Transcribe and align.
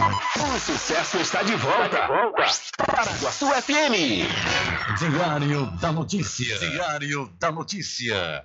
O 0.00 0.60
sucesso 0.60 1.18
está 1.18 1.42
de 1.42 1.56
volta. 1.56 2.06
Para 2.86 3.02
a 3.02 3.32
sua 3.32 3.60
FM. 3.60 4.28
Diário 4.96 5.66
da 5.80 5.90
Notícia. 5.90 6.56
Diário 6.56 7.28
da 7.40 7.50
Notícia. 7.50 8.44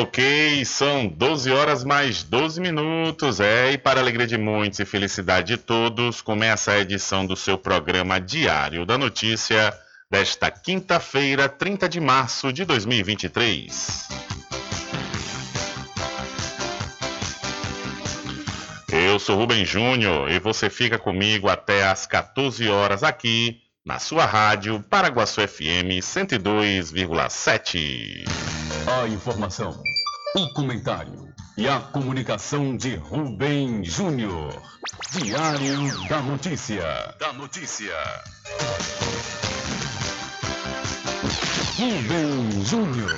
Ok, 0.00 0.64
são 0.64 1.08
12 1.08 1.50
horas 1.50 1.82
mais 1.82 2.22
12 2.22 2.60
minutos. 2.60 3.40
É, 3.40 3.72
e 3.72 3.78
para 3.78 3.98
alegria 3.98 4.28
de 4.28 4.38
muitos 4.38 4.78
e 4.78 4.84
felicidade 4.84 5.56
de 5.56 5.56
todos, 5.56 6.22
começa 6.22 6.70
a 6.70 6.78
edição 6.78 7.26
do 7.26 7.34
seu 7.34 7.58
programa 7.58 8.20
Diário 8.20 8.86
da 8.86 8.96
Notícia 8.96 9.76
desta 10.08 10.52
quinta-feira, 10.52 11.48
30 11.48 11.88
de 11.88 11.98
março 11.98 12.52
de 12.52 12.64
2023. 12.64 14.08
Eu 18.92 19.18
sou 19.18 19.36
Rubem 19.36 19.64
Júnior 19.64 20.30
e 20.30 20.38
você 20.38 20.70
fica 20.70 20.96
comigo 20.96 21.48
até 21.48 21.88
às 21.88 22.06
14 22.06 22.68
horas 22.68 23.02
aqui 23.02 23.62
na 23.84 23.98
sua 23.98 24.26
rádio 24.26 24.80
Paraguaçu 24.88 25.40
FM 25.40 25.98
102,7. 26.00 28.57
A 28.90 29.06
informação, 29.06 29.82
o 30.34 30.48
comentário 30.54 31.28
e 31.58 31.68
a 31.68 31.78
comunicação 31.78 32.74
de 32.74 32.96
Rubem 32.96 33.84
Júnior. 33.84 34.62
Diário 35.12 36.08
da 36.08 36.22
Notícia. 36.22 37.14
Da 37.20 37.30
Notícia. 37.34 37.94
Rubem 41.76 42.64
Júnior. 42.64 43.14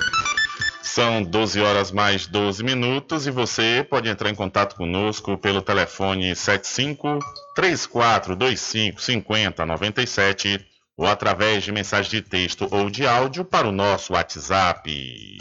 São 0.83 1.23
12 1.23 1.61
horas 1.61 1.89
mais 1.89 2.27
12 2.27 2.61
minutos 2.65 3.25
e 3.25 3.31
você 3.31 3.87
pode 3.89 4.09
entrar 4.09 4.29
em 4.29 4.35
contato 4.35 4.75
conosco 4.75 5.37
pelo 5.37 5.61
telefone 5.61 6.35
75 6.35 7.17
3425 7.55 9.01
5097 9.01 10.70
ou 10.97 11.07
através 11.07 11.63
de 11.63 11.71
mensagem 11.71 12.11
de 12.11 12.21
texto 12.21 12.67
ou 12.71 12.89
de 12.89 13.07
áudio 13.07 13.45
para 13.45 13.67
o 13.67 13.71
nosso 13.71 14.13
WhatsApp. 14.13 15.37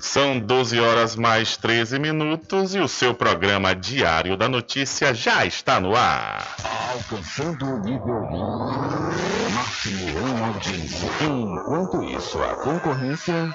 São 0.00 0.38
12 0.40 0.80
horas 0.80 1.16
mais 1.16 1.58
13 1.58 1.98
minutos 1.98 2.74
e 2.74 2.80
o 2.80 2.88
seu 2.88 3.12
programa 3.14 3.74
Diário 3.74 4.34
da 4.36 4.48
Notícia 4.48 5.12
já 5.12 5.44
está 5.44 5.78
no 5.78 5.94
ar. 5.94 6.56
Alcançando 6.92 7.66
o 7.66 7.78
nível 7.80 8.26
em 9.86 10.44
audiência. 10.44 11.08
Enquanto 11.20 12.02
isso, 12.04 12.42
a 12.42 12.54
concorrência 12.56 13.54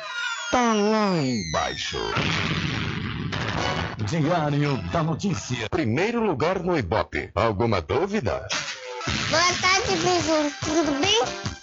tá 0.52 0.74
lá 0.74 1.18
embaixo. 1.18 1.98
Diário 4.06 4.78
da 4.92 5.04
Notícia. 5.04 5.70
Primeiro 5.70 6.24
lugar 6.24 6.60
no 6.60 6.78
Ibope. 6.78 7.30
Alguma 7.36 7.82
dúvida? 7.82 8.48
Boa 9.30 9.54
tarde, 9.62 9.96
Beijinho. 10.04 10.52
Tudo 10.62 10.92
bem? 11.00 11.63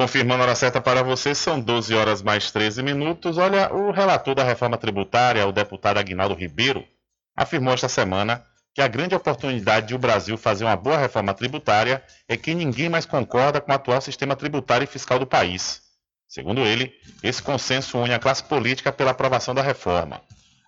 Confirmando 0.00 0.42
a 0.42 0.46
hora 0.46 0.54
certa 0.54 0.80
para 0.80 1.02
você, 1.02 1.34
são 1.34 1.60
12 1.60 1.94
horas 1.94 2.22
mais 2.22 2.50
13 2.50 2.82
minutos. 2.82 3.36
Olha, 3.36 3.70
o 3.70 3.90
relator 3.90 4.34
da 4.34 4.42
reforma 4.42 4.78
tributária, 4.78 5.46
o 5.46 5.52
deputado 5.52 5.98
Aguinaldo 5.98 6.34
Ribeiro, 6.34 6.82
afirmou 7.36 7.74
esta 7.74 7.86
semana 7.86 8.42
que 8.74 8.80
a 8.80 8.88
grande 8.88 9.14
oportunidade 9.14 9.88
de 9.88 9.94
o 9.94 9.98
Brasil 9.98 10.38
fazer 10.38 10.64
uma 10.64 10.74
boa 10.74 10.96
reforma 10.96 11.34
tributária 11.34 12.02
é 12.26 12.34
que 12.34 12.54
ninguém 12.54 12.88
mais 12.88 13.04
concorda 13.04 13.60
com 13.60 13.70
o 13.70 13.74
atual 13.74 14.00
sistema 14.00 14.34
tributário 14.34 14.84
e 14.84 14.86
fiscal 14.86 15.18
do 15.18 15.26
país. 15.26 15.82
Segundo 16.26 16.62
ele, 16.62 16.94
esse 17.22 17.42
consenso 17.42 17.98
une 17.98 18.14
a 18.14 18.18
classe 18.18 18.42
política 18.42 18.90
pela 18.90 19.10
aprovação 19.10 19.54
da 19.54 19.60
reforma. 19.60 20.22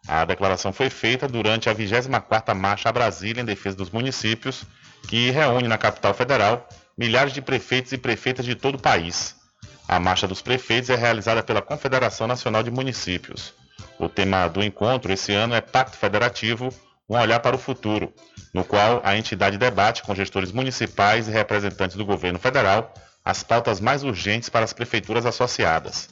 A 0.06 0.26
declaração 0.26 0.74
foi 0.74 0.90
feita 0.90 1.26
durante 1.26 1.70
a 1.70 1.74
24ª 1.74 2.54
Marcha 2.54 2.90
a 2.90 2.92
Brasília 2.92 3.40
em 3.40 3.46
defesa 3.46 3.78
dos 3.78 3.88
municípios, 3.88 4.62
que 5.08 5.30
reúne 5.30 5.68
na 5.68 5.78
capital 5.78 6.12
federal 6.12 6.68
milhares 6.96 7.32
de 7.32 7.42
prefeitos 7.42 7.92
e 7.92 7.98
prefeitas 7.98 8.44
de 8.44 8.54
todo 8.54 8.76
o 8.76 8.82
país. 8.82 9.34
A 9.88 9.98
Marcha 9.98 10.26
dos 10.26 10.40
Prefeitos 10.40 10.90
é 10.90 10.96
realizada 10.96 11.42
pela 11.42 11.60
Confederação 11.60 12.26
Nacional 12.26 12.62
de 12.62 12.70
Municípios. 12.70 13.52
O 13.98 14.08
tema 14.08 14.48
do 14.48 14.62
encontro 14.62 15.12
esse 15.12 15.32
ano 15.32 15.54
é 15.54 15.60
Pacto 15.60 15.96
Federativo, 15.96 16.72
um 17.08 17.16
olhar 17.16 17.40
para 17.40 17.56
o 17.56 17.58
futuro, 17.58 18.12
no 18.54 18.64
qual 18.64 19.00
a 19.04 19.16
entidade 19.16 19.58
debate 19.58 20.02
com 20.02 20.14
gestores 20.14 20.52
municipais 20.52 21.28
e 21.28 21.30
representantes 21.30 21.96
do 21.96 22.04
governo 22.04 22.38
federal 22.38 22.92
as 23.24 23.42
pautas 23.42 23.80
mais 23.80 24.02
urgentes 24.02 24.48
para 24.48 24.64
as 24.64 24.72
prefeituras 24.72 25.26
associadas. 25.26 26.08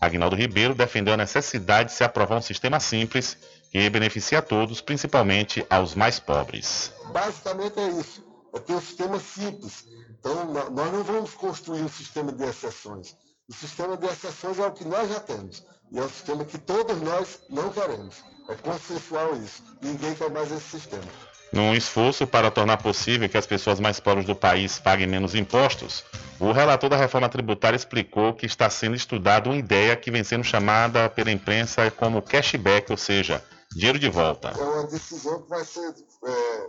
Agnaldo 0.00 0.36
Ribeiro 0.36 0.74
defendeu 0.74 1.14
a 1.14 1.16
necessidade 1.16 1.90
de 1.90 1.94
se 1.94 2.04
aprovar 2.04 2.38
um 2.38 2.42
sistema 2.42 2.80
simples 2.80 3.36
que 3.70 3.88
beneficie 3.90 4.36
a 4.36 4.42
todos, 4.42 4.80
principalmente 4.80 5.64
aos 5.70 5.94
mais 5.94 6.18
pobres. 6.18 6.92
Basicamente 7.12 7.78
é 7.78 7.88
isso. 7.90 8.29
É 8.54 8.58
ter 8.58 8.74
um 8.74 8.80
sistema 8.80 9.18
simples. 9.20 9.84
Então, 10.18 10.52
nós 10.52 10.92
não 10.92 11.04
vamos 11.04 11.34
construir 11.34 11.82
um 11.82 11.88
sistema 11.88 12.32
de 12.32 12.44
exceções. 12.44 13.16
O 13.48 13.54
sistema 13.54 13.96
de 13.96 14.06
exceções 14.06 14.58
é 14.58 14.66
o 14.66 14.72
que 14.72 14.84
nós 14.84 15.08
já 15.08 15.20
temos. 15.20 15.64
E 15.90 15.98
é 15.98 16.02
um 16.02 16.08
sistema 16.08 16.44
que 16.44 16.58
todos 16.58 17.00
nós 17.00 17.40
não 17.48 17.70
queremos. 17.70 18.16
É 18.48 18.54
consensual 18.54 19.36
isso. 19.36 19.62
Ninguém 19.82 20.14
quer 20.14 20.30
mais 20.30 20.50
esse 20.52 20.78
sistema. 20.78 21.04
Num 21.52 21.74
esforço 21.74 22.26
para 22.26 22.50
tornar 22.50 22.76
possível 22.76 23.28
que 23.28 23.36
as 23.36 23.46
pessoas 23.46 23.80
mais 23.80 23.98
pobres 23.98 24.24
do 24.24 24.36
país 24.36 24.78
paguem 24.78 25.06
menos 25.06 25.34
impostos, 25.34 26.04
o 26.38 26.52
relator 26.52 26.88
da 26.88 26.96
reforma 26.96 27.28
tributária 27.28 27.76
explicou 27.76 28.34
que 28.34 28.46
está 28.46 28.70
sendo 28.70 28.94
estudada 28.94 29.48
uma 29.48 29.58
ideia 29.58 29.96
que 29.96 30.12
vem 30.12 30.22
sendo 30.22 30.44
chamada 30.44 31.08
pela 31.08 31.32
imprensa 31.32 31.90
como 31.90 32.22
cashback, 32.22 32.90
ou 32.92 32.96
seja, 32.96 33.42
dinheiro 33.72 33.98
de 33.98 34.08
volta. 34.08 34.48
É 34.56 34.62
uma 34.62 34.86
decisão 34.86 35.42
que 35.42 35.48
vai 35.48 35.64
ser. 35.64 35.92
É, 36.24 36.66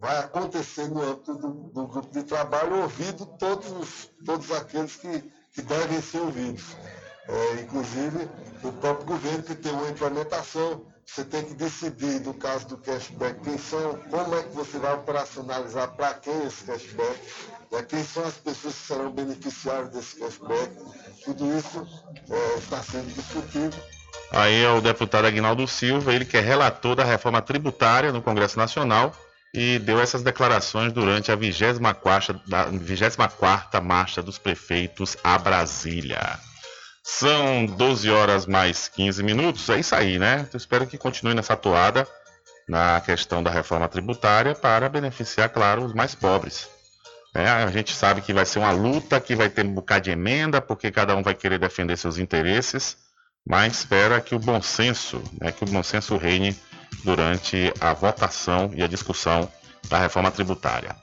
vai 0.00 0.18
acontecer 0.18 0.88
no 0.88 1.02
âmbito 1.02 1.34
do, 1.34 1.52
do, 1.52 1.86
grupo 1.86 2.10
de 2.10 2.22
trabalho, 2.22 2.82
ouvido 2.82 3.26
todos, 3.38 4.10
todos 4.24 4.50
aqueles 4.52 4.96
que, 4.96 5.22
que 5.52 5.62
devem 5.62 6.00
ser 6.00 6.20
ouvidos. 6.20 6.64
É, 7.28 7.60
inclusive 7.60 8.28
o 8.64 8.72
próprio 8.72 9.06
governo 9.06 9.42
que 9.42 9.54
tem 9.54 9.72
uma 9.72 9.88
implementação, 9.88 10.86
você 11.04 11.24
tem 11.24 11.44
que 11.44 11.54
decidir, 11.54 12.20
no 12.20 12.32
caso 12.32 12.68
do 12.68 12.78
cashback, 12.78 13.40
quem 13.40 13.58
são, 13.58 13.98
como 14.10 14.34
é 14.34 14.42
que 14.42 14.54
você 14.54 14.78
vai 14.78 14.94
operacionalizar 14.94 15.90
para 15.92 16.14
quem 16.14 16.46
esse 16.46 16.64
cashback, 16.64 17.20
né, 17.70 17.82
quem 17.82 18.02
são 18.02 18.24
as 18.24 18.34
pessoas 18.34 18.74
que 18.74 18.86
serão 18.86 19.10
beneficiárias 19.12 19.90
desse 19.90 20.16
cashback. 20.16 20.76
Tudo 21.24 21.56
isso 21.56 21.86
é, 22.30 22.58
está 22.58 22.82
sendo 22.82 23.12
discutido. 23.12 23.76
Aí 24.32 24.62
é 24.62 24.70
o 24.70 24.80
deputado 24.80 25.26
Aguinaldo 25.26 25.66
Silva, 25.66 26.14
ele 26.14 26.24
que 26.24 26.36
é 26.36 26.40
relator 26.40 26.94
da 26.94 27.04
reforma 27.04 27.42
tributária 27.42 28.12
no 28.12 28.22
Congresso 28.22 28.56
Nacional 28.56 29.12
e 29.52 29.78
deu 29.78 30.00
essas 30.00 30.22
declarações 30.22 30.92
durante 30.92 31.32
a 31.32 31.36
24ª, 31.36 32.40
24ª 32.72 33.80
Marcha 33.80 34.22
dos 34.22 34.38
Prefeitos 34.38 35.16
a 35.24 35.36
Brasília. 35.38 36.38
São 37.02 37.66
12 37.66 38.10
horas 38.10 38.46
mais 38.46 38.88
15 38.88 39.22
minutos, 39.22 39.68
é 39.68 39.80
isso 39.80 39.94
aí, 39.94 40.18
né? 40.18 40.48
Eu 40.52 40.56
espero 40.56 40.86
que 40.86 40.98
continue 40.98 41.34
nessa 41.34 41.56
toada 41.56 42.06
na 42.68 43.00
questão 43.00 43.42
da 43.42 43.50
reforma 43.50 43.88
tributária 43.88 44.54
para 44.54 44.88
beneficiar, 44.88 45.48
claro, 45.48 45.84
os 45.84 45.92
mais 45.92 46.14
pobres. 46.14 46.68
É, 47.34 47.48
a 47.48 47.68
gente 47.68 47.92
sabe 47.94 48.20
que 48.20 48.32
vai 48.32 48.46
ser 48.46 48.60
uma 48.60 48.70
luta, 48.70 49.20
que 49.20 49.34
vai 49.34 49.48
ter 49.48 49.64
um 49.64 49.74
bocado 49.74 50.04
de 50.04 50.10
emenda, 50.10 50.60
porque 50.60 50.90
cada 50.90 51.16
um 51.16 51.22
vai 51.22 51.34
querer 51.34 51.58
defender 51.58 51.96
seus 51.96 52.18
interesses, 52.18 52.96
mas 53.46 53.78
espera 53.78 54.20
que 54.20 54.34
o 54.34 54.38
bom 54.38 54.62
senso, 54.62 55.22
né, 55.40 55.50
que 55.50 55.64
o 55.64 55.66
bom 55.66 55.82
senso 55.82 56.16
reine 56.16 56.56
durante 57.04 57.72
a 57.80 57.92
votação 57.92 58.70
e 58.74 58.82
a 58.82 58.86
discussão 58.86 59.48
da 59.88 59.98
reforma 59.98 60.30
tributária. 60.30 60.94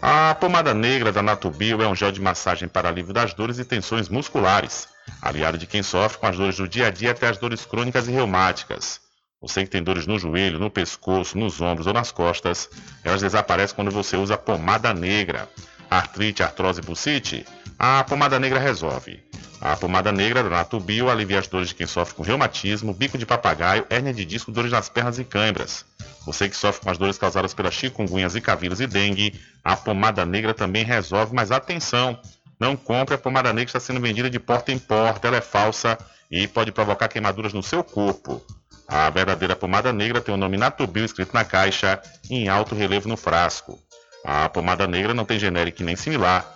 A 0.00 0.34
pomada 0.34 0.72
negra 0.72 1.10
da 1.10 1.22
Natubio 1.22 1.82
é 1.82 1.88
um 1.88 1.94
gel 1.94 2.12
de 2.12 2.20
massagem 2.20 2.68
para 2.68 2.88
alívio 2.88 3.12
das 3.12 3.34
dores 3.34 3.58
e 3.58 3.64
tensões 3.64 4.08
musculares, 4.08 4.88
aliado 5.20 5.58
de 5.58 5.66
quem 5.66 5.82
sofre 5.82 6.18
com 6.18 6.26
as 6.26 6.36
dores 6.36 6.56
do 6.56 6.68
dia 6.68 6.86
a 6.86 6.90
dia 6.90 7.10
até 7.10 7.26
as 7.26 7.38
dores 7.38 7.66
crônicas 7.66 8.06
e 8.06 8.12
reumáticas. 8.12 9.00
Você 9.46 9.62
que 9.62 9.70
tem 9.70 9.82
dores 9.82 10.08
no 10.08 10.18
joelho, 10.18 10.58
no 10.58 10.68
pescoço, 10.68 11.38
nos 11.38 11.60
ombros 11.60 11.86
ou 11.86 11.92
nas 11.92 12.10
costas, 12.10 12.68
elas 13.04 13.20
desaparecem 13.22 13.76
quando 13.76 13.92
você 13.92 14.16
usa 14.16 14.36
pomada 14.36 14.92
negra. 14.92 15.48
artrite, 15.88 16.42
artrose, 16.42 16.82
bucite? 16.82 17.46
A 17.78 18.02
pomada 18.02 18.40
negra 18.40 18.58
resolve. 18.58 19.22
A 19.60 19.76
pomada 19.76 20.10
negra 20.10 20.42
da 20.42 20.50
Natubio 20.50 21.08
alivia 21.08 21.38
as 21.38 21.46
dores 21.46 21.68
de 21.68 21.76
quem 21.76 21.86
sofre 21.86 22.16
com 22.16 22.24
reumatismo, 22.24 22.92
bico 22.92 23.16
de 23.16 23.24
papagaio, 23.24 23.86
hérnia 23.88 24.12
de 24.12 24.24
disco, 24.24 24.50
dores 24.50 24.72
nas 24.72 24.88
pernas 24.88 25.16
e 25.16 25.24
cãibras. 25.24 25.84
Você 26.26 26.48
que 26.48 26.56
sofre 26.56 26.82
com 26.82 26.90
as 26.90 26.98
dores 26.98 27.16
causadas 27.16 27.54
pela 27.54 27.70
chikungunya, 27.70 28.28
zika 28.28 28.56
vírus 28.56 28.80
e 28.80 28.86
dengue, 28.88 29.40
a 29.62 29.76
pomada 29.76 30.26
negra 30.26 30.52
também 30.52 30.84
resolve, 30.84 31.32
mas 31.32 31.52
atenção, 31.52 32.18
não 32.58 32.74
compre 32.74 33.14
a 33.14 33.18
pomada 33.18 33.52
negra 33.52 33.66
que 33.66 33.70
está 33.70 33.80
sendo 33.80 34.00
vendida 34.00 34.28
de 34.28 34.40
porta 34.40 34.72
em 34.72 34.78
porta, 34.78 35.28
ela 35.28 35.36
é 35.36 35.40
falsa 35.40 35.96
e 36.28 36.48
pode 36.48 36.72
provocar 36.72 37.06
queimaduras 37.06 37.52
no 37.52 37.62
seu 37.62 37.84
corpo. 37.84 38.42
A 38.88 39.10
verdadeira 39.10 39.56
pomada 39.56 39.92
negra 39.92 40.20
tem 40.20 40.34
o 40.34 40.38
nome 40.38 40.56
Natubio 40.56 41.04
escrito 41.04 41.34
na 41.34 41.44
caixa 41.44 42.00
em 42.30 42.48
alto 42.48 42.74
relevo 42.74 43.08
no 43.08 43.16
frasco. 43.16 43.78
A 44.24 44.48
pomada 44.48 44.86
negra 44.86 45.12
não 45.12 45.24
tem 45.24 45.38
genérico 45.38 45.82
nem 45.82 45.96
similar, 45.96 46.55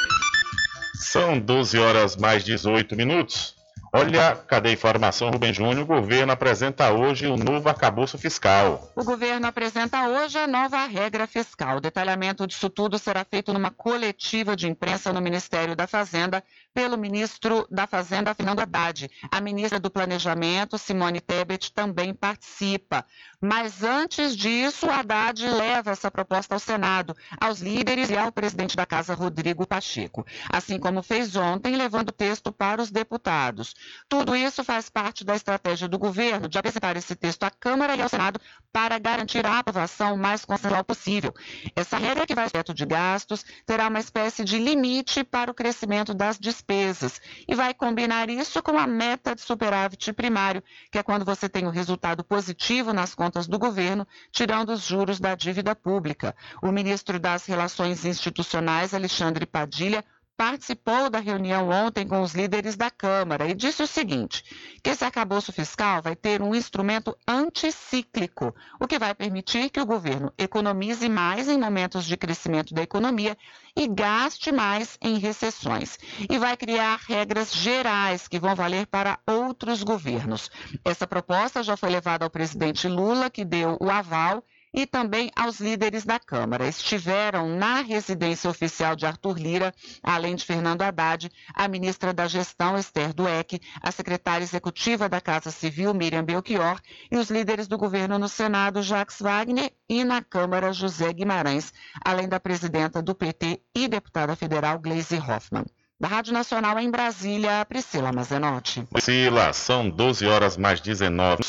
São 1.11 1.37
12 1.37 1.77
horas 1.77 2.15
mais 2.15 2.41
18 2.41 2.95
minutos. 2.95 3.53
Olha, 3.93 4.37
cadê 4.47 4.69
a 4.69 4.71
informação, 4.71 5.29
Rubem 5.29 5.53
Júnior? 5.53 5.83
O 5.83 5.85
governo 5.85 6.31
apresenta 6.31 6.93
hoje 6.93 7.27
o 7.27 7.35
novo 7.35 7.67
arcabouço 7.67 8.17
fiscal. 8.17 8.89
O 8.95 9.03
governo 9.03 9.45
apresenta 9.45 10.07
hoje 10.07 10.37
a 10.37 10.47
nova 10.47 10.85
regra 10.85 11.27
fiscal. 11.27 11.75
O 11.75 11.81
detalhamento 11.81 12.47
disso 12.47 12.69
tudo 12.69 12.97
será 12.97 13.25
feito 13.25 13.51
numa 13.51 13.69
coletiva 13.69 14.55
de 14.55 14.65
imprensa 14.65 15.11
no 15.11 15.19
Ministério 15.19 15.75
da 15.75 15.87
Fazenda 15.87 16.41
pelo 16.73 16.97
ministro 16.97 17.67
da 17.69 17.85
Fazenda, 17.85 18.33
Fernando 18.33 18.61
Haddad. 18.61 19.11
A 19.29 19.41
ministra 19.41 19.77
do 19.77 19.91
Planejamento, 19.91 20.77
Simone 20.77 21.19
Tebet, 21.19 21.73
também 21.73 22.13
participa. 22.13 23.05
Mas 23.41 23.83
antes 23.83 24.37
disso, 24.37 24.89
Haddad 24.89 25.45
leva 25.45 25.91
essa 25.91 26.09
proposta 26.09 26.55
ao 26.55 26.59
Senado, 26.59 27.13
aos 27.39 27.59
líderes 27.59 28.09
e 28.09 28.17
ao 28.17 28.31
presidente 28.31 28.77
da 28.77 28.85
Casa, 28.85 29.13
Rodrigo 29.13 29.67
Pacheco. 29.67 30.25
Assim 30.49 30.79
como 30.79 31.03
fez 31.03 31.35
ontem, 31.35 31.75
levando 31.75 32.09
o 32.09 32.13
texto 32.13 32.53
para 32.53 32.81
os 32.81 32.89
deputados. 32.89 33.75
Tudo 34.07 34.35
isso 34.35 34.63
faz 34.63 34.89
parte 34.89 35.23
da 35.23 35.35
estratégia 35.35 35.87
do 35.87 35.97
governo 35.97 36.47
de 36.47 36.57
apresentar 36.57 36.95
esse 36.97 37.15
texto 37.15 37.43
à 37.43 37.49
Câmara 37.49 37.95
e 37.95 38.01
ao 38.01 38.09
Senado 38.09 38.39
para 38.71 38.97
garantir 38.99 39.45
a 39.45 39.59
aprovação 39.59 40.17
mais 40.17 40.45
consensual 40.45 40.83
possível. 40.83 41.33
Essa 41.75 41.97
regra 41.97 42.25
que 42.25 42.35
vai 42.35 42.49
teto 42.49 42.73
de 42.73 42.85
gastos 42.85 43.45
terá 43.65 43.87
uma 43.87 43.99
espécie 43.99 44.43
de 44.43 44.57
limite 44.57 45.23
para 45.23 45.51
o 45.51 45.53
crescimento 45.53 46.13
das 46.13 46.37
despesas 46.37 47.21
e 47.47 47.55
vai 47.55 47.73
combinar 47.73 48.29
isso 48.29 48.61
com 48.61 48.77
a 48.77 48.87
meta 48.87 49.35
de 49.35 49.41
superávit 49.41 50.13
primário, 50.13 50.63
que 50.91 50.97
é 50.97 51.03
quando 51.03 51.25
você 51.25 51.47
tem 51.47 51.65
um 51.65 51.71
resultado 51.71 52.23
positivo 52.23 52.93
nas 52.93 53.15
contas 53.15 53.47
do 53.47 53.59
governo, 53.59 54.07
tirando 54.31 54.71
os 54.71 54.81
juros 54.81 55.19
da 55.19 55.35
dívida 55.35 55.75
pública. 55.75 56.35
O 56.61 56.71
ministro 56.71 57.19
das 57.19 57.45
Relações 57.45 58.05
Institucionais, 58.05 58.93
Alexandre 58.93 59.45
Padilha, 59.45 60.03
participou 60.41 61.07
da 61.07 61.19
reunião 61.19 61.69
ontem 61.69 62.07
com 62.07 62.19
os 62.19 62.33
líderes 62.33 62.75
da 62.75 62.89
Câmara 62.89 63.47
e 63.47 63.53
disse 63.53 63.83
o 63.83 63.85
seguinte: 63.85 64.43
que 64.81 64.89
esse 64.89 65.05
arcabouço 65.05 65.53
fiscal 65.53 66.01
vai 66.01 66.15
ter 66.15 66.41
um 66.41 66.55
instrumento 66.55 67.15
anticíclico, 67.27 68.55
o 68.79 68.87
que 68.87 68.97
vai 68.97 69.13
permitir 69.13 69.69
que 69.69 69.79
o 69.79 69.85
governo 69.85 70.33
economize 70.39 71.07
mais 71.07 71.47
em 71.47 71.59
momentos 71.59 72.05
de 72.05 72.17
crescimento 72.17 72.73
da 72.73 72.81
economia 72.81 73.37
e 73.77 73.87
gaste 73.87 74.51
mais 74.51 74.97
em 74.99 75.19
recessões. 75.19 75.99
E 76.27 76.39
vai 76.39 76.57
criar 76.57 76.99
regras 77.07 77.53
gerais 77.53 78.27
que 78.27 78.39
vão 78.39 78.55
valer 78.55 78.87
para 78.87 79.19
outros 79.27 79.83
governos. 79.83 80.49
Essa 80.83 81.05
proposta 81.05 81.61
já 81.61 81.77
foi 81.77 81.91
levada 81.91 82.25
ao 82.25 82.31
presidente 82.31 82.87
Lula, 82.87 83.29
que 83.29 83.45
deu 83.45 83.77
o 83.79 83.91
aval 83.91 84.43
e 84.73 84.85
também 84.85 85.31
aos 85.35 85.59
líderes 85.59 86.05
da 86.05 86.19
Câmara. 86.19 86.67
Estiveram 86.67 87.49
na 87.49 87.81
residência 87.81 88.49
oficial 88.49 88.95
de 88.95 89.05
Arthur 89.05 89.37
Lira, 89.37 89.73
além 90.01 90.35
de 90.35 90.45
Fernando 90.45 90.81
Haddad, 90.81 91.31
a 91.53 91.67
ministra 91.67 92.13
da 92.13 92.27
Gestão, 92.27 92.77
Esther 92.77 93.13
Dueck, 93.13 93.59
a 93.81 93.91
secretária 93.91 94.43
executiva 94.43 95.09
da 95.09 95.19
Casa 95.19 95.51
Civil, 95.51 95.93
Miriam 95.93 96.23
Belchior, 96.23 96.79
e 97.11 97.17
os 97.17 97.29
líderes 97.29 97.67
do 97.67 97.77
governo 97.77 98.17
no 98.17 98.29
Senado, 98.29 98.81
Jacques 98.81 99.19
Wagner, 99.19 99.71
e 99.89 100.03
na 100.03 100.21
Câmara, 100.21 100.71
José 100.71 101.11
Guimarães, 101.11 101.73
além 102.03 102.27
da 102.29 102.39
presidenta 102.39 103.01
do 103.01 103.13
PT 103.13 103.61
e 103.75 103.87
deputada 103.87 104.35
federal, 104.35 104.79
Gleisi 104.79 105.17
Hoffmann. 105.17 105.65
Da 105.99 106.07
Rádio 106.07 106.33
Nacional 106.33 106.79
em 106.79 106.89
Brasília, 106.89 107.63
Priscila 107.65 108.11
Mazenotti. 108.11 108.81
Priscila, 108.91 109.53
são 109.53 109.87
12 109.87 110.25
horas 110.25 110.57
mais 110.57 110.81
19 110.81 111.43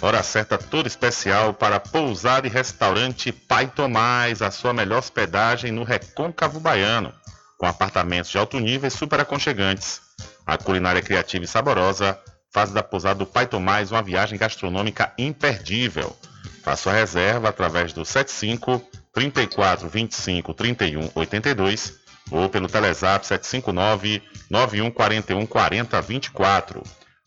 Hora 0.00 0.22
certa 0.22 0.58
toda 0.58 0.88
especial 0.88 1.54
para 1.54 1.80
pousar 1.80 2.44
e 2.44 2.48
restaurante 2.48 3.32
Pai 3.32 3.66
Tomás, 3.66 4.42
a 4.42 4.50
sua 4.50 4.72
melhor 4.72 4.98
hospedagem 4.98 5.72
no 5.72 5.84
Recôncavo 5.84 6.60
Baiano, 6.60 7.12
com 7.58 7.66
apartamentos 7.66 8.30
de 8.30 8.38
alto 8.38 8.58
nível 8.60 8.88
e 8.88 8.90
super 8.90 9.20
aconchegantes. 9.20 10.00
A 10.46 10.58
culinária 10.58 11.02
criativa 11.02 11.44
e 11.44 11.48
saborosa 11.48 12.18
faz 12.52 12.70
da 12.70 12.82
pousada 12.82 13.18
do 13.18 13.26
Pai 13.26 13.46
Tomás 13.46 13.90
uma 13.90 14.02
viagem 14.02 14.38
gastronômica 14.38 15.12
imperdível. 15.18 16.16
Faça 16.62 16.84
sua 16.84 16.92
reserva 16.92 17.48
através 17.48 17.92
do 17.92 18.04
75 18.04 18.82
34 19.12 19.88
25 19.88 20.54
31 20.54 21.10
82 21.14 21.94
ou 22.30 22.48
pelo 22.48 22.68
Telezap 22.68 23.26
759 23.26 24.22
9141 24.50 25.46
40 25.46 26.00
24. 26.02 26.82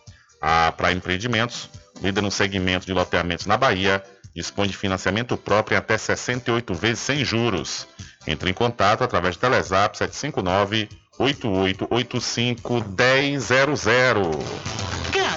A 0.42 0.72
Prime 0.72 0.96
Empreendimentos, 0.96 1.70
líder 2.02 2.22
no 2.22 2.32
segmento 2.32 2.88
de 2.88 2.94
loteamentos 2.94 3.46
na 3.46 3.56
Bahia, 3.56 4.04
dispõe 4.34 4.68
de 4.68 4.76
financiamento 4.76 5.38
próprio 5.38 5.76
em 5.76 5.78
até 5.78 5.96
68 5.96 6.74
vezes 6.74 7.02
sem 7.02 7.24
juros. 7.24 7.86
Entre 8.26 8.50
em 8.50 8.54
contato 8.54 9.04
através 9.04 9.36
do 9.36 9.42
Telezap 9.42 9.96
759 9.96 10.90
8885 11.20 13.76
1000. 13.76 15.19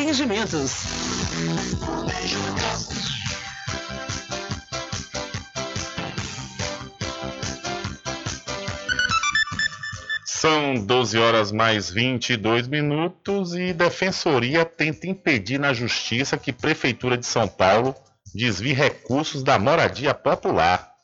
Empreendimentos. 0.00 0.84
São 10.24 10.74
12 10.74 11.18
horas 11.18 11.52
mais 11.52 11.90
22 11.90 12.66
minutos 12.66 13.54
e 13.54 13.74
Defensoria 13.74 14.64
tenta 14.64 15.06
impedir 15.06 15.58
na 15.58 15.74
Justiça 15.74 16.38
que 16.38 16.50
Prefeitura 16.50 17.18
de 17.18 17.26
São 17.26 17.46
Paulo 17.46 17.94
desvie 18.34 18.72
recursos 18.72 19.42
da 19.42 19.58
moradia 19.58 20.14
popular. 20.14 20.94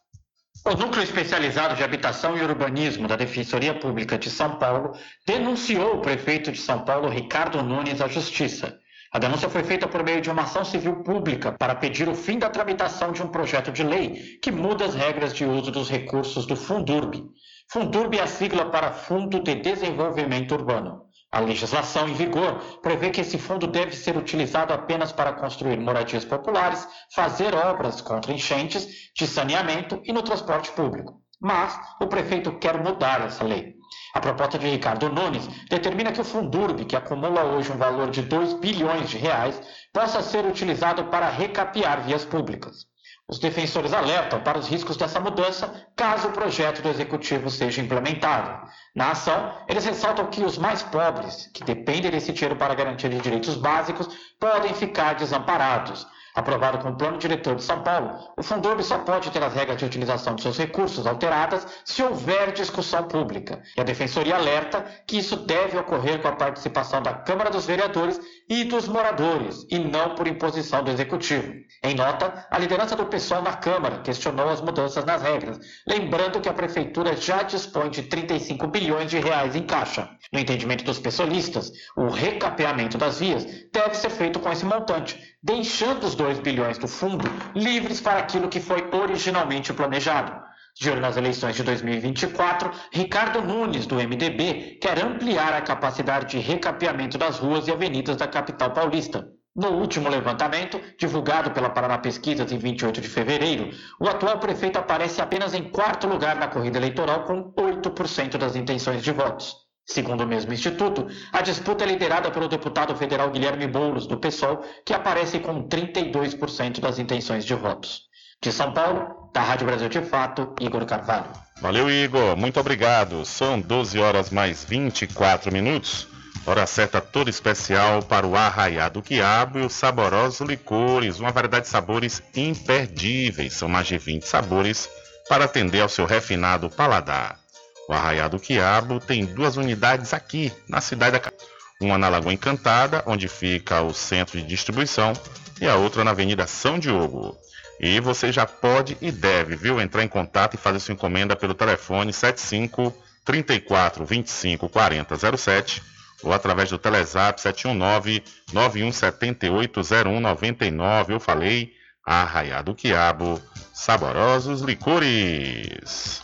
O 0.64 0.74
Núcleo 0.74 1.04
Especializado 1.04 1.76
de 1.76 1.84
Habitação 1.84 2.34
e 2.34 2.42
Urbanismo 2.42 3.06
da 3.06 3.14
Defensoria 3.14 3.74
Pública 3.74 4.16
de 4.16 4.30
São 4.30 4.56
Paulo 4.56 4.96
denunciou 5.26 5.96
o 5.96 6.00
prefeito 6.00 6.50
de 6.50 6.58
São 6.58 6.82
Paulo, 6.82 7.10
Ricardo 7.10 7.62
Nunes, 7.62 8.00
à 8.00 8.08
Justiça. 8.08 8.80
A 9.16 9.18
denúncia 9.18 9.48
foi 9.48 9.64
feita 9.64 9.88
por 9.88 10.04
meio 10.04 10.20
de 10.20 10.30
uma 10.30 10.42
ação 10.42 10.62
civil 10.62 10.96
pública 10.96 11.50
para 11.50 11.74
pedir 11.74 12.06
o 12.06 12.14
fim 12.14 12.38
da 12.38 12.50
tramitação 12.50 13.12
de 13.12 13.22
um 13.22 13.28
projeto 13.28 13.72
de 13.72 13.82
lei 13.82 14.38
que 14.42 14.52
muda 14.52 14.84
as 14.84 14.94
regras 14.94 15.32
de 15.32 15.42
uso 15.42 15.70
dos 15.70 15.88
recursos 15.88 16.44
do 16.44 16.54
Fundurb. 16.54 17.24
Fundurb 17.72 18.14
é 18.18 18.20
a 18.20 18.26
sigla 18.26 18.66
para 18.66 18.92
Fundo 18.92 19.42
de 19.42 19.54
Desenvolvimento 19.54 20.52
Urbano. 20.52 21.06
A 21.32 21.40
legislação 21.40 22.06
em 22.06 22.12
vigor 22.12 22.58
prevê 22.82 23.08
que 23.08 23.22
esse 23.22 23.38
fundo 23.38 23.66
deve 23.66 23.96
ser 23.96 24.18
utilizado 24.18 24.74
apenas 24.74 25.12
para 25.12 25.32
construir 25.32 25.80
moradias 25.80 26.26
populares, 26.26 26.86
fazer 27.14 27.54
obras 27.54 28.02
contra 28.02 28.34
enchentes, 28.34 28.86
de 29.16 29.26
saneamento 29.26 29.98
e 30.04 30.12
no 30.12 30.20
transporte 30.20 30.70
público. 30.72 31.22
Mas 31.40 31.74
o 32.02 32.06
prefeito 32.06 32.58
quer 32.58 32.78
mudar 32.82 33.22
essa 33.22 33.44
lei. 33.44 33.75
A 34.14 34.20
proposta 34.20 34.58
de 34.58 34.68
Ricardo 34.68 35.08
Nunes 35.08 35.46
determina 35.68 36.12
que 36.12 36.20
o 36.20 36.24
Fundurb, 36.24 36.84
que 36.84 36.96
acumula 36.96 37.44
hoje 37.44 37.72
um 37.72 37.76
valor 37.76 38.10
de 38.10 38.22
2 38.22 38.54
bilhões 38.54 39.10
de 39.10 39.18
reais, 39.18 39.60
possa 39.92 40.22
ser 40.22 40.44
utilizado 40.44 41.04
para 41.04 41.28
recapear 41.28 42.02
vias 42.02 42.24
públicas. 42.24 42.86
Os 43.28 43.40
defensores 43.40 43.92
alertam 43.92 44.40
para 44.40 44.56
os 44.56 44.68
riscos 44.68 44.96
dessa 44.96 45.18
mudança 45.18 45.88
caso 45.96 46.28
o 46.28 46.32
projeto 46.32 46.80
do 46.80 46.88
executivo 46.88 47.50
seja 47.50 47.82
implementado. 47.82 48.68
Na 48.94 49.10
ação, 49.10 49.52
eles 49.66 49.84
ressaltam 49.84 50.26
que 50.26 50.44
os 50.44 50.56
mais 50.56 50.82
pobres, 50.84 51.50
que 51.52 51.64
dependem 51.64 52.10
desse 52.12 52.32
dinheiro 52.32 52.54
para 52.54 52.74
garantia 52.74 53.10
de 53.10 53.20
direitos 53.20 53.56
básicos, 53.56 54.08
podem 54.38 54.72
ficar 54.74 55.14
desamparados. 55.14 56.06
Aprovado 56.36 56.76
com 56.78 56.90
o 56.90 56.96
Plano 56.96 57.16
Diretor 57.16 57.56
de 57.56 57.62
São 57.62 57.82
Paulo, 57.82 58.18
o 58.36 58.42
Fundurb 58.42 58.82
só 58.82 58.98
pode 58.98 59.30
ter 59.30 59.42
as 59.42 59.54
regras 59.54 59.78
de 59.78 59.86
utilização 59.86 60.34
de 60.34 60.42
seus 60.42 60.58
recursos 60.58 61.06
alteradas 61.06 61.66
se 61.82 62.02
houver 62.02 62.52
discussão 62.52 63.04
pública. 63.04 63.62
E 63.74 63.80
a 63.80 63.84
Defensoria 63.84 64.36
alerta 64.36 64.84
que 65.06 65.16
isso 65.16 65.34
deve 65.34 65.78
ocorrer 65.78 66.20
com 66.20 66.28
a 66.28 66.36
participação 66.36 67.00
da 67.00 67.14
Câmara 67.14 67.48
dos 67.48 67.64
Vereadores 67.64 68.20
e 68.50 68.64
dos 68.64 68.86
moradores, 68.86 69.66
e 69.70 69.78
não 69.78 70.14
por 70.14 70.28
imposição 70.28 70.84
do 70.84 70.90
Executivo. 70.90 71.54
Em 71.82 71.94
nota, 71.94 72.46
a 72.50 72.58
liderança 72.58 72.94
do 72.94 73.06
pessoal 73.06 73.40
na 73.40 73.54
Câmara 73.54 74.00
questionou 74.00 74.50
as 74.50 74.60
mudanças 74.60 75.06
nas 75.06 75.22
regras, 75.22 75.58
lembrando 75.88 76.40
que 76.40 76.50
a 76.50 76.52
Prefeitura 76.52 77.16
já 77.16 77.44
dispõe 77.44 77.88
de 77.88 78.02
35 78.02 78.66
bilhões 78.66 79.10
de 79.10 79.18
reais 79.18 79.56
em 79.56 79.62
caixa. 79.62 80.10
No 80.30 80.38
entendimento 80.38 80.84
dos 80.84 80.98
pessoalistas, 80.98 81.72
o 81.96 82.08
recapeamento 82.08 82.98
das 82.98 83.20
vias 83.20 83.46
deve 83.72 83.94
ser 83.94 84.10
feito 84.10 84.38
com 84.38 84.52
esse 84.52 84.66
montante, 84.66 85.35
deixando 85.46 86.02
os 86.02 86.16
2 86.16 86.40
bilhões 86.40 86.76
do 86.76 86.88
fundo 86.88 87.24
livres 87.54 88.00
para 88.00 88.18
aquilo 88.18 88.48
que 88.48 88.58
foi 88.58 88.90
originalmente 88.92 89.72
planejado. 89.72 90.44
De 90.74 90.90
olho 90.90 91.00
nas 91.00 91.16
eleições 91.16 91.54
de 91.54 91.62
2024, 91.62 92.68
Ricardo 92.92 93.40
Nunes, 93.40 93.86
do 93.86 93.94
MDB, 93.94 94.80
quer 94.82 94.98
ampliar 95.02 95.52
a 95.52 95.60
capacidade 95.60 96.32
de 96.32 96.38
recapeamento 96.38 97.16
das 97.16 97.38
ruas 97.38 97.68
e 97.68 97.70
avenidas 97.70 98.16
da 98.16 98.26
capital 98.26 98.72
paulista. 98.72 99.28
No 99.54 99.68
último 99.68 100.08
levantamento, 100.08 100.80
divulgado 100.98 101.52
pela 101.52 101.70
Paraná 101.70 101.96
Pesquisas 101.96 102.50
em 102.50 102.58
28 102.58 103.00
de 103.00 103.08
fevereiro, 103.08 103.70
o 104.00 104.08
atual 104.08 104.40
prefeito 104.40 104.80
aparece 104.80 105.22
apenas 105.22 105.54
em 105.54 105.70
quarto 105.70 106.08
lugar 106.08 106.34
na 106.34 106.48
corrida 106.48 106.76
eleitoral 106.76 107.22
com 107.22 107.52
8% 107.52 108.36
das 108.36 108.56
intenções 108.56 109.00
de 109.00 109.12
votos. 109.12 109.65
Segundo 109.86 110.24
o 110.24 110.26
mesmo 110.26 110.52
instituto, 110.52 111.06
a 111.32 111.40
disputa 111.40 111.84
é 111.84 111.86
liderada 111.86 112.30
pelo 112.30 112.48
deputado 112.48 112.94
federal 112.96 113.30
Guilherme 113.30 113.68
Boulos, 113.68 114.08
do 114.08 114.18
PSOL, 114.18 114.64
que 114.84 114.92
aparece 114.92 115.38
com 115.38 115.68
32% 115.68 116.80
das 116.80 116.98
intenções 116.98 117.44
de 117.44 117.54
votos. 117.54 118.02
De 118.42 118.50
São 118.50 118.72
Paulo, 118.72 119.30
da 119.32 119.40
Rádio 119.40 119.66
Brasil 119.66 119.88
de 119.88 120.02
Fato, 120.02 120.54
Igor 120.60 120.84
Carvalho. 120.86 121.30
Valeu, 121.60 121.88
Igor. 121.88 122.36
Muito 122.36 122.58
obrigado. 122.58 123.24
São 123.24 123.60
12 123.60 123.98
horas 124.00 124.30
mais 124.30 124.64
24 124.64 125.52
minutos. 125.52 126.08
Hora 126.44 126.66
certa 126.66 127.00
toda 127.00 127.30
especial 127.30 128.02
para 128.02 128.26
o 128.26 128.36
Arraiado 128.36 129.02
Quiabo 129.02 129.58
e 129.58 129.62
os 129.64 129.72
saborosos 129.72 130.46
licores, 130.46 131.18
uma 131.18 131.32
variedade 131.32 131.64
de 131.64 131.70
sabores 131.70 132.22
imperdíveis. 132.36 133.54
São 133.54 133.68
mais 133.68 133.86
de 133.86 133.98
20 133.98 134.24
sabores 134.24 134.88
para 135.28 135.44
atender 135.44 135.80
ao 135.80 135.88
seu 135.88 136.06
refinado 136.06 136.68
paladar. 136.70 137.45
O 137.88 137.92
Arraiado 137.92 138.38
Quiabo 138.38 138.98
tem 138.98 139.24
duas 139.24 139.56
unidades 139.56 140.12
aqui, 140.12 140.52
na 140.68 140.80
cidade 140.80 141.18
da 141.18 141.32
uma 141.80 141.98
na 141.98 142.08
Lagoa 142.08 142.32
Encantada, 142.32 143.02
onde 143.06 143.28
fica 143.28 143.82
o 143.82 143.92
centro 143.92 144.38
de 144.40 144.46
distribuição, 144.46 145.12
e 145.60 145.66
a 145.66 145.76
outra 145.76 146.02
na 146.02 146.10
Avenida 146.10 146.46
São 146.46 146.78
Diogo. 146.78 147.36
E 147.78 148.00
você 148.00 148.32
já 148.32 148.46
pode 148.46 148.96
e 149.00 149.12
deve, 149.12 149.56
viu, 149.56 149.80
entrar 149.80 150.02
em 150.02 150.08
contato 150.08 150.54
e 150.54 150.58
fazer 150.58 150.80
sua 150.80 150.94
encomenda 150.94 151.36
pelo 151.36 151.54
telefone 151.54 152.12
75 152.12 152.94
34 153.24 154.04
25 154.04 154.68
40 154.68 155.36
07 155.36 155.82
ou 156.22 156.32
através 156.32 156.70
do 156.70 156.78
Telezap 156.78 157.40
719 157.40 158.22
9178 158.52 159.80
0199. 159.82 161.12
Eu 161.12 161.20
falei, 161.20 161.72
Arraiado 162.04 162.74
Quiabo, 162.74 163.40
saborosos 163.74 164.62
licores. 164.62 166.22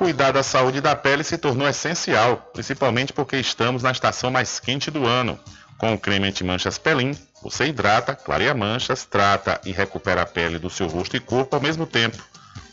Cuidar 0.00 0.32
da 0.32 0.42
saúde 0.42 0.80
da 0.80 0.96
pele 0.96 1.22
se 1.22 1.36
tornou 1.36 1.68
essencial, 1.68 2.38
principalmente 2.54 3.12
porque 3.12 3.36
estamos 3.36 3.82
na 3.82 3.90
estação 3.90 4.30
mais 4.30 4.58
quente 4.58 4.90
do 4.90 5.04
ano. 5.04 5.38
Com 5.76 5.92
o 5.92 5.98
creme 5.98 6.26
anti-manchas 6.26 6.78
Pelin, 6.78 7.14
você 7.42 7.66
hidrata, 7.66 8.14
clareia 8.14 8.54
manchas, 8.54 9.04
trata 9.04 9.60
e 9.62 9.72
recupera 9.72 10.22
a 10.22 10.26
pele 10.26 10.58
do 10.58 10.70
seu 10.70 10.86
rosto 10.86 11.18
e 11.18 11.20
corpo 11.20 11.54
ao 11.54 11.60
mesmo 11.60 11.86
tempo. 11.86 12.16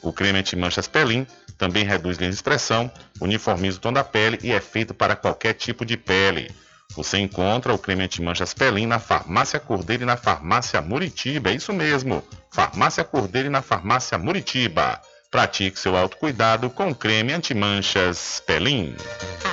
O 0.02 0.14
creme 0.14 0.40
anti-manchas 0.40 0.88
Pelin 0.88 1.28
também 1.58 1.84
reduz 1.84 2.18
linhas 2.18 2.34
de 2.34 2.38
expressão, 2.38 2.90
uniformiza 3.20 3.76
o 3.78 3.82
tom 3.82 3.92
da 3.92 4.06
pele 4.06 4.40
e 4.42 4.54
é 4.54 4.62
feito 4.62 4.94
para 4.94 5.14
qualquer 5.14 5.52
tipo 5.52 5.86
de 5.86 5.98
pele. 5.98 6.50
Você 6.96 7.18
encontra 7.18 7.74
o 7.74 7.78
creme 7.78 8.06
anti-manchas 8.06 8.54
Pelin 8.54 8.86
na 8.86 9.00
Farmácia 9.00 9.60
Cordeiro 9.60 10.04
e 10.04 10.06
na 10.06 10.16
Farmácia 10.16 10.82
Muritiba. 10.82 11.50
É 11.50 11.56
isso 11.56 11.74
mesmo, 11.74 12.24
Farmácia 12.54 13.04
Cordeiro 13.04 13.50
e 13.50 13.52
na 13.52 13.62
Farmácia 13.62 14.18
Muritiba. 14.18 15.02
Pratique 15.30 15.78
seu 15.78 15.96
autocuidado 15.98 16.70
com 16.70 16.96
creme 16.96 17.34
anti-manchas 17.34 18.42
Pelin. 18.46 18.96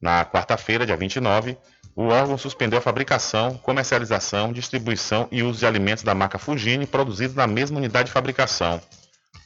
Na 0.04 0.22
quarta-feira, 0.22 0.84
dia 0.84 0.98
29, 0.98 1.56
o 1.96 2.08
órgão 2.08 2.36
suspendeu 2.36 2.78
a 2.78 2.82
fabricação, 2.82 3.56
comercialização, 3.56 4.52
distribuição 4.52 5.26
e 5.32 5.42
uso 5.42 5.60
de 5.60 5.66
alimentos 5.66 6.04
da 6.04 6.14
marca 6.14 6.38
Fugine 6.38 6.86
produzidos 6.86 7.34
na 7.34 7.46
mesma 7.46 7.78
unidade 7.78 8.08
de 8.08 8.12
fabricação. 8.12 8.82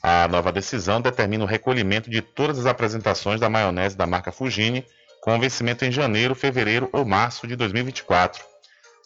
A 0.02 0.26
nova 0.26 0.50
decisão 0.50 1.00
determina 1.00 1.44
o 1.44 1.46
recolhimento 1.46 2.10
de 2.10 2.20
todas 2.20 2.58
as 2.58 2.66
apresentações 2.66 3.38
da 3.38 3.48
maionese 3.48 3.96
da 3.96 4.04
marca 4.04 4.32
Fugine 4.32 4.84
com 5.22 5.38
vencimento 5.38 5.84
em 5.84 5.92
janeiro, 5.92 6.34
fevereiro 6.34 6.90
ou 6.92 7.04
março 7.04 7.46
de 7.46 7.54
2024. 7.54 8.44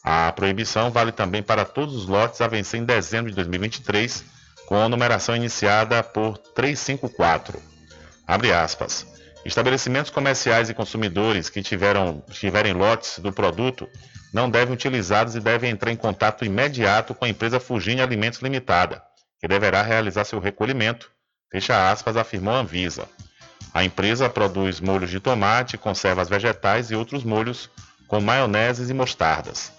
A 0.03 0.33
proibição 0.33 0.91
vale 0.91 1.12
também 1.12 1.43
para 1.43 1.67
todos 1.67 1.95
os 1.95 2.07
lotes 2.07 2.41
a 2.41 2.49
vencer 2.49 2.81
em 2.81 2.85
dezembro 2.87 3.29
de 3.29 3.37
2023, 3.37 4.25
com 4.65 4.77
a 4.77 4.88
numeração 4.88 5.37
iniciada 5.37 6.03
por 6.03 6.38
354. 6.38 7.61
Abre 8.27 8.55
aspas. 8.55 9.12
Estabelecimentos 9.45 10.11
comerciais 10.11 10.71
e 10.71 10.75
consumidores 10.75 11.51
que 11.51 11.63
tiveram, 11.63 12.23
tiverem 12.31 12.73
lotes 12.73 13.19
do 13.19 13.33
produto 13.33 13.89
não 14.33 14.49
devem 14.49 14.73
utilizá-los 14.73 15.35
e 15.35 15.41
devem 15.41 15.71
entrar 15.71 15.91
em 15.91 15.97
contato 15.97 16.45
imediato 16.45 17.15
com 17.15 17.25
a 17.25 17.29
empresa 17.29 17.61
Fugine 17.61 18.01
Alimentos 18.01 18.41
Limitada, 18.41 19.03
que 19.41 19.49
deverá 19.49 19.83
realizar 19.83 20.25
seu 20.25 20.39
recolhimento, 20.39 21.11
fecha 21.51 21.91
aspas, 21.91 22.17
afirmou 22.17 22.55
a 22.55 22.59
Anvisa. 22.59 23.09
A 23.75 23.85
empresa 23.85 24.29
produz 24.29 24.81
molhos 24.81 25.11
de 25.11 25.19
tomate, 25.19 25.77
conservas 25.77 26.29
vegetais 26.29 26.91
e 26.91 26.95
outros 26.95 27.25
molhos 27.25 27.69
com 28.07 28.21
maioneses 28.21 28.91
e 28.91 28.95
mostardas. 28.95 29.73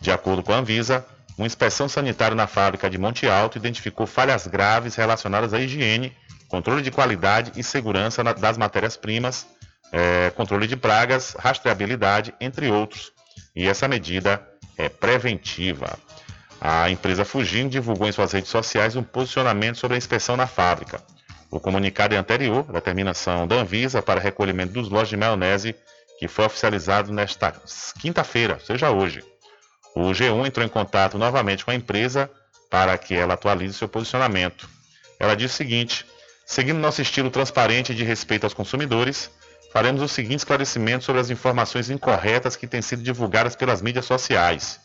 De 0.00 0.10
acordo 0.10 0.42
com 0.42 0.52
a 0.52 0.58
Anvisa, 0.58 1.04
uma 1.36 1.46
inspeção 1.46 1.88
sanitária 1.88 2.34
na 2.34 2.46
fábrica 2.46 2.88
de 2.88 2.98
Monte 2.98 3.26
Alto 3.28 3.58
identificou 3.58 4.06
falhas 4.06 4.46
graves 4.46 4.94
relacionadas 4.94 5.52
à 5.54 5.60
higiene, 5.60 6.14
controle 6.48 6.82
de 6.82 6.90
qualidade 6.90 7.52
e 7.56 7.62
segurança 7.62 8.24
das 8.24 8.56
matérias-primas, 8.56 9.46
é, 9.92 10.30
controle 10.30 10.66
de 10.66 10.76
pragas, 10.76 11.34
rastreabilidade, 11.38 12.34
entre 12.40 12.70
outros. 12.70 13.12
E 13.54 13.66
essa 13.66 13.86
medida 13.86 14.46
é 14.76 14.88
preventiva. 14.88 15.98
A 16.60 16.90
empresa 16.90 17.24
Fugim 17.24 17.68
divulgou 17.68 18.08
em 18.08 18.12
suas 18.12 18.32
redes 18.32 18.50
sociais 18.50 18.96
um 18.96 19.02
posicionamento 19.02 19.78
sobre 19.78 19.94
a 19.94 19.98
inspeção 19.98 20.36
na 20.36 20.46
fábrica. 20.46 21.00
O 21.50 21.60
comunicado 21.60 22.14
é 22.14 22.18
anterior 22.18 22.66
à 22.68 22.72
determinação 22.72 23.46
da 23.46 23.56
Anvisa 23.56 24.02
para 24.02 24.20
recolhimento 24.20 24.72
dos 24.72 24.88
lotes 24.88 25.10
de 25.10 25.16
maionese, 25.16 25.74
que 26.18 26.28
foi 26.28 26.44
oficializado 26.44 27.12
nesta 27.12 27.52
quinta-feira, 28.00 28.58
seja 28.64 28.90
hoje. 28.90 29.22
O 29.94 30.10
G1 30.10 30.46
entrou 30.46 30.66
em 30.66 30.68
contato 30.68 31.16
novamente 31.16 31.64
com 31.64 31.70
a 31.70 31.74
empresa 31.74 32.30
para 32.68 32.98
que 32.98 33.14
ela 33.14 33.34
atualize 33.34 33.74
seu 33.74 33.88
posicionamento. 33.88 34.68
Ela 35.18 35.34
disse 35.34 35.54
o 35.54 35.56
seguinte: 35.56 36.04
seguindo 36.48 36.78
nosso 36.78 37.02
estilo 37.02 37.30
transparente 37.30 37.94
de 37.94 38.02
respeito 38.02 38.44
aos 38.44 38.54
consumidores, 38.54 39.30
faremos 39.70 40.00
o 40.00 40.08
seguinte 40.08 40.38
esclarecimento 40.38 41.04
sobre 41.04 41.20
as 41.20 41.28
informações 41.28 41.90
incorretas 41.90 42.56
que 42.56 42.66
têm 42.66 42.80
sido 42.80 43.02
divulgadas 43.02 43.54
pelas 43.54 43.82
mídias 43.82 44.06
sociais. 44.06 44.80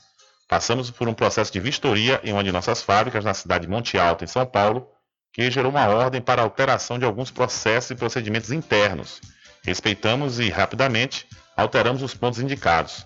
Passamos 0.46 0.92
por 0.92 1.08
um 1.08 1.14
processo 1.14 1.54
de 1.54 1.62
vistoria 1.62 2.20
em 2.22 2.34
uma 2.34 2.44
de 2.44 2.52
nossas 2.52 2.82
fábricas 2.82 3.24
na 3.24 3.34
cidade 3.34 3.66
de 3.66 3.72
Monte 3.72 3.98
Alto, 3.98 4.26
em 4.26 4.28
São 4.28 4.46
Paulo, 4.46 4.90
que 5.32 5.50
gerou 5.50 5.72
uma 5.72 5.88
ordem 5.88 6.22
para 6.22 6.42
alteração 6.42 7.00
de 7.00 7.06
alguns 7.06 7.32
processos 7.32 7.92
e 7.92 7.96
procedimentos 7.96 8.52
internos. 8.52 9.22
Respeitamos 9.64 10.40
e, 10.40 10.50
rapidamente, 10.50 11.26
alteramos 11.56 12.04
os 12.04 12.14
pontos 12.14 12.42
indicados. 12.42 13.06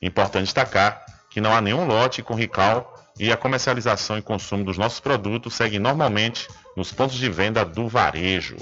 Importante 0.00 0.44
destacar 0.44 1.04
que 1.28 1.40
não 1.40 1.52
há 1.52 1.60
nenhum 1.60 1.84
lote 1.84 2.22
com 2.22 2.34
RICAL 2.34 2.95
e 3.18 3.32
a 3.32 3.36
comercialização 3.36 4.18
e 4.18 4.22
consumo 4.22 4.64
dos 4.64 4.76
nossos 4.76 5.00
produtos 5.00 5.54
segue 5.54 5.78
normalmente 5.78 6.48
nos 6.76 6.92
pontos 6.92 7.16
de 7.16 7.30
venda 7.30 7.64
do 7.64 7.88
varejo. 7.88 8.56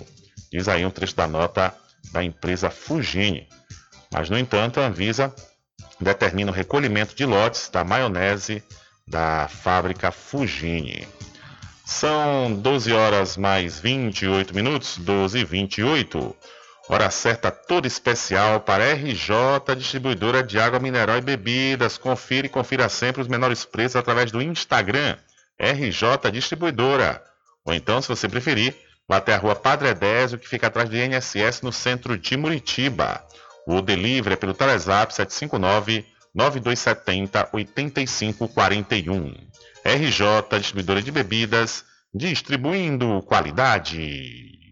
Diz 0.52 0.68
aí 0.68 0.86
um 0.86 0.90
trecho 0.90 1.16
da 1.16 1.26
nota 1.26 1.74
da 2.12 2.22
empresa 2.22 2.70
Fugine. 2.70 3.48
Mas, 4.12 4.30
no 4.30 4.38
entanto, 4.38 4.78
a 4.78 4.86
Anvisa 4.86 5.34
determina 6.00 6.52
o 6.52 6.54
recolhimento 6.54 7.14
de 7.14 7.24
lotes 7.24 7.68
da 7.68 7.82
maionese 7.82 8.62
da 9.06 9.48
fábrica 9.48 10.12
Fugine. 10.12 11.06
São 11.84 12.54
12 12.54 12.92
horas 12.92 13.36
mais 13.36 13.78
28 13.78 14.54
minutos, 14.54 14.96
12 14.98 15.40
e 15.40 15.44
28. 15.44 16.36
Hora 16.86 17.10
certa 17.10 17.50
toda 17.50 17.86
especial 17.86 18.60
para 18.60 18.92
RJ 18.92 19.74
Distribuidora 19.76 20.42
de 20.42 20.58
Água 20.58 20.78
Mineral 20.78 21.16
e 21.16 21.22
Bebidas. 21.22 21.96
Confira 21.96 22.46
e 22.46 22.50
confira 22.50 22.90
sempre 22.90 23.22
os 23.22 23.28
menores 23.28 23.64
preços 23.64 23.96
através 23.96 24.30
do 24.30 24.42
Instagram 24.42 25.16
RJ 25.58 26.30
Distribuidora. 26.30 27.22
Ou 27.64 27.72
então, 27.72 28.02
se 28.02 28.08
você 28.08 28.28
preferir, 28.28 28.76
vá 29.08 29.16
até 29.16 29.34
a 29.34 29.38
rua 29.38 29.54
Padre 29.54 29.88
Edésio, 29.88 30.38
que 30.38 30.48
fica 30.48 30.66
atrás 30.66 30.88
do 30.88 30.96
INSS 30.96 31.62
no 31.62 31.72
centro 31.72 32.18
de 32.18 32.36
Muritiba. 32.36 33.24
O 33.66 33.80
delivery 33.80 34.34
é 34.34 34.36
pelo 34.36 34.52
Telezap 34.52 35.14
759 35.14 36.04
9270 36.34 37.48
8541. 37.50 39.32
RJ 39.84 40.58
Distribuidora 40.58 41.00
de 41.00 41.10
Bebidas, 41.10 41.84
distribuindo 42.14 43.22
qualidade. 43.22 44.63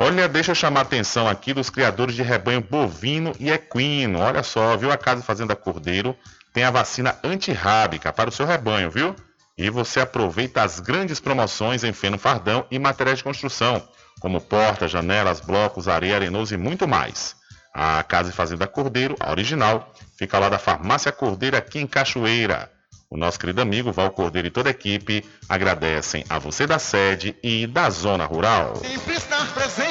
Olha, 0.00 0.28
deixa 0.28 0.52
eu 0.52 0.54
chamar 0.54 0.78
a 0.78 0.82
atenção 0.84 1.26
aqui 1.26 1.52
dos 1.52 1.70
criadores 1.70 2.14
de 2.14 2.22
rebanho 2.22 2.60
bovino 2.60 3.32
e 3.40 3.50
equino. 3.50 4.20
Olha 4.20 4.44
só, 4.44 4.76
viu? 4.76 4.92
A 4.92 4.96
Casa 4.96 5.24
Fazenda 5.24 5.56
Cordeiro 5.56 6.16
tem 6.52 6.62
a 6.62 6.70
vacina 6.70 7.18
antirrábica 7.24 8.12
para 8.12 8.30
o 8.30 8.32
seu 8.32 8.46
rebanho, 8.46 8.92
viu? 8.92 9.16
E 9.58 9.68
você 9.68 9.98
aproveita 9.98 10.62
as 10.62 10.78
grandes 10.78 11.18
promoções 11.18 11.82
em 11.82 11.92
feno 11.92 12.16
fardão 12.16 12.64
e 12.70 12.78
materiais 12.78 13.18
de 13.18 13.24
construção, 13.24 13.82
como 14.20 14.40
portas, 14.40 14.88
janelas, 14.88 15.40
blocos, 15.40 15.88
areia, 15.88 16.14
arenoso 16.14 16.54
e 16.54 16.56
muito 16.56 16.86
mais. 16.86 17.34
A 17.74 18.00
Casa 18.04 18.30
Fazenda 18.30 18.68
Cordeiro, 18.68 19.16
a 19.18 19.32
original, 19.32 19.92
fica 20.16 20.38
lá 20.38 20.48
da 20.48 20.60
Farmácia 20.60 21.10
Cordeiro 21.10 21.56
aqui 21.56 21.80
em 21.80 21.88
Cachoeira. 21.88 22.70
O 23.10 23.16
nosso 23.16 23.40
querido 23.40 23.62
amigo 23.62 23.90
Val 23.90 24.10
Cordeiro 24.10 24.48
e 24.48 24.50
toda 24.50 24.68
a 24.68 24.70
equipe 24.70 25.24
agradecem 25.48 26.26
a 26.28 26.38
você 26.38 26.66
da 26.66 26.78
sede 26.78 27.34
e 27.42 27.66
da 27.66 27.88
zona 27.88 28.26
rural. 28.26 28.76
Sempre 28.76 29.14
estar 29.14 29.50
presente 29.54 29.87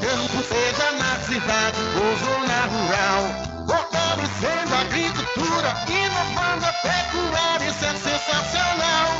campo, 0.00 0.42
seja 0.42 0.92
na 0.92 1.20
cidade 1.20 1.78
ou 1.96 2.16
zona 2.24 2.60
rural. 2.72 3.22
Fortalecendo 3.66 4.74
a 4.74 4.80
agricultura, 4.80 5.70
inovando 5.88 6.64
a 6.66 6.72
pecuária, 6.72 7.66
isso 7.68 7.84
é 7.84 7.94
sensacional. 7.94 9.19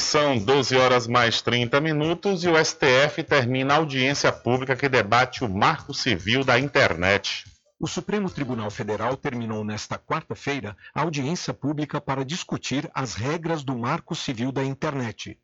São 0.00 0.38
12 0.38 0.74
horas 0.76 1.06
mais 1.06 1.42
30 1.42 1.80
minutos 1.80 2.42
e 2.44 2.48
o 2.48 2.56
STF 2.56 3.22
termina 3.22 3.74
a 3.74 3.76
audiência 3.76 4.32
pública 4.32 4.74
que 4.74 4.88
debate 4.88 5.44
o 5.44 5.48
marco 5.48 5.92
civil 5.92 6.42
da 6.42 6.58
internet. 6.58 7.44
O 7.78 7.86
Supremo 7.86 8.30
Tribunal 8.30 8.70
Federal 8.70 9.16
terminou 9.16 9.62
nesta 9.62 9.98
quarta-feira 9.98 10.76
a 10.94 11.02
audiência 11.02 11.52
pública 11.52 12.00
para 12.00 12.24
discutir 12.24 12.90
as 12.94 13.14
regras 13.14 13.62
do 13.62 13.76
marco 13.76 14.14
civil 14.14 14.50
da 14.50 14.64
internet. 14.64 15.38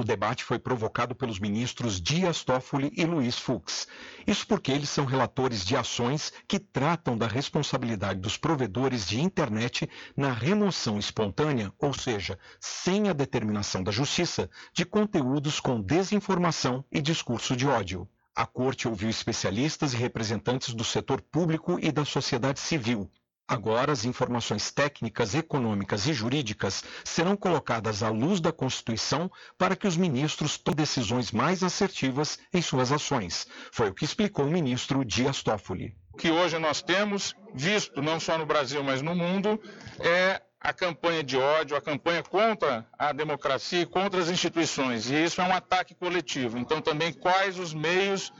O 0.00 0.04
debate 0.04 0.44
foi 0.44 0.58
provocado 0.58 1.14
pelos 1.14 1.38
ministros 1.38 2.00
Dias 2.00 2.42
Toffoli 2.42 2.90
e 2.96 3.04
Luiz 3.04 3.38
Fux. 3.38 3.86
Isso 4.26 4.46
porque 4.46 4.72
eles 4.72 4.88
são 4.88 5.04
relatores 5.04 5.62
de 5.62 5.76
ações 5.76 6.32
que 6.48 6.58
tratam 6.58 7.18
da 7.18 7.26
responsabilidade 7.26 8.18
dos 8.18 8.38
provedores 8.38 9.06
de 9.06 9.20
internet 9.20 9.90
na 10.16 10.32
remoção 10.32 10.98
espontânea, 10.98 11.70
ou 11.78 11.92
seja, 11.92 12.38
sem 12.58 13.10
a 13.10 13.12
determinação 13.12 13.82
da 13.82 13.92
justiça, 13.92 14.48
de 14.72 14.86
conteúdos 14.86 15.60
com 15.60 15.82
desinformação 15.82 16.82
e 16.90 17.02
discurso 17.02 17.54
de 17.54 17.66
ódio. 17.66 18.08
A 18.34 18.46
corte 18.46 18.88
ouviu 18.88 19.10
especialistas 19.10 19.92
e 19.92 19.98
representantes 19.98 20.72
do 20.72 20.82
setor 20.82 21.20
público 21.20 21.78
e 21.78 21.92
da 21.92 22.06
sociedade 22.06 22.58
civil. 22.58 23.10
Agora, 23.50 23.90
as 23.90 24.04
informações 24.04 24.70
técnicas, 24.70 25.34
econômicas 25.34 26.06
e 26.06 26.12
jurídicas 26.12 26.84
serão 27.02 27.36
colocadas 27.36 28.00
à 28.00 28.08
luz 28.08 28.38
da 28.38 28.52
Constituição 28.52 29.28
para 29.58 29.74
que 29.74 29.88
os 29.88 29.96
ministros 29.96 30.56
tomem 30.56 30.76
decisões 30.76 31.32
mais 31.32 31.64
assertivas 31.64 32.38
em 32.54 32.62
suas 32.62 32.92
ações. 32.92 33.48
Foi 33.72 33.88
o 33.88 33.92
que 33.92 34.04
explicou 34.04 34.44
o 34.44 34.50
ministro 34.50 35.04
Dias 35.04 35.42
Toffoli. 35.42 35.96
O 36.12 36.16
que 36.16 36.30
hoje 36.30 36.60
nós 36.60 36.80
temos, 36.80 37.34
visto 37.52 38.00
não 38.00 38.20
só 38.20 38.38
no 38.38 38.46
Brasil, 38.46 38.84
mas 38.84 39.02
no 39.02 39.16
mundo, 39.16 39.60
é 39.98 40.40
a 40.60 40.72
campanha 40.72 41.24
de 41.24 41.36
ódio, 41.36 41.76
a 41.76 41.80
campanha 41.80 42.22
contra 42.22 42.86
a 42.96 43.12
democracia 43.12 43.80
e 43.80 43.86
contra 43.86 44.20
as 44.20 44.30
instituições. 44.30 45.10
E 45.10 45.24
isso 45.24 45.40
é 45.40 45.44
um 45.44 45.52
ataque 45.52 45.92
coletivo. 45.92 46.56
Então, 46.56 46.80
também, 46.80 47.12
quais 47.12 47.58
os 47.58 47.74
meios 47.74 48.32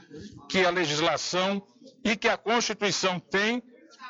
que 0.47 0.65
a 0.65 0.69
legislação 0.69 1.61
e 2.01 2.15
que 2.15 2.29
a 2.29 2.37
Constituição 2.37 3.19
tem 3.19 3.61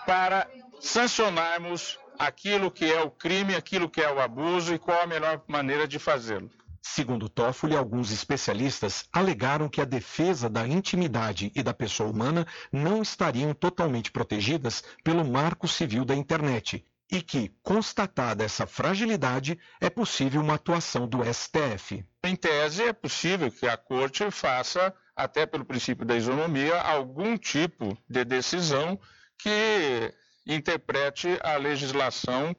para 0.06 0.48
sancionarmos 0.82 1.98
aquilo 2.18 2.70
que 2.72 2.92
é 2.92 3.02
o 3.02 3.10
crime, 3.10 3.56
aquilo 3.56 3.90
que 3.90 4.02
é 4.02 4.12
o 4.12 4.20
abuso 4.20 4.74
e 4.74 4.80
qual 4.80 5.02
a 5.02 5.08
melhor 5.08 5.42
maneira 5.48 5.88
de 5.88 6.00
fazê-lo. 6.00 6.50
Segundo 6.82 7.30
Toffoli, 7.30 7.78
alguns 7.78 8.12
especialistas 8.12 9.06
alegaram 9.14 9.70
que 9.70 9.80
a 9.80 9.86
defesa 9.86 10.50
da 10.50 10.68
intimidade 10.68 11.52
e 11.56 11.62
da 11.62 11.74
pessoa 11.74 12.10
humana 12.10 12.46
não 12.72 13.02
estariam 13.02 13.54
totalmente 13.54 14.12
protegidas 14.12 14.84
pelo 15.04 15.24
Marco 15.24 15.68
Civil 15.68 16.04
da 16.04 16.16
Internet 16.16 16.84
e 17.12 17.22
que, 17.22 17.52
constatada 17.62 18.44
essa 18.44 18.66
fragilidade, 18.66 19.60
é 19.80 19.90
possível 19.90 20.42
uma 20.42 20.56
atuação 20.56 21.08
do 21.08 21.20
STF. 21.24 22.04
Em 22.24 22.36
tese, 22.36 22.84
é 22.84 22.94
possível 22.94 23.52
que 23.52 23.68
a 23.68 23.78
Corte 23.78 24.30
faça, 24.32 24.94
até 25.16 25.46
pelo 25.46 25.66
princípio 25.66 26.06
da 26.06 26.16
isonomia, 26.16 26.80
algum 26.82 27.38
tipo 27.38 27.98
de 28.10 28.24
decisão 28.24 29.00
que 29.38 30.14
interprete 30.46 31.40
a 31.44 31.58
legislação 31.58 32.56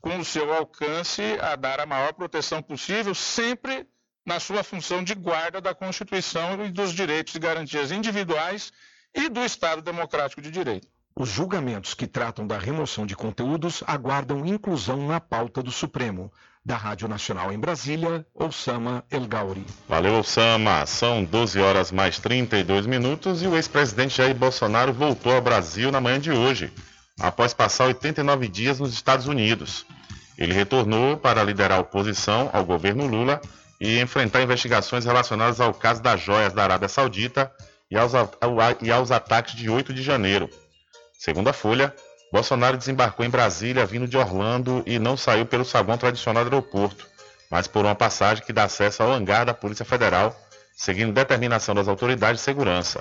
com 0.00 0.18
o 0.18 0.24
seu 0.24 0.52
alcance 0.52 1.22
a 1.40 1.56
dar 1.56 1.80
a 1.80 1.86
maior 1.86 2.12
proteção 2.12 2.62
possível, 2.62 3.14
sempre 3.14 3.86
na 4.26 4.38
sua 4.40 4.62
função 4.62 5.02
de 5.02 5.14
guarda 5.14 5.60
da 5.60 5.74
Constituição 5.74 6.64
e 6.64 6.70
dos 6.70 6.92
direitos 6.92 7.34
e 7.34 7.38
garantias 7.38 7.90
individuais 7.90 8.72
e 9.14 9.28
do 9.28 9.44
Estado 9.44 9.82
Democrático 9.82 10.42
de 10.42 10.50
Direito. 10.50 10.88
Os 11.16 11.28
julgamentos 11.28 11.94
que 11.94 12.08
tratam 12.08 12.44
da 12.44 12.58
remoção 12.58 13.06
de 13.06 13.14
conteúdos 13.14 13.84
aguardam 13.86 14.44
inclusão 14.44 15.06
na 15.06 15.20
pauta 15.20 15.62
do 15.62 15.70
Supremo. 15.70 16.32
Da 16.66 16.76
Rádio 16.76 17.06
Nacional 17.06 17.52
em 17.52 17.58
Brasília, 17.58 18.26
Osama 18.34 19.04
El 19.10 19.26
Gauri. 19.26 19.64
Valeu, 19.86 20.14
Osama. 20.18 20.84
São 20.86 21.22
12 21.22 21.60
horas 21.60 21.92
mais 21.92 22.18
32 22.18 22.86
minutos 22.86 23.42
e 23.42 23.46
o 23.46 23.54
ex-presidente 23.54 24.16
Jair 24.16 24.34
Bolsonaro 24.34 24.92
voltou 24.92 25.32
ao 25.32 25.42
Brasil 25.42 25.92
na 25.92 26.00
manhã 26.00 26.18
de 26.18 26.32
hoje, 26.32 26.72
após 27.18 27.54
passar 27.54 27.86
89 27.86 28.48
dias 28.48 28.80
nos 28.80 28.92
Estados 28.92 29.26
Unidos. 29.26 29.86
Ele 30.36 30.52
retornou 30.52 31.16
para 31.16 31.42
liderar 31.44 31.78
a 31.78 31.82
oposição 31.82 32.50
ao 32.52 32.64
governo 32.64 33.06
Lula 33.06 33.40
e 33.80 34.00
enfrentar 34.00 34.42
investigações 34.42 35.04
relacionadas 35.04 35.60
ao 35.60 35.72
caso 35.72 36.02
das 36.02 36.20
joias 36.20 36.52
da 36.52 36.64
Arábia 36.64 36.88
Saudita 36.88 37.52
e 37.90 37.96
aos, 37.96 38.12
e 38.80 38.90
aos 38.90 39.10
ataques 39.10 39.54
de 39.54 39.70
8 39.70 39.92
de 39.92 40.02
janeiro. 40.02 40.48
Segundo 41.18 41.48
a 41.48 41.52
Folha, 41.52 41.94
Bolsonaro 42.32 42.76
desembarcou 42.76 43.24
em 43.24 43.30
Brasília 43.30 43.86
vindo 43.86 44.08
de 44.08 44.16
Orlando 44.16 44.82
e 44.84 44.98
não 44.98 45.16
saiu 45.16 45.46
pelo 45.46 45.64
saguão 45.64 45.96
tradicional 45.96 46.44
do 46.44 46.48
aeroporto, 46.48 47.06
mas 47.48 47.68
por 47.68 47.84
uma 47.84 47.94
passagem 47.94 48.44
que 48.44 48.52
dá 48.52 48.64
acesso 48.64 49.02
ao 49.02 49.12
hangar 49.12 49.46
da 49.46 49.54
Polícia 49.54 49.84
Federal, 49.84 50.36
seguindo 50.76 51.12
determinação 51.12 51.74
das 51.74 51.86
autoridades 51.86 52.40
de 52.40 52.44
segurança. 52.44 53.00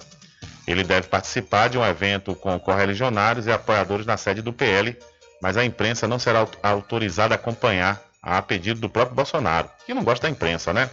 Ele 0.68 0.84
deve 0.84 1.08
participar 1.08 1.70
de 1.70 1.78
um 1.78 1.86
evento 1.86 2.36
com 2.36 2.58
correligionários 2.60 3.46
e 3.46 3.52
apoiadores 3.52 4.06
na 4.06 4.18
sede 4.18 4.42
do 4.42 4.54
PL, 4.54 4.98
mas 5.42 5.58
a 5.58 5.66
imprensa 5.66 6.08
não 6.08 6.18
será 6.18 6.48
autorizada 6.62 7.34
a 7.34 7.36
acompanhar 7.36 8.02
a 8.22 8.42
pedido 8.42 8.80
do 8.80 8.90
próprio 8.90 9.16
Bolsonaro, 9.16 9.70
que 9.86 9.94
não 9.94 10.04
gosta 10.04 10.28
da 10.28 10.32
imprensa, 10.32 10.72
né? 10.72 10.90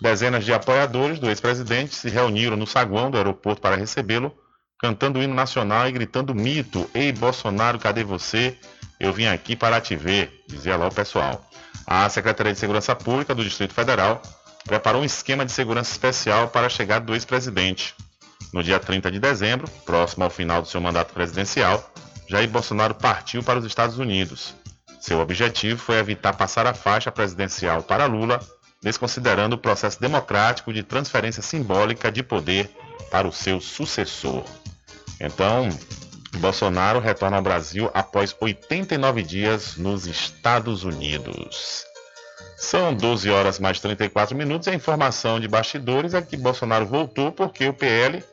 Dezenas 0.00 0.44
de 0.44 0.52
apoiadores 0.52 1.18
do 1.18 1.28
ex-presidente 1.28 1.94
se 1.94 2.10
reuniram 2.10 2.56
no 2.56 2.66
saguão 2.66 3.10
do 3.10 3.16
aeroporto 3.16 3.62
para 3.62 3.76
recebê-lo, 3.76 4.36
cantando 4.78 5.18
o 5.18 5.22
hino 5.22 5.34
nacional 5.34 5.88
e 5.88 5.92
gritando 5.92 6.34
mito: 6.34 6.88
Ei 6.94 7.10
Bolsonaro, 7.12 7.78
cadê 7.78 8.04
você? 8.04 8.58
Eu 9.00 9.12
vim 9.12 9.26
aqui 9.26 9.56
para 9.56 9.80
te 9.80 9.96
ver, 9.96 10.44
dizia 10.46 10.76
lá 10.76 10.88
o 10.88 10.94
pessoal. 10.94 11.42
A 11.86 12.08
Secretaria 12.10 12.52
de 12.52 12.58
Segurança 12.58 12.94
Pública 12.94 13.34
do 13.34 13.44
Distrito 13.44 13.72
Federal 13.72 14.20
preparou 14.64 15.00
um 15.00 15.04
esquema 15.04 15.46
de 15.46 15.52
segurança 15.52 15.92
especial 15.92 16.48
para 16.48 16.66
a 16.66 16.70
chegada 16.70 17.06
do 17.06 17.14
ex-presidente. 17.14 17.94
No 18.52 18.62
dia 18.62 18.78
30 18.78 19.10
de 19.10 19.18
dezembro, 19.18 19.68
próximo 19.84 20.24
ao 20.24 20.30
final 20.30 20.62
do 20.62 20.68
seu 20.68 20.80
mandato 20.80 21.12
presidencial, 21.12 21.92
Jair 22.28 22.48
Bolsonaro 22.48 22.94
partiu 22.94 23.42
para 23.42 23.58
os 23.58 23.64
Estados 23.64 23.98
Unidos. 23.98 24.54
Seu 25.00 25.20
objetivo 25.20 25.78
foi 25.78 25.98
evitar 25.98 26.32
passar 26.32 26.66
a 26.66 26.74
faixa 26.74 27.12
presidencial 27.12 27.82
para 27.82 28.06
Lula, 28.06 28.40
desconsiderando 28.82 29.56
o 29.56 29.58
processo 29.58 30.00
democrático 30.00 30.72
de 30.72 30.82
transferência 30.82 31.42
simbólica 31.42 32.10
de 32.10 32.22
poder 32.22 32.70
para 33.10 33.28
o 33.28 33.32
seu 33.32 33.60
sucessor. 33.60 34.44
Então, 35.20 35.68
Bolsonaro 36.38 36.98
retorna 36.98 37.36
ao 37.36 37.42
Brasil 37.42 37.90
após 37.94 38.34
89 38.38 39.22
dias 39.22 39.76
nos 39.76 40.06
Estados 40.06 40.84
Unidos. 40.84 41.85
São 42.56 42.94
12 42.94 43.30
horas 43.30 43.58
mais 43.58 43.78
34 43.80 44.36
minutos. 44.36 44.66
A 44.66 44.74
informação 44.74 45.38
de 45.38 45.46
bastidores 45.46 46.14
é 46.14 46.22
que 46.22 46.36
Bolsonaro 46.36 46.86
voltou 46.86 47.30
porque 47.30 47.68
o 47.68 47.74
PL 47.74 48.24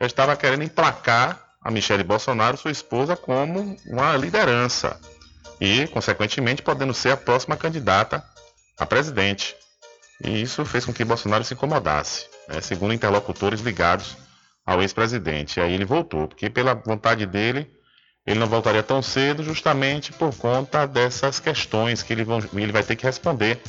já 0.00 0.06
estava 0.06 0.34
querendo 0.36 0.64
emplacar 0.64 1.42
a 1.62 1.70
Michele 1.70 2.02
Bolsonaro, 2.02 2.56
sua 2.56 2.70
esposa, 2.70 3.16
como 3.16 3.76
uma 3.86 4.16
liderança 4.16 4.98
e, 5.60 5.86
consequentemente, 5.88 6.62
podendo 6.62 6.94
ser 6.94 7.10
a 7.10 7.16
próxima 7.16 7.56
candidata 7.56 8.24
a 8.78 8.86
presidente. 8.86 9.56
E 10.24 10.40
isso 10.42 10.64
fez 10.64 10.84
com 10.84 10.92
que 10.92 11.04
Bolsonaro 11.04 11.44
se 11.44 11.54
incomodasse, 11.54 12.26
né, 12.48 12.60
segundo 12.60 12.94
interlocutores 12.94 13.60
ligados 13.60 14.16
ao 14.64 14.80
ex-presidente. 14.80 15.60
Aí 15.60 15.72
ele 15.72 15.84
voltou, 15.84 16.28
porque 16.28 16.48
pela 16.48 16.74
vontade 16.74 17.26
dele, 17.26 17.70
ele 18.26 18.40
não 18.40 18.46
voltaria 18.46 18.82
tão 18.82 19.00
cedo, 19.00 19.42
justamente 19.42 20.12
por 20.12 20.34
conta 20.34 20.86
dessas 20.86 21.38
questões 21.38 22.02
que 22.02 22.12
ele, 22.12 22.24
vão, 22.24 22.42
ele 22.54 22.72
vai 22.72 22.82
ter 22.82 22.96
que 22.96 23.04
responder, 23.04 23.60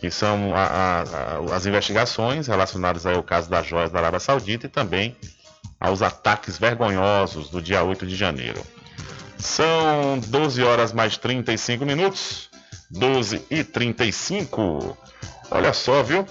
que 0.00 0.10
são 0.10 0.54
a, 0.54 0.64
a, 0.64 1.02
a, 1.02 1.56
as 1.56 1.66
investigações 1.66 2.46
relacionadas 2.46 3.04
ao 3.04 3.22
caso 3.22 3.50
das 3.50 3.66
joias 3.66 3.90
da 3.90 3.98
Arábia 3.98 4.20
Saudita 4.20 4.66
e 4.66 4.70
também 4.70 5.16
aos 5.78 6.02
ataques 6.02 6.58
vergonhosos 6.58 7.50
do 7.50 7.60
dia 7.60 7.82
8 7.82 8.06
de 8.06 8.16
janeiro. 8.16 8.62
São 9.38 10.18
12 10.26 10.62
horas 10.62 10.92
mais 10.92 11.16
35 11.16 11.84
minutos. 11.84 12.50
12 12.90 13.46
e 13.50 13.62
35. 13.62 14.96
Olha 15.50 15.72
só, 15.72 16.02
viu? 16.02 16.26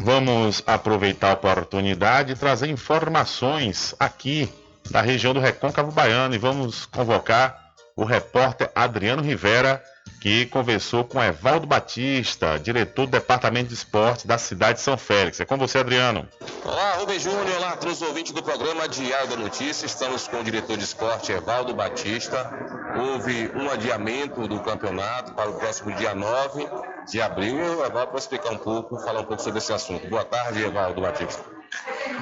Vamos 0.00 0.62
aproveitar 0.66 1.30
a 1.30 1.34
oportunidade 1.34 2.32
e 2.32 2.36
trazer 2.36 2.68
informações 2.68 3.94
aqui 3.98 4.48
da 4.90 5.00
região 5.00 5.34
do 5.34 5.40
Recôncavo 5.40 5.92
Baiano 5.92 6.34
e 6.34 6.38
vamos 6.38 6.86
convocar 6.86 7.72
o 7.94 8.04
repórter 8.04 8.70
Adriano 8.74 9.22
Rivera 9.22 9.82
que 10.20 10.46
conversou 10.46 11.04
com 11.04 11.22
Evaldo 11.22 11.66
Batista, 11.66 12.58
diretor 12.58 13.06
do 13.06 13.12
Departamento 13.12 13.68
de 13.68 13.74
Esporte 13.74 14.26
da 14.26 14.36
cidade 14.38 14.78
de 14.78 14.80
São 14.80 14.96
Félix. 14.96 15.38
É 15.40 15.44
com 15.44 15.56
você, 15.56 15.78
Adriano. 15.78 16.28
Olá, 16.64 16.94
Rubem 16.94 17.18
Júnior. 17.18 17.46
Olá, 17.56 17.78
ouvintes 18.08 18.32
do 18.32 18.42
programa 18.42 18.88
Diário 18.88 19.28
da 19.28 19.36
Notícia. 19.36 19.86
Estamos 19.86 20.26
com 20.26 20.40
o 20.40 20.44
diretor 20.44 20.76
de 20.76 20.84
esporte, 20.84 21.32
Evaldo 21.32 21.74
Batista. 21.74 22.50
Houve 22.98 23.50
um 23.54 23.70
adiamento 23.70 24.48
do 24.48 24.58
campeonato 24.60 25.32
para 25.34 25.50
o 25.50 25.54
próximo 25.54 25.94
dia 25.94 26.14
9 26.14 26.68
de 27.08 27.20
abril. 27.20 27.58
E 27.58 27.62
o 27.62 27.84
Evaldo 27.84 28.12
vai 28.12 28.18
explicar 28.18 28.50
um 28.50 28.58
pouco, 28.58 28.98
falar 28.98 29.20
um 29.20 29.24
pouco 29.24 29.42
sobre 29.42 29.58
esse 29.58 29.72
assunto. 29.72 30.08
Boa 30.08 30.24
tarde, 30.24 30.62
Evaldo 30.62 31.00
Batista. 31.00 31.55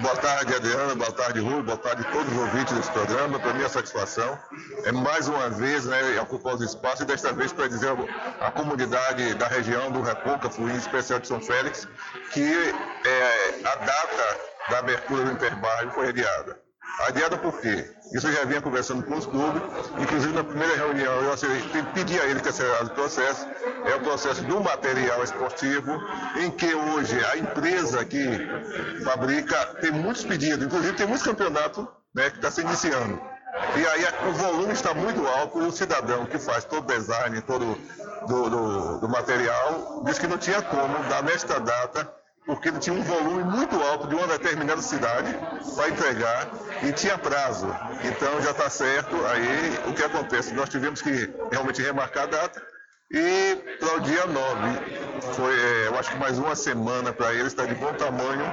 Boa 0.00 0.16
tarde, 0.16 0.54
Adriana. 0.54 0.94
Boa 0.94 1.12
tarde, 1.12 1.40
Rui. 1.40 1.62
Boa 1.62 1.78
tarde 1.78 2.06
a 2.06 2.10
todos 2.10 2.32
os 2.32 2.38
ouvintes 2.38 2.74
desse 2.74 2.90
programa. 2.90 3.38
Para 3.38 3.54
mim, 3.54 3.64
a 3.64 3.68
satisfação 3.68 4.38
é 4.84 4.92
mais 4.92 5.28
uma 5.28 5.50
vez 5.50 5.86
né, 5.86 6.20
ocupar 6.20 6.54
os 6.54 6.62
espaços 6.62 7.00
e 7.00 7.04
desta 7.04 7.32
vez 7.32 7.52
para 7.52 7.68
dizer 7.68 7.92
à 8.40 8.50
comunidade 8.50 9.34
da 9.34 9.46
região 9.46 9.90
do 9.90 10.02
Recôncavo, 10.02 10.68
em 10.68 10.76
especial 10.76 11.20
de 11.20 11.28
São 11.28 11.40
Félix, 11.40 11.88
que 12.32 12.74
é, 13.04 13.60
a 13.64 13.76
data 13.76 14.40
da 14.70 14.78
abertura 14.78 15.24
do 15.24 15.32
Interbairro 15.32 15.90
foi 15.92 16.08
adiada. 16.08 16.58
Adiada 17.08 17.36
por 17.36 17.60
quê? 17.60 17.90
Isso 18.12 18.28
eu 18.28 18.32
já 18.32 18.44
vinha 18.44 18.60
conversando 18.60 19.02
com 19.02 19.16
os 19.16 19.26
clubes, 19.26 19.60
inclusive 19.98 20.32
na 20.32 20.44
primeira 20.44 20.76
reunião 20.76 21.12
eu 21.22 21.36
pedi 21.92 22.18
a 22.20 22.24
ele 22.24 22.40
que 22.40 22.48
acelerasse 22.48 22.84
o 22.84 22.90
processo, 22.90 23.46
é 23.84 23.94
o 23.96 24.00
processo 24.00 24.42
do 24.44 24.60
material 24.60 25.22
esportivo, 25.24 25.90
em 26.36 26.50
que 26.50 26.72
hoje 26.72 27.18
a 27.24 27.36
empresa 27.36 28.04
que 28.04 28.24
fabrica 29.02 29.56
tem 29.80 29.90
muitos 29.90 30.24
pedidos, 30.24 30.64
inclusive 30.64 30.96
tem 30.96 31.06
muitos 31.06 31.26
campeonatos 31.26 31.84
né, 32.14 32.30
que 32.30 32.36
está 32.36 32.50
se 32.50 32.60
iniciando. 32.60 33.20
E 33.76 33.86
aí 33.86 34.04
o 34.28 34.32
volume 34.32 34.72
está 34.72 34.94
muito 34.94 35.26
alto 35.26 35.60
e 35.60 35.66
o 35.66 35.72
cidadão 35.72 36.26
que 36.26 36.38
faz 36.38 36.64
todo 36.64 36.84
o 36.84 36.86
design, 36.86 37.40
todo 37.42 37.76
do, 38.26 38.50
do, 38.50 38.98
do 39.00 39.08
material, 39.08 40.02
disse 40.04 40.20
que 40.20 40.26
não 40.26 40.38
tinha 40.38 40.62
como 40.62 41.02
dar 41.08 41.22
nesta 41.22 41.58
data 41.58 42.08
porque 42.46 42.68
ele 42.68 42.78
tinha 42.78 42.94
um 42.94 43.02
volume 43.02 43.44
muito 43.44 43.80
alto 43.82 44.06
de 44.06 44.14
uma 44.14 44.26
determinada 44.26 44.82
cidade 44.82 45.36
para 45.74 45.88
entregar 45.88 46.50
e 46.82 46.92
tinha 46.92 47.16
prazo. 47.16 47.74
Então 48.04 48.40
já 48.42 48.50
está 48.50 48.68
certo. 48.68 49.16
Aí 49.26 49.90
o 49.90 49.94
que 49.94 50.02
acontece? 50.02 50.52
Nós 50.54 50.68
tivemos 50.68 51.00
que 51.00 51.32
realmente 51.50 51.80
remarcar 51.80 52.24
a 52.24 52.26
data 52.26 52.62
e 53.10 53.56
para 53.78 53.94
o 53.96 54.00
dia 54.00 54.26
9. 54.26 54.44
Foi, 55.34 55.54
é, 55.54 55.86
eu 55.88 55.98
acho 55.98 56.10
que 56.10 56.16
mais 56.16 56.38
uma 56.38 56.54
semana 56.54 57.12
para 57.12 57.32
ele, 57.32 57.46
está 57.46 57.64
de 57.64 57.74
bom 57.74 57.92
tamanho 57.94 58.44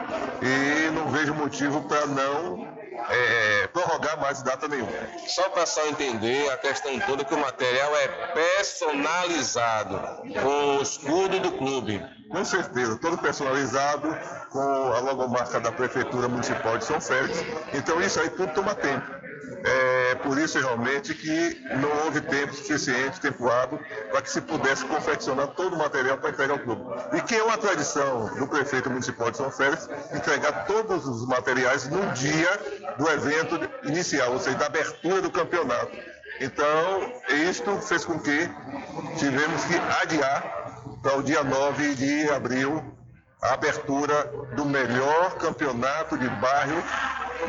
e 0.42 0.92
não 0.92 1.10
vejo 1.10 1.34
motivo 1.34 1.82
para 1.88 2.06
não 2.06 2.68
é, 3.10 3.68
prorrogar 3.68 4.20
mais 4.22 4.42
data 4.42 4.68
nenhuma. 4.68 4.92
Só 5.28 5.50
para 5.50 5.66
só 5.66 5.86
entender 5.88 6.50
a 6.50 6.58
questão 6.58 6.98
toda 7.00 7.26
que 7.26 7.34
o 7.34 7.40
material 7.40 7.96
é 7.98 8.08
personalizado 8.34 10.00
com 10.42 10.78
o 10.78 10.82
escudo 10.82 11.40
do 11.40 11.52
clube. 11.54 12.02
Com 12.32 12.46
certeza, 12.46 12.98
todo 12.98 13.18
personalizado 13.18 14.18
com 14.50 14.60
a 14.94 15.00
logomarca 15.00 15.60
da 15.60 15.72
Prefeitura 15.72 16.28
Municipal 16.28 16.78
de 16.78 16.86
São 16.86 17.02
Félix. 17.02 17.44
Então 17.74 18.02
isso 18.02 18.20
aí 18.20 18.30
tudo 18.30 18.54
toma 18.54 18.74
tempo. 18.74 19.22
É 19.64 20.16
por 20.16 20.38
isso 20.40 20.58
realmente 20.58 21.14
que 21.14 21.62
não 21.76 22.06
houve 22.06 22.22
tempo 22.22 22.54
suficiente, 22.54 23.20
tempo 23.20 23.48
hábil, 23.50 23.80
para 24.10 24.22
que 24.22 24.30
se 24.30 24.42
pudesse 24.42 24.84
confeccionar 24.86 25.48
todo 25.50 25.76
o 25.76 25.78
material 25.78 26.18
para 26.18 26.30
entregar 26.30 26.54
ao 26.54 26.60
clube. 26.60 26.84
E 27.14 27.22
que 27.22 27.36
é 27.36 27.44
uma 27.44 27.58
tradição 27.58 28.34
do 28.38 28.48
prefeito 28.48 28.90
municipal 28.90 29.30
de 29.30 29.38
São 29.38 29.52
Félix 29.52 29.88
entregar 30.14 30.66
todos 30.66 31.06
os 31.06 31.28
materiais 31.28 31.88
no 31.88 32.12
dia 32.14 32.60
do 32.98 33.08
evento 33.10 33.60
inicial, 33.84 34.32
ou 34.32 34.40
seja, 34.40 34.58
da 34.58 34.66
abertura 34.66 35.22
do 35.22 35.30
campeonato. 35.30 35.96
Então, 36.40 37.14
isto 37.48 37.78
fez 37.82 38.04
com 38.04 38.20
que 38.20 38.50
tivemos 39.20 39.64
que 39.66 39.76
adiar 40.02 40.61
para 41.02 41.18
o 41.18 41.24
dia 41.24 41.44
9 41.44 41.96
de 41.96 42.30
abril 42.30 42.84
a 43.42 43.54
abertura 43.54 44.32
do 44.56 44.66
melhor 44.66 45.36
campeonato 45.36 46.18
de 46.18 46.30
bairro 46.30 46.84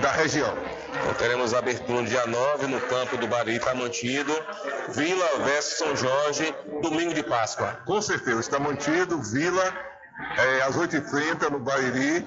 da 0.01 0.11
região. 0.11 0.57
Então 0.89 1.15
teremos 1.15 1.53
abertura 1.53 2.01
no 2.01 2.07
dia 2.07 2.27
9 2.27 2.67
no 2.67 2.81
campo 2.81 3.17
do 3.19 3.27
Bari, 3.27 3.57
está 3.57 3.75
mantido. 3.75 4.33
Vila 4.89 5.27
versus 5.45 5.79
São 5.79 5.95
Jorge, 5.95 6.55
domingo 6.81 7.13
de 7.13 7.23
Páscoa. 7.23 7.79
Com 7.85 8.01
certeza, 8.01 8.41
está 8.41 8.59
mantido. 8.59 9.21
Vila 9.23 9.63
é, 10.39 10.63
às 10.63 10.77
8h30 10.77 11.51
no 11.51 11.59
Bariri, 11.59 12.27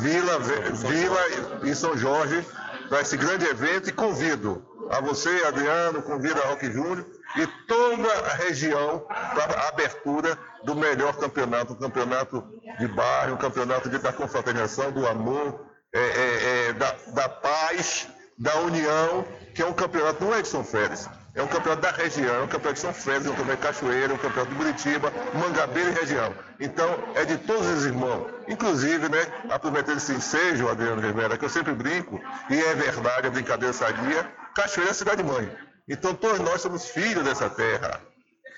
Vila, 0.00 0.38
Vila 0.38 1.20
e 1.64 1.74
São 1.74 1.96
Jorge, 1.96 2.44
para 2.88 3.00
esse 3.00 3.16
grande 3.16 3.44
evento 3.44 3.88
e 3.88 3.92
convido 3.92 4.64
a 4.90 5.00
você, 5.00 5.44
Adriano, 5.46 6.02
convido 6.02 6.40
a 6.42 6.46
Roque 6.46 6.70
Júnior 6.70 7.04
e 7.36 7.46
toda 7.66 8.12
a 8.26 8.34
região 8.34 9.00
para 9.08 9.60
a 9.60 9.68
abertura 9.68 10.38
do 10.64 10.74
melhor 10.74 11.16
campeonato, 11.16 11.72
um 11.72 11.76
campeonato 11.76 12.44
de 12.78 12.88
bairro, 12.88 13.34
um 13.34 13.38
campeonato 13.38 13.88
de, 13.88 13.98
da 13.98 14.12
confraternização, 14.12 14.90
do 14.90 15.06
amor, 15.06 15.66
é, 15.92 16.00
é, 16.00 16.68
é, 16.68 16.72
da, 16.72 16.94
da, 17.14 17.28
paz, 17.28 18.08
da 18.38 18.56
união, 18.60 19.24
que 19.54 19.62
é 19.62 19.66
um 19.66 19.72
campeonato, 19.72 20.24
não 20.24 20.34
é 20.34 20.42
São 20.44 20.64
Félix, 20.64 21.08
é 21.34 21.42
um 21.42 21.46
campeonato 21.46 21.82
da 21.82 21.90
região, 21.92 22.34
é 22.34 22.42
um 22.42 22.48
campeonato 22.48 22.74
de 22.74 22.80
São 22.80 22.92
Félix, 22.92 23.26
é 23.26 23.30
um 23.30 23.34
campeonato 23.34 23.62
de 23.62 23.66
Cachoeira, 23.68 24.12
é 24.12 24.14
um 24.14 24.18
campeonato 24.18 24.50
de 24.50 24.56
Buritiba, 24.56 25.12
Mangabeira 25.34 25.90
e 25.90 25.94
região. 25.94 26.34
Então, 26.58 26.88
é 27.14 27.24
de 27.24 27.38
todos 27.38 27.66
os 27.66 27.84
irmãos. 27.84 28.26
Inclusive, 28.48 29.08
né, 29.08 29.26
aproveitando 29.48 29.98
esse 29.98 30.12
ensejo, 30.12 30.68
Adriano 30.68 31.00
Rivera, 31.00 31.38
que 31.38 31.44
eu 31.44 31.48
sempre 31.48 31.72
brinco, 31.72 32.20
e 32.50 32.60
é 32.60 32.74
verdade, 32.74 33.28
a 33.28 33.30
brincadeira 33.30 33.72
sadia, 33.72 34.28
Cachoeira 34.54 34.90
é 34.90 34.94
cidade-mãe. 34.94 35.69
Então, 35.90 36.14
todos 36.14 36.38
nós 36.38 36.62
somos 36.62 36.86
filhos 36.86 37.24
dessa 37.24 37.50
terra. 37.50 38.00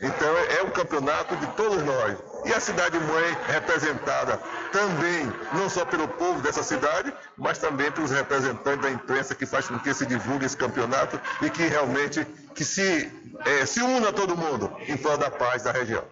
Então, 0.02 0.36
é 0.58 0.62
um 0.64 0.70
campeonato 0.70 1.34
de 1.36 1.46
todos 1.52 1.82
nós. 1.82 2.18
E 2.44 2.52
a 2.52 2.60
cidade-mãe 2.60 3.36
representada 3.46 4.36
também, 4.70 5.32
não 5.54 5.70
só 5.70 5.84
pelo 5.86 6.06
povo 6.08 6.42
dessa 6.42 6.62
cidade, 6.62 7.10
mas 7.38 7.56
também 7.56 7.90
pelos 7.90 8.10
representantes 8.10 8.82
da 8.82 8.90
imprensa 8.90 9.34
que 9.34 9.46
faz 9.46 9.66
com 9.66 9.78
que 9.78 9.94
se 9.94 10.04
divulgue 10.04 10.44
esse 10.44 10.56
campeonato 10.56 11.18
e 11.40 11.48
que 11.48 11.62
realmente 11.62 12.22
que 12.54 12.64
se, 12.64 13.10
é, 13.46 13.64
se 13.64 13.80
una 13.80 14.12
todo 14.12 14.36
mundo 14.36 14.70
em 14.86 14.96
prol 14.96 15.16
da 15.16 15.30
paz 15.30 15.62
da 15.62 15.72
região. 15.72 16.04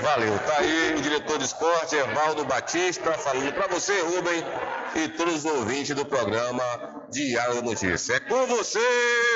Valeu. 0.00 0.38
Tá 0.40 0.58
aí 0.58 0.94
o 0.94 1.00
diretor 1.00 1.38
de 1.38 1.44
esporte, 1.44 1.94
Evaldo 1.94 2.44
Batista, 2.44 3.12
falando 3.14 3.52
para 3.52 3.66
você, 3.66 4.00
Rubem, 4.02 4.44
e 4.94 5.08
todos 5.08 5.36
os 5.36 5.44
ouvintes 5.44 5.94
do 5.94 6.04
programa 6.04 6.62
Diário 7.10 7.54
da 7.56 7.62
Notícia. 7.62 8.14
É 8.14 8.20
com 8.20 8.46
você, 8.46 8.78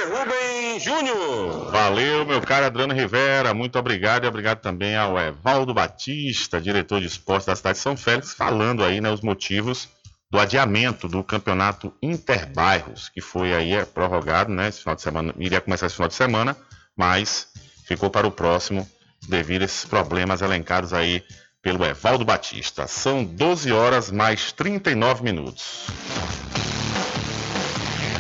Rubem 0.05 0.79
Júnior. 0.81 1.71
Valeu, 1.71 2.27
meu 2.27 2.41
caro 2.43 2.67
Adriano 2.67 2.95
Rivera. 2.95 3.55
Muito 3.55 3.79
obrigado 3.79 4.25
e 4.25 4.29
obrigado 4.29 4.61
também 4.61 4.97
ao 4.97 5.19
Evaldo 5.19 5.73
Batista, 5.73 6.61
diretor 6.61 7.01
de 7.01 7.07
esporte 7.07 7.47
da 7.47 7.57
cidade 7.57 7.79
de 7.79 7.83
São 7.83 7.97
Félix, 7.97 8.35
falando 8.35 8.85
aí 8.85 9.01
né, 9.01 9.11
os 9.11 9.23
motivos 9.23 9.89
do 10.31 10.39
adiamento 10.39 11.09
do 11.09 11.25
campeonato 11.25 11.93
Interbairros, 12.01 13.09
que 13.09 13.21
foi 13.21 13.53
aí 13.53 13.73
é, 13.73 13.85
prorrogado, 13.85 14.53
né? 14.53 14.69
Esse 14.69 14.81
final 14.81 14.95
de 14.95 15.03
semana, 15.03 15.35
iria 15.39 15.61
começar 15.61 15.87
esse 15.87 15.97
final 15.97 16.09
de 16.09 16.15
semana, 16.15 16.57
mas 16.97 17.49
ficou 17.85 18.11
para 18.11 18.27
o 18.27 18.31
próximo 18.31 18.89
devido 19.29 19.63
a 19.63 19.65
esses 19.65 19.85
problemas 19.85 20.43
elencados 20.43 20.93
aí 20.93 21.23
pelo 21.63 21.85
Evaldo 21.85 22.25
Batista. 22.25 22.87
São 22.87 23.25
12 23.25 23.73
horas 23.73 24.11
mais 24.11 24.53
39 24.53 25.23
minutos. 25.23 25.87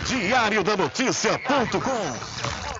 Diário 0.07 0.63
da 0.63 0.77
Notícia.com 0.77 2.80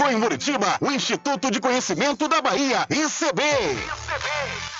Chegou 0.00 0.12
em 0.12 0.16
Muritiba 0.16 0.78
o 0.80 0.90
Instituto 0.90 1.50
de 1.50 1.60
Conhecimento 1.60 2.26
da 2.26 2.40
Bahia, 2.40 2.86
ICB. 2.88 3.42
ICB. 3.42 4.79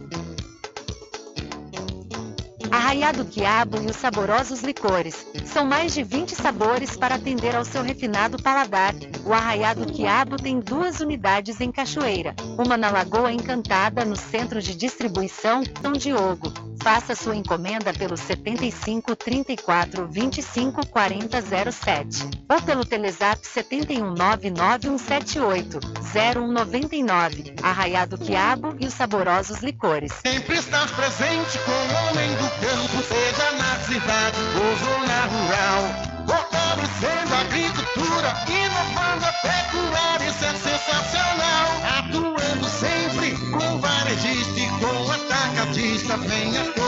Arraiado 2.70 3.24
Quiabo 3.24 3.80
e 3.82 3.86
os 3.86 3.96
saborosos 3.96 4.62
licores. 4.62 5.26
São 5.44 5.64
mais 5.64 5.94
de 5.94 6.02
20 6.02 6.34
sabores 6.34 6.96
para 6.96 7.14
atender 7.14 7.56
ao 7.56 7.64
seu 7.64 7.82
refinado 7.82 8.42
paladar. 8.42 8.94
O 9.24 9.32
Arraiado 9.32 9.86
Quiabo 9.86 10.36
tem 10.36 10.60
duas 10.60 11.00
unidades 11.00 11.60
em 11.60 11.72
Cachoeira. 11.72 12.34
Uma 12.58 12.76
na 12.76 12.90
Lagoa 12.90 13.32
Encantada, 13.32 14.04
no 14.04 14.16
centro 14.16 14.60
de 14.60 14.74
distribuição 14.74 15.62
São 15.82 15.92
Diogo. 15.92 16.52
Faça 16.82 17.14
sua 17.14 17.34
encomenda 17.34 17.92
pelo 17.92 18.16
75 18.16 19.16
34 19.16 20.06
25 20.06 20.86
40 20.86 21.72
07 21.72 22.30
ou 22.48 22.62
pelo 22.62 22.84
Telezap 22.84 23.44
71 23.46 24.14
99178 24.14 25.80
0199. 26.12 27.54
Arraiado 27.62 28.16
Quiabo 28.16 28.76
e 28.78 28.86
os 28.86 28.94
saborosos 28.94 29.58
licores. 29.58 30.12
Sempre 30.24 30.58
presente 30.94 31.58
com 31.60 31.70
o 31.70 32.08
homem 32.08 32.30
do 32.36 32.57
campo, 32.60 33.02
seja 33.02 33.52
na 33.52 33.78
cidade 33.86 34.38
ou 34.56 34.76
zona 34.76 35.18
rural. 35.32 35.82
Fortalecendo 36.26 37.34
a 37.34 37.40
agricultura, 37.40 38.30
inovando 38.48 39.24
a 39.24 39.32
pecuária, 39.32 40.28
isso 40.28 40.44
é 40.44 40.54
sensacional. 40.54 41.68
Atuando 41.98 42.68
sempre 42.68 43.30
com 43.50 43.78
varejista 43.78 44.60
e 44.60 44.68
com 44.80 45.10
atacadista, 45.10 46.16
venha 46.18 46.64
conferir. 46.72 46.87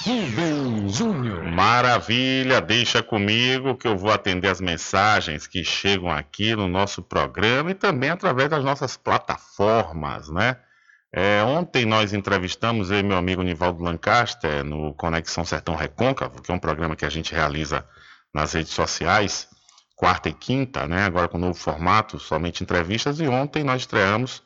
Rubem 0.03 0.89
Júnior. 0.89 1.45
Maravilha, 1.45 2.59
deixa 2.59 3.01
comigo 3.01 3.75
que 3.75 3.87
eu 3.87 3.97
vou 3.97 4.11
atender 4.11 4.49
as 4.49 4.59
mensagens 4.59 5.47
que 5.47 5.63
chegam 5.63 6.11
aqui 6.11 6.53
no 6.53 6.67
nosso 6.67 7.01
programa 7.01 7.71
e 7.71 7.75
também 7.75 8.09
através 8.09 8.49
das 8.49 8.61
nossas 8.63 8.97
plataformas, 8.97 10.29
né? 10.29 10.57
É, 11.13 11.41
ontem 11.43 11.85
nós 11.85 12.11
entrevistamos 12.13 12.91
eu 12.91 12.99
e 12.99 13.03
meu 13.03 13.17
amigo 13.17 13.41
Nivaldo 13.41 13.81
Lancaster 13.81 14.65
no 14.65 14.93
Conexão 14.93 15.45
Sertão 15.45 15.75
Recôncavo, 15.75 16.41
que 16.41 16.51
é 16.51 16.53
um 16.53 16.59
programa 16.59 16.95
que 16.95 17.05
a 17.05 17.09
gente 17.09 17.33
realiza 17.33 17.85
nas 18.33 18.53
redes 18.53 18.73
sociais, 18.73 19.47
quarta 19.95 20.29
e 20.29 20.33
quinta, 20.33 20.87
né? 20.87 21.03
Agora 21.03 21.27
com 21.27 21.37
novo 21.37 21.53
formato, 21.53 22.19
somente 22.19 22.63
entrevistas. 22.63 23.19
E 23.19 23.27
ontem 23.27 23.63
nós 23.63 23.81
estreamos, 23.81 24.41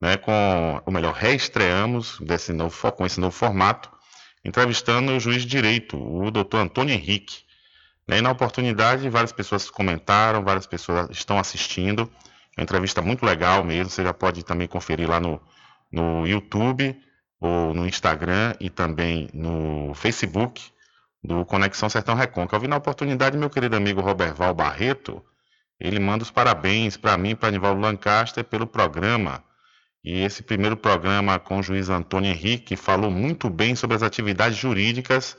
né? 0.00 0.16
Com, 0.16 0.80
ou 0.84 0.92
melhor, 0.92 1.14
reestreamos 1.14 2.18
desse 2.20 2.52
novo, 2.52 2.92
com 2.92 3.04
esse 3.04 3.20
novo 3.20 3.36
formato, 3.36 3.90
entrevistando 4.44 5.12
o 5.12 5.20
juiz 5.20 5.42
de 5.42 5.48
direito, 5.48 5.96
o 5.96 6.30
doutor 6.30 6.58
Antônio 6.60 6.94
Henrique. 6.94 7.44
Né, 8.06 8.18
e 8.18 8.20
na 8.20 8.30
oportunidade, 8.30 9.08
várias 9.08 9.32
pessoas 9.32 9.70
comentaram, 9.70 10.44
várias 10.44 10.66
pessoas 10.66 11.08
estão 11.10 11.38
assistindo. 11.38 12.10
É 12.56 12.60
uma 12.60 12.64
entrevista 12.64 13.00
muito 13.00 13.24
legal 13.24 13.64
mesmo. 13.64 13.90
Você 13.90 14.02
já 14.02 14.12
pode 14.12 14.44
também 14.44 14.68
conferir 14.68 15.08
lá 15.08 15.18
no, 15.18 15.40
no 15.90 16.26
YouTube, 16.26 16.94
ou 17.44 17.74
no 17.74 17.86
Instagram 17.86 18.54
e 18.58 18.70
também 18.70 19.28
no 19.34 19.92
Facebook 19.94 20.73
do 21.24 21.44
Conexão 21.46 21.88
Sertão 21.88 22.14
Recôncavo. 22.14 22.66
E 22.66 22.68
na 22.68 22.76
oportunidade, 22.76 23.38
meu 23.38 23.48
querido 23.48 23.74
amigo 23.74 24.02
Roberval 24.02 24.54
Barreto, 24.54 25.24
ele 25.80 25.98
manda 25.98 26.22
os 26.22 26.30
parabéns 26.30 26.96
para 26.96 27.16
mim, 27.16 27.34
para 27.34 27.48
Anivaldo 27.48 27.80
Lancaster, 27.80 28.44
pelo 28.44 28.66
programa. 28.66 29.42
E 30.04 30.20
esse 30.22 30.42
primeiro 30.42 30.76
programa 30.76 31.38
com 31.38 31.58
o 31.58 31.62
juiz 31.62 31.88
Antônio 31.88 32.30
Henrique 32.30 32.76
falou 32.76 33.10
muito 33.10 33.48
bem 33.48 33.74
sobre 33.74 33.96
as 33.96 34.02
atividades 34.02 34.58
jurídicas 34.58 35.34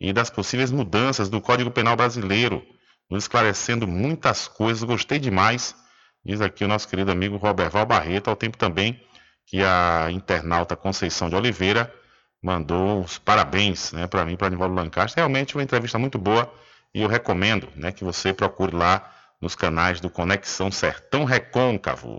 e 0.00 0.12
das 0.12 0.30
possíveis 0.30 0.70
mudanças 0.70 1.28
do 1.28 1.40
Código 1.40 1.70
Penal 1.70 1.96
brasileiro, 1.96 2.64
nos 3.10 3.24
esclarecendo 3.24 3.88
muitas 3.88 4.46
coisas. 4.46 4.84
Gostei 4.84 5.18
demais, 5.18 5.74
diz 6.24 6.40
aqui 6.40 6.64
o 6.64 6.68
nosso 6.68 6.88
querido 6.88 7.10
amigo 7.10 7.36
Roberval 7.36 7.84
Barreto, 7.84 8.30
ao 8.30 8.36
tempo 8.36 8.56
também 8.56 9.00
que 9.46 9.62
a 9.62 10.08
internauta 10.10 10.76
Conceição 10.76 11.28
de 11.28 11.34
Oliveira 11.34 11.92
mandou 12.44 13.00
os 13.00 13.16
parabéns 13.16 13.90
né, 13.92 14.06
para 14.06 14.22
mim, 14.26 14.36
para 14.36 14.48
Anivaldo 14.48 14.74
Lancaster. 14.74 15.16
Realmente 15.16 15.54
uma 15.56 15.62
entrevista 15.62 15.98
muito 15.98 16.18
boa 16.18 16.52
e 16.94 17.00
eu 17.00 17.08
recomendo 17.08 17.68
né, 17.74 17.90
que 17.90 18.04
você 18.04 18.34
procure 18.34 18.76
lá 18.76 19.10
nos 19.40 19.54
canais 19.54 19.98
do 19.98 20.10
Conexão 20.10 20.70
Sertão 20.70 21.24
Recôncavo. 21.24 22.18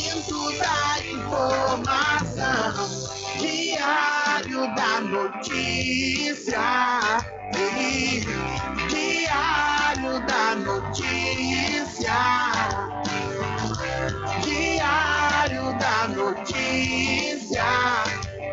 Conhecimento 0.00 0.56
da 0.58 0.98
informação. 1.04 2.72
Diário 3.38 4.74
da 4.74 5.00
Notícia, 5.00 6.60
Diário 8.88 10.20
da 10.26 10.54
Notícia, 10.56 12.18
Diário 14.42 15.78
da 15.78 16.08
notícia. 16.08 17.64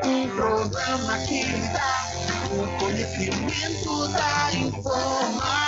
Um 0.03 0.29
programa 0.29 1.17
que 1.19 1.43
dá 1.73 2.07
o 2.51 2.67
conhecimento 2.77 4.07
da 4.09 4.53
informação. 4.53 5.67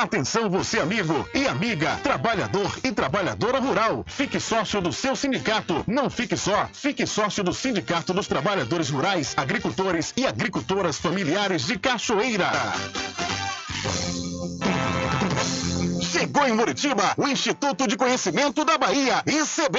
Atenção 0.00 0.48
você 0.48 0.80
amigo 0.80 1.28
e 1.34 1.46
amiga, 1.46 1.94
trabalhador 2.02 2.74
e 2.82 2.90
trabalhadora 2.90 3.58
rural. 3.58 4.02
Fique 4.06 4.40
sócio 4.40 4.80
do 4.80 4.94
seu 4.94 5.14
sindicato. 5.14 5.84
Não 5.86 6.08
fique 6.08 6.38
só, 6.38 6.66
fique 6.72 7.06
sócio 7.06 7.44
do 7.44 7.52
Sindicato 7.52 8.14
dos 8.14 8.26
Trabalhadores 8.26 8.88
Rurais, 8.88 9.34
Agricultores 9.36 10.14
e 10.16 10.26
Agricultoras 10.26 10.96
Familiares 10.96 11.66
de 11.66 11.78
Cachoeira. 11.78 12.50
Chegou 16.00 16.46
em 16.48 16.54
Muritiba 16.54 17.12
o 17.18 17.28
Instituto 17.28 17.86
de 17.86 17.98
Conhecimento 17.98 18.64
da 18.64 18.78
Bahia, 18.78 19.22
ICB. 19.26 19.78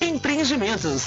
Empreendimentos. 0.01 1.03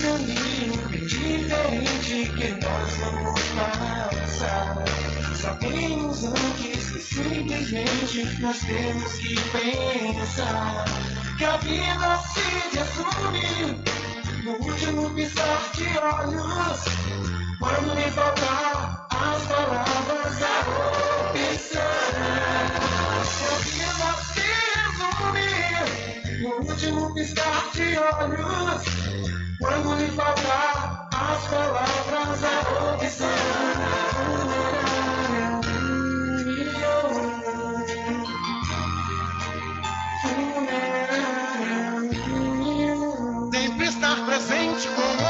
Caminho 0.00 0.88
diferente 0.88 2.30
que 2.36 2.48
nós 2.64 2.90
vamos 3.00 3.40
passar. 3.56 4.84
Sabemos 5.34 6.24
antes 6.24 6.90
que 6.92 7.00
simplesmente 7.00 8.40
nós 8.40 8.58
temos 8.60 9.12
que 9.14 9.34
pensar 9.50 10.84
que 11.36 11.44
a 11.44 11.56
vida 11.56 12.22
se 12.32 12.46
resume 12.76 13.82
no 14.44 14.52
último 14.52 15.10
piscar 15.10 15.70
de 15.74 15.98
olhos. 15.98 16.80
Quando 17.58 17.94
me 17.96 18.10
faltar 18.12 19.08
as 19.10 19.42
palavras, 19.46 20.42
a 20.42 20.60
opção. 21.30 21.90
Último 26.66 27.14
piscar 27.14 27.70
de 27.74 27.96
olhos. 27.98 28.82
Quando 29.58 29.94
lhe 29.96 30.08
faltar 30.12 31.08
as 31.12 31.46
palavras, 31.48 32.44
a 32.44 32.94
opção. 32.94 33.28
Sempre 43.52 43.86
estar 43.86 44.26
presente 44.26 44.88
com 44.88 45.29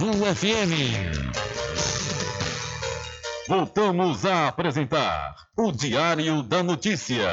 FM. 0.01 0.73
Voltamos 3.47 4.25
a 4.25 4.47
apresentar 4.47 5.35
o 5.55 5.71
Diário 5.71 6.41
da 6.41 6.63
Notícia. 6.63 7.29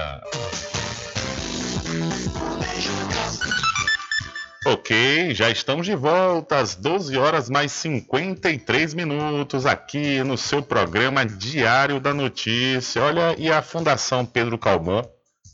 Ok, 4.67 5.35
já 5.35 5.49
estamos 5.49 5.87
de 5.87 5.95
volta 5.95 6.59
às 6.59 6.75
12 6.75 7.17
horas 7.17 7.49
mais 7.49 7.73
53 7.73 8.93
minutos 8.93 9.65
aqui 9.65 10.23
no 10.23 10.37
seu 10.37 10.63
programa 10.63 11.25
Diário 11.25 11.99
da 11.99 12.13
Notícia. 12.13 13.03
Olha, 13.03 13.35
e 13.39 13.51
a 13.51 13.63
Fundação 13.63 14.27
Pedro 14.27 14.59
Calmon 14.59 15.03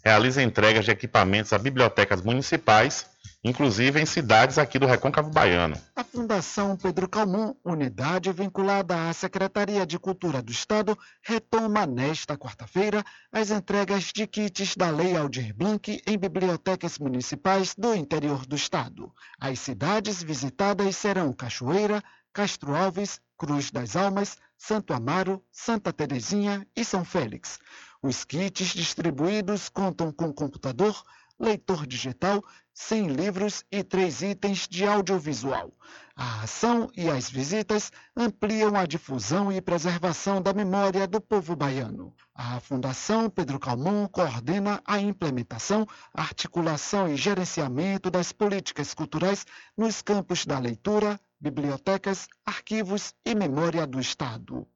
realiza 0.05 0.43
entregas 0.43 0.85
de 0.85 0.91
equipamentos 0.91 1.53
a 1.53 1.59
bibliotecas 1.59 2.21
municipais, 2.21 3.07
inclusive 3.43 4.01
em 4.01 4.05
cidades 4.05 4.59
aqui 4.59 4.79
do 4.79 4.87
Recôncavo 4.87 5.31
Baiano. 5.31 5.77
A 5.97 6.05
Fundação 6.05 6.77
Pedro 6.77 7.09
Calmon, 7.09 7.55
unidade 7.65 8.31
vinculada 8.31 9.09
à 9.09 9.13
Secretaria 9.15 9.87
de 9.87 9.99
Cultura 9.99 10.43
do 10.43 10.53
Estado, 10.53 10.97
retoma 11.23 11.87
nesta 11.87 12.37
quarta-feira 12.37 13.03
as 13.33 13.51
entregas 13.51 14.05
de 14.05 14.27
kits 14.27 14.77
da 14.77 14.91
Lei 14.91 15.17
Aldir 15.17 15.55
Blanc 15.55 16.03
em 16.07 16.19
bibliotecas 16.19 16.99
municipais 16.99 17.75
do 17.75 17.95
interior 17.95 18.45
do 18.45 18.57
Estado. 18.57 19.11
As 19.41 19.59
cidades 19.59 20.23
visitadas 20.23 20.97
serão 20.97 21.33
Cachoeira, 21.33 22.03
Castro 22.33 22.75
Alves, 22.75 23.21
Cruz 23.39 23.71
das 23.71 23.97
Almas, 23.97 24.37
Santo 24.59 24.93
Amaro, 24.93 25.43
Santa 25.51 25.93
Terezinha 25.93 26.67
e 26.77 26.85
São 26.85 27.05
Félix. 27.05 27.59
Os 28.07 28.23
kits 28.23 28.75
distribuídos 28.75 29.71
contam 29.71 30.13
com 30.13 30.31
computador, 30.31 31.03
leitor 31.41 31.87
digital, 31.87 32.45
100 32.75 33.07
livros 33.07 33.65
e 33.73 33.83
três 33.83 34.21
itens 34.21 34.69
de 34.69 34.85
audiovisual. 34.85 35.73
A 36.15 36.43
ação 36.43 36.91
e 36.95 37.09
as 37.09 37.31
visitas 37.31 37.91
ampliam 38.15 38.77
a 38.77 38.85
difusão 38.85 39.51
e 39.51 39.59
preservação 39.59 40.43
da 40.43 40.53
memória 40.53 41.07
do 41.07 41.19
povo 41.19 41.57
baiano. 41.57 42.15
A 42.35 42.61
Fundação 42.61 43.31
Pedro 43.31 43.59
Calmon 43.59 44.07
coordena 44.07 44.83
a 44.85 45.01
implementação, 45.01 45.87
articulação 46.13 47.09
e 47.09 47.17
gerenciamento 47.17 48.11
das 48.11 48.33
políticas 48.33 48.93
culturais 48.93 49.47
nos 49.75 50.03
campos 50.03 50.45
da 50.45 50.59
leitura, 50.59 51.19
bibliotecas, 51.41 52.29
arquivos 52.45 53.15
e 53.25 53.35
memória 53.35 53.87
do 53.87 53.99
Estado. 53.99 54.69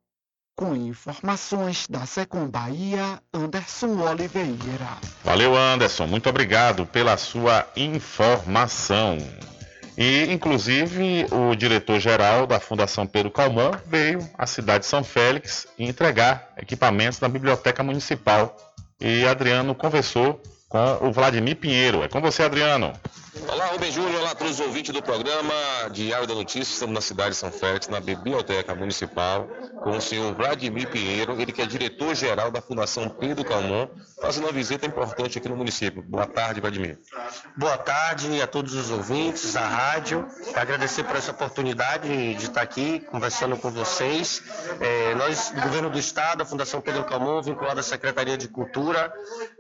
Com 0.58 0.74
informações 0.74 1.86
da 1.88 2.04
Secom 2.04 2.48
Bahia, 2.48 3.22
Anderson 3.32 3.96
Oliveira. 4.02 4.98
Valeu, 5.22 5.56
Anderson. 5.56 6.08
Muito 6.08 6.28
obrigado 6.28 6.84
pela 6.84 7.16
sua 7.16 7.64
informação. 7.76 9.18
E, 9.96 10.24
inclusive, 10.32 11.26
o 11.30 11.54
diretor-geral 11.54 12.44
da 12.44 12.58
Fundação 12.58 13.06
Pedro 13.06 13.30
Calmon 13.30 13.70
veio 13.86 14.28
à 14.36 14.48
cidade 14.48 14.80
de 14.80 14.86
São 14.86 15.04
Félix 15.04 15.68
entregar 15.78 16.48
equipamentos 16.56 17.20
na 17.20 17.28
Biblioteca 17.28 17.84
Municipal. 17.84 18.56
E 19.00 19.24
Adriano 19.28 19.76
conversou 19.76 20.42
com 20.68 20.98
o 21.02 21.12
Vladimir 21.12 21.54
Pinheiro. 21.54 22.02
É 22.02 22.08
com 22.08 22.20
você, 22.20 22.42
Adriano. 22.42 22.92
Olá, 23.46 23.66
Rubem 23.66 23.92
Júnior, 23.92 24.20
olá 24.20 24.30
a 24.30 24.34
todos 24.34 24.54
os 24.54 24.66
ouvintes 24.66 24.92
do 24.92 25.02
programa 25.02 25.54
Diário 25.92 26.26
da 26.26 26.34
Notícia. 26.34 26.72
Estamos 26.72 26.94
na 26.94 27.00
cidade 27.00 27.30
de 27.30 27.36
São 27.36 27.52
Félix, 27.52 27.86
na 27.86 28.00
Biblioteca 28.00 28.74
Municipal, 28.74 29.46
com 29.82 29.90
o 29.90 30.00
senhor 30.00 30.34
Vladimir 30.34 30.90
Pinheiro, 30.90 31.40
ele 31.40 31.52
que 31.52 31.62
é 31.62 31.66
diretor-geral 31.66 32.50
da 32.50 32.60
Fundação 32.60 33.08
Pedro 33.08 33.44
Calmon, 33.44 33.88
fazendo 34.20 34.44
uma 34.44 34.52
visita 34.52 34.86
importante 34.86 35.38
aqui 35.38 35.48
no 35.48 35.56
município. 35.56 36.02
Boa 36.02 36.26
tarde, 36.26 36.60
Vladimir. 36.60 36.98
Boa 37.56 37.78
tarde 37.78 38.40
a 38.42 38.46
todos 38.46 38.74
os 38.74 38.90
ouvintes, 38.90 39.54
a 39.56 39.66
rádio. 39.66 40.26
Agradecer 40.54 41.04
por 41.04 41.16
essa 41.16 41.30
oportunidade 41.30 42.08
de 42.34 42.44
estar 42.44 42.62
aqui 42.62 43.00
conversando 43.00 43.56
com 43.56 43.70
vocês. 43.70 44.42
É, 44.80 45.14
nós, 45.14 45.50
do 45.50 45.60
Governo 45.60 45.90
do 45.90 45.98
Estado, 45.98 46.42
a 46.42 46.46
Fundação 46.46 46.80
Pedro 46.80 47.04
Calmon, 47.04 47.40
vinculada 47.42 47.80
à 47.80 47.82
Secretaria 47.82 48.36
de 48.36 48.48
Cultura, 48.48 49.12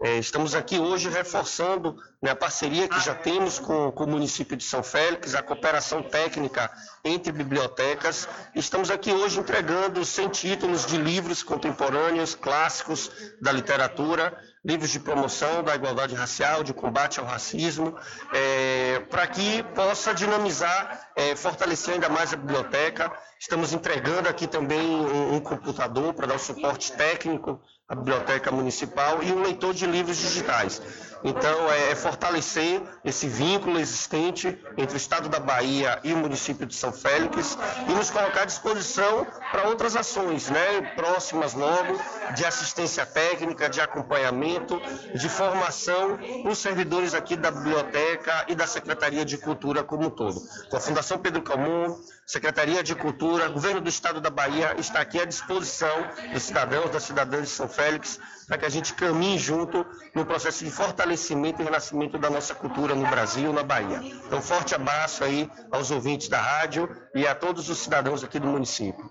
é, 0.02 0.18
estamos 0.18 0.54
aqui 0.54 0.78
hoje 0.78 1.08
reforçando 1.08 1.96
né, 2.20 2.32
a 2.32 2.36
parceria 2.36 2.88
que 2.88 2.98
já 3.00 3.14
temos 3.14 3.58
com, 3.58 3.92
com, 3.92 4.04
o 4.04 4.08
município 4.08 4.56
de 4.56 4.64
São 4.64 4.82
Félix, 4.82 5.34
a 5.34 5.42
cooperação 5.42 6.02
técnica 6.02 6.70
entre 7.04 7.30
bibliotecas. 7.30 8.28
Estamos 8.54 8.90
aqui 8.90 9.12
hoje 9.12 9.38
entregando 9.38 10.04
100 10.04 10.28
títulos 10.30 10.84
de 10.84 10.96
livros 10.96 11.44
contemporâneos, 11.44 12.34
clássicos 12.34 13.10
da 13.40 13.52
literatura, 13.52 14.36
livros 14.64 14.90
de 14.90 14.98
promoção 14.98 15.62
da 15.62 15.76
igualdade 15.76 16.14
racial, 16.16 16.64
de 16.64 16.74
combate 16.74 17.20
ao 17.20 17.26
racismo, 17.26 17.96
é, 18.32 19.00
para 19.08 19.26
que 19.28 19.62
possa 19.74 20.12
dinamizar, 20.12 21.10
é, 21.14 21.36
fortalecer 21.36 21.94
ainda 21.94 22.08
mais 22.08 22.32
a 22.32 22.36
biblioteca. 22.36 23.12
Estamos 23.38 23.72
entregando 23.72 24.28
aqui 24.28 24.48
também 24.48 24.80
um, 24.80 25.36
um 25.36 25.40
computador 25.40 26.12
para 26.12 26.26
dar 26.26 26.34
o 26.34 26.38
suporte 26.40 26.92
técnico 26.92 27.60
à 27.88 27.94
biblioteca 27.94 28.50
municipal 28.50 29.22
e 29.22 29.32
um 29.32 29.40
leitor 29.42 29.72
de 29.72 29.86
livros 29.86 30.18
digitais. 30.18 30.82
Então, 31.24 31.70
é, 31.70 31.92
é 31.92 31.94
fortalecer 31.94 32.80
esse 33.04 33.26
vínculo 33.26 33.78
existente 33.78 34.58
entre 34.76 34.94
o 34.94 34.96
Estado 34.96 35.28
da 35.28 35.40
Bahia 35.40 35.98
e 36.04 36.12
o 36.12 36.16
município 36.16 36.66
de 36.66 36.74
São 36.74 36.92
Félix 36.92 37.58
e 37.88 37.92
nos 37.92 38.10
colocar 38.10 38.42
à 38.42 38.44
disposição 38.44 39.26
para 39.50 39.68
outras 39.68 39.96
ações, 39.96 40.48
né, 40.48 40.80
próximas 40.94 41.54
logo, 41.54 41.98
de 42.34 42.44
assistência 42.44 43.04
técnica, 43.04 43.68
de 43.68 43.80
acompanhamento, 43.80 44.80
de 45.14 45.28
formação 45.28 46.18
dos 46.44 46.58
servidores 46.58 47.14
aqui 47.14 47.36
da 47.36 47.50
biblioteca 47.50 48.44
e 48.48 48.54
da 48.54 48.66
Secretaria 48.66 49.24
de 49.24 49.38
Cultura 49.38 49.82
como 49.82 50.06
um 50.06 50.10
todo. 50.10 50.40
Com 50.70 50.76
a 50.76 50.80
Fundação 50.80 51.18
Pedro 51.18 51.42
Calmon, 51.42 51.98
Secretaria 52.26 52.82
de 52.82 52.94
Cultura, 52.94 53.48
Governo 53.48 53.80
do 53.80 53.88
Estado 53.88 54.20
da 54.20 54.30
Bahia 54.30 54.74
está 54.78 55.00
aqui 55.00 55.18
à 55.20 55.24
disposição 55.24 55.88
dos 56.32 56.42
cidadãos, 56.42 56.90
das 56.90 57.02
cidadãs 57.02 57.42
de 57.42 57.48
São 57.48 57.68
Félix, 57.68 58.20
para 58.48 58.56
que 58.56 58.64
a 58.64 58.70
gente 58.70 58.94
caminhe 58.94 59.38
junto 59.38 59.86
no 60.14 60.24
processo 60.24 60.64
de 60.64 60.70
fortalecimento 60.70 61.60
e 61.60 61.64
renascimento 61.64 62.16
da 62.16 62.30
nossa 62.30 62.54
cultura 62.54 62.94
no 62.94 63.06
Brasil, 63.06 63.52
na 63.52 63.62
Bahia. 63.62 64.00
Então, 64.26 64.40
forte 64.40 64.74
abraço 64.74 65.22
aí 65.22 65.48
aos 65.70 65.90
ouvintes 65.90 66.28
da 66.28 66.40
rádio 66.40 66.88
e 67.14 67.26
a 67.26 67.34
todos 67.34 67.68
os 67.68 67.78
cidadãos 67.78 68.24
aqui 68.24 68.38
do 68.38 68.46
município. 68.46 69.10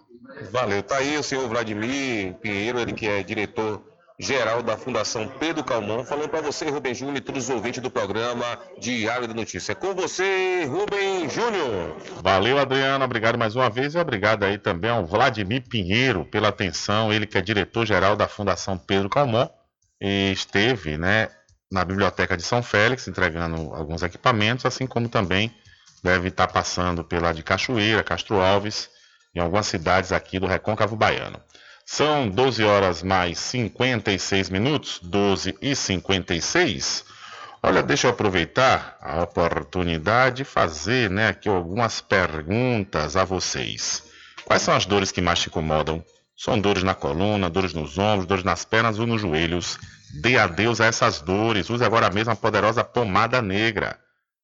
Valeu. 0.52 0.82
Tá 0.82 0.98
aí 0.98 1.18
o 1.18 1.24
senhor 1.24 1.48
Vladimir 1.48 2.34
Pinheiro, 2.36 2.80
ele 2.80 2.94
que 2.94 3.08
é 3.08 3.22
diretor 3.22 3.82
geral 4.20 4.64
da 4.64 4.76
Fundação 4.76 5.28
Pedro 5.40 5.64
Calmon, 5.64 6.04
falando 6.04 6.30
para 6.30 6.42
você, 6.42 6.70
Rubem 6.70 6.94
Júnior, 6.94 7.18
e 7.18 7.22
todos 7.22 7.44
os 7.44 7.50
ouvintes 7.50 7.82
do 7.82 7.92
programa 7.92 8.60
Diário 8.80 9.28
da 9.28 9.34
Notícia. 9.34 9.76
Com 9.76 9.94
você, 9.94 10.66
Rubem 10.66 11.30
Júnior. 11.30 11.96
Valeu, 12.24 12.58
Adriano. 12.58 13.06
Obrigado 13.06 13.38
mais 13.38 13.56
uma 13.56 13.70
vez 13.70 13.94
e 13.94 14.00
obrigado 14.00 14.44
aí 14.44 14.58
também 14.58 14.90
ao 14.90 15.06
Vladimir 15.06 15.64
Pinheiro 15.70 16.26
pela 16.26 16.48
atenção. 16.48 17.14
Ele 17.14 17.28
que 17.28 17.38
é 17.38 17.42
diretor-geral 17.42 18.16
da 18.16 18.28
Fundação 18.28 18.78
Pedro 18.78 19.10
Calmon 19.10 19.48
e 20.02 20.32
esteve, 20.32 20.98
né, 20.98 21.30
na 21.72 21.86
Biblioteca 21.86 22.36
de 22.36 22.44
São 22.44 22.64
Félix 22.64 23.08
entregando 23.08 23.74
alguns 23.76 24.02
equipamentos, 24.02 24.66
assim 24.66 24.88
como 24.88 25.08
também 25.08 25.54
deve 26.04 26.30
estar 26.30 26.48
passando 26.48 27.04
pela 27.04 27.34
de 27.34 27.44
Cachoeira, 27.44 28.04
Castro 28.04 28.42
Alves, 28.42 28.90
em 29.36 29.40
algumas 29.40 29.68
cidades 29.68 30.12
aqui 30.12 30.40
do 30.40 30.48
Recôncavo 30.48 30.96
Baiano. 30.96 31.40
São 31.90 32.28
12 32.28 32.66
horas 32.66 33.02
mais 33.02 33.40
56 33.40 34.50
minutos, 34.50 35.00
12 35.02 35.58
e 35.62 35.74
56. 35.74 37.06
Olha, 37.64 37.82
deixa 37.82 38.08
eu 38.08 38.12
aproveitar 38.12 38.98
a 39.02 39.24
oportunidade 39.24 40.38
de 40.38 40.44
fazer 40.44 41.10
né, 41.10 41.30
aqui 41.30 41.48
algumas 41.48 42.02
perguntas 42.02 43.16
a 43.16 43.24
vocês. 43.24 44.04
Quais 44.44 44.64
são 44.64 44.76
as 44.76 44.86
dores 44.86 45.14
que 45.14 45.22
mais 45.22 45.40
te 45.40 45.48
incomodam? 45.48 46.04
São 46.36 46.60
dores 46.60 46.84
na 46.84 46.94
coluna, 46.94 47.50
dores 47.50 47.74
nos 47.74 47.98
ombros, 47.98 48.28
dores 48.28 48.44
nas 48.44 48.66
pernas 48.66 49.00
ou 49.00 49.08
nos 49.08 49.22
joelhos? 49.22 49.80
Dê 50.22 50.38
adeus 50.38 50.82
a 50.82 50.88
essas 50.88 51.22
dores. 51.22 51.70
Use 51.70 51.86
agora 51.86 52.10
mesmo 52.10 52.34
a 52.34 52.36
poderosa 52.36 52.84
pomada 52.84 53.42
negra. 53.42 53.98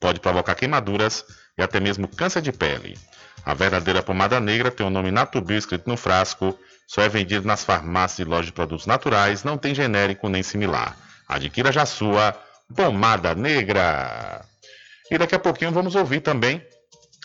Pode 0.00 0.20
provocar 0.20 0.54
queimaduras 0.54 1.24
e 1.56 1.62
até 1.62 1.80
mesmo 1.80 2.08
câncer 2.08 2.40
de 2.40 2.52
pele. 2.52 2.98
A 3.44 3.54
verdadeira 3.54 4.02
pomada 4.02 4.38
negra 4.38 4.70
tem 4.70 4.86
o 4.86 4.90
nome 4.90 5.10
Natubio 5.10 5.56
escrito 5.56 5.88
no 5.88 5.96
frasco, 5.96 6.58
só 6.86 7.02
é 7.02 7.08
vendida 7.08 7.46
nas 7.46 7.64
farmácias 7.64 8.20
e 8.20 8.28
lojas 8.28 8.46
de 8.46 8.52
produtos 8.52 8.86
naturais, 8.86 9.44
não 9.44 9.58
tem 9.58 9.74
genérico 9.74 10.28
nem 10.28 10.42
similar. 10.42 10.96
Adquira 11.28 11.72
já 11.72 11.84
sua 11.84 12.34
pomada 12.74 13.34
negra. 13.34 14.44
E 15.10 15.18
daqui 15.18 15.34
a 15.34 15.38
pouquinho 15.38 15.72
vamos 15.72 15.94
ouvir 15.94 16.20
também 16.20 16.62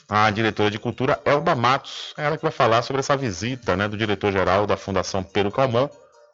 a 0.10 0.30
diretora 0.30 0.70
de 0.70 0.80
cultura 0.80 1.20
Elba 1.26 1.56
Matos, 1.56 2.14
ela 2.18 2.38
que 2.38 2.44
vai 2.44 2.52
falar 2.52 2.82
sobre 2.82 3.00
essa 3.00 3.16
visita 3.16 3.76
né, 3.76 3.88
do 3.88 3.98
diretor-geral 3.98 4.68
da 4.68 4.78
Fundação 4.78 5.24
Pedro 5.24 5.52
Calmon 5.52 5.90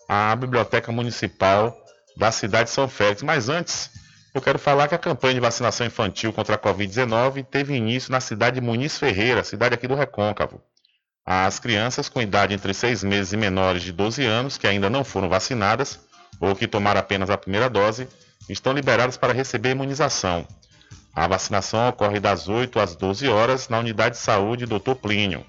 à 0.08 0.36
Biblioteca 0.36 0.92
Municipal 0.92 1.76
da 2.18 2.32
cidade 2.32 2.66
de 2.66 2.76
São 2.76 2.88
Félix. 2.88 3.22
Mas 3.22 3.48
antes, 3.50 3.90
eu 4.40 4.42
quero 4.42 4.58
falar 4.58 4.88
que 4.88 4.96
a 4.96 4.98
campanha 4.98 5.34
de 5.34 5.40
vacinação 5.42 5.86
infantil 5.86 6.32
contra 6.32 6.56
a 6.56 6.58
Covid-19 6.58 7.46
teve 7.46 7.76
início 7.76 8.10
na 8.10 8.22
cidade 8.22 8.58
de 8.58 8.66
Muniz 8.66 8.98
Ferreira, 8.98 9.44
cidade 9.44 9.76
aqui 9.76 9.86
do 9.86 9.96
Recôncavo. 9.96 10.62
As 11.26 11.60
crianças 11.60 12.08
com 12.08 12.22
idade 12.22 12.54
entre 12.54 12.74
6 12.74 13.04
meses 13.04 13.34
e 13.34 13.38
menores 13.38 13.84
de 13.84 13.92
12 13.92 14.24
anos, 14.24 14.58
que 14.58 14.66
ainda 14.66 14.90
não 14.90 15.04
foram 15.04 15.28
vacinadas 15.28 16.00
ou 16.40 16.56
que 16.56 16.70
tomaram 16.70 17.02
apenas 17.02 17.30
a 17.30 17.38
primeira 17.38 17.70
dose, 17.70 18.08
estão 18.48 18.72
liberadas 18.72 19.18
para 19.18 19.34
receber 19.34 19.72
imunização. 19.72 20.48
A 21.14 21.28
vacinação 21.28 21.90
ocorre 21.90 22.22
das 22.22 22.48
8 22.48 22.80
às 22.80 22.96
12 22.96 23.28
horas 23.28 23.68
na 23.68 23.78
unidade 23.78 24.16
de 24.16 24.22
saúde 24.22 24.66
Dr. 24.66 24.96
Plínio. 25.02 25.46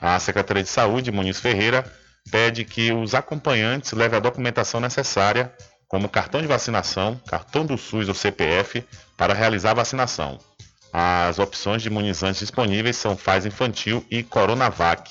A 0.00 0.18
Secretaria 0.18 0.62
de 0.62 0.70
Saúde, 0.70 1.12
Muniz 1.12 1.38
Ferreira, 1.38 1.84
pede 2.30 2.64
que 2.64 2.90
os 2.90 3.14
acompanhantes 3.14 3.92
levem 3.92 4.16
a 4.16 4.20
documentação 4.20 4.80
necessária, 4.80 5.52
como 5.88 6.08
cartão 6.08 6.40
de 6.40 6.46
vacinação, 6.46 7.20
cartão 7.26 7.64
do 7.64 7.76
SUS 7.76 8.08
ou 8.08 8.14
CPF, 8.14 8.84
para 9.16 9.34
realizar 9.34 9.70
a 9.70 9.74
vacinação. 9.74 10.38
As 10.92 11.38
opções 11.38 11.82
de 11.82 11.88
imunizantes 11.88 12.40
disponíveis 12.40 12.96
são 12.96 13.16
Faz 13.16 13.44
Infantil 13.44 14.04
e 14.10 14.22
Coronavac. 14.22 15.10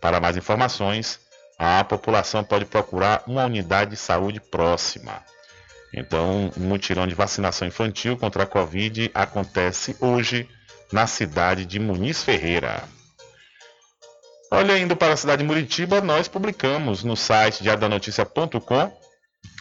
Para 0.00 0.20
mais 0.20 0.36
informações, 0.36 1.20
a 1.58 1.84
população 1.84 2.42
pode 2.42 2.64
procurar 2.64 3.22
uma 3.26 3.44
unidade 3.44 3.90
de 3.90 3.96
saúde 3.96 4.40
próxima. 4.40 5.22
Então, 5.92 6.50
o 6.56 6.60
mutirão 6.60 7.06
de 7.06 7.14
vacinação 7.14 7.68
infantil 7.68 8.16
contra 8.16 8.44
a 8.44 8.46
Covid 8.46 9.10
acontece 9.12 9.96
hoje 10.00 10.48
na 10.92 11.06
cidade 11.06 11.66
de 11.66 11.78
Muniz 11.78 12.22
Ferreira. 12.22 12.82
Olha, 14.50 14.78
indo 14.78 14.96
para 14.96 15.12
a 15.12 15.16
cidade 15.16 15.42
de 15.42 15.48
Muritiba, 15.48 16.00
nós 16.00 16.26
publicamos 16.26 17.04
no 17.04 17.16
site 17.16 17.62
diadanoticia.com 17.62 18.99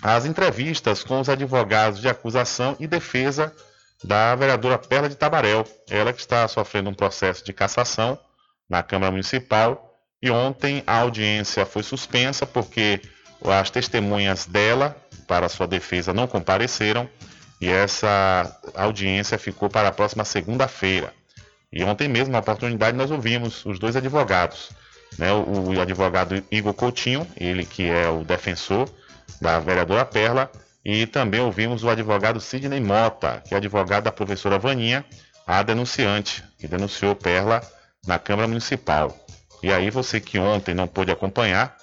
as 0.02 0.26
entrevistas 0.26 1.04
com 1.04 1.20
os 1.20 1.30
advogados 1.30 2.00
de 2.00 2.08
acusação 2.08 2.76
e 2.80 2.88
defesa 2.88 3.54
da 4.04 4.36
vereadora 4.36 4.78
Perla 4.78 5.10
de 5.10 5.16
Tabarel. 5.16 5.66
Ela 5.90 6.14
que 6.14 6.20
está 6.20 6.48
sofrendo 6.48 6.90
um 6.90 6.94
processo 6.94 7.44
de 7.44 7.52
cassação 7.52 8.18
na 8.70 8.82
Câmara 8.82 9.12
Municipal 9.12 9.98
e 10.22 10.30
ontem 10.30 10.84
a 10.86 11.00
audiência 11.00 11.66
foi 11.66 11.84
suspensa 11.84 12.46
porque 12.46 13.02
as 13.44 13.70
testemunhas 13.70 14.46
dela 14.46 14.96
para 15.28 15.50
sua 15.50 15.68
defesa 15.68 16.14
não 16.14 16.28
compareceram 16.28 17.10
e 17.62 17.68
essa 17.68 18.60
audiência 18.74 19.38
ficou 19.38 19.70
para 19.70 19.90
a 19.90 19.92
próxima 19.92 20.24
segunda-feira. 20.24 21.14
E 21.72 21.84
ontem 21.84 22.08
mesmo, 22.08 22.32
na 22.32 22.40
oportunidade, 22.40 22.98
nós 22.98 23.12
ouvimos 23.12 23.66
os 23.66 23.78
dois 23.78 23.96
advogados. 23.96 24.72
Né? 25.18 25.32
O, 25.32 25.74
o 25.74 25.82
advogado 25.82 26.44
Igor 26.50 26.74
Coutinho, 26.74 27.28
ele 27.38 27.66
que 27.66 27.84
é 27.84 28.10
o 28.10 28.24
defensor 28.24 28.90
da 29.42 29.60
vereadora 29.60 30.06
Perla, 30.06 30.52
e 30.84 31.06
também 31.06 31.40
ouvimos 31.40 31.84
o 31.84 31.90
advogado 31.90 32.40
Sidney 32.40 32.80
Mota, 32.80 33.44
que 33.48 33.54
é 33.54 33.58
advogado 33.58 34.06
da 34.06 34.12
professora 34.12 34.58
Vaninha, 34.58 35.06
a 35.46 35.62
denunciante, 35.64 36.44
que 36.58 36.68
denunciou 36.68 37.16
Perla 37.16 37.62
na 38.06 38.18
Câmara 38.18 38.48
Municipal. 38.48 39.16
E 39.62 39.72
aí 39.74 39.90
você 39.90 40.20
que 40.20 40.40
ontem 40.40 40.74
não 40.74 40.88
pôde 40.88 41.12
acompanhar, 41.12 41.76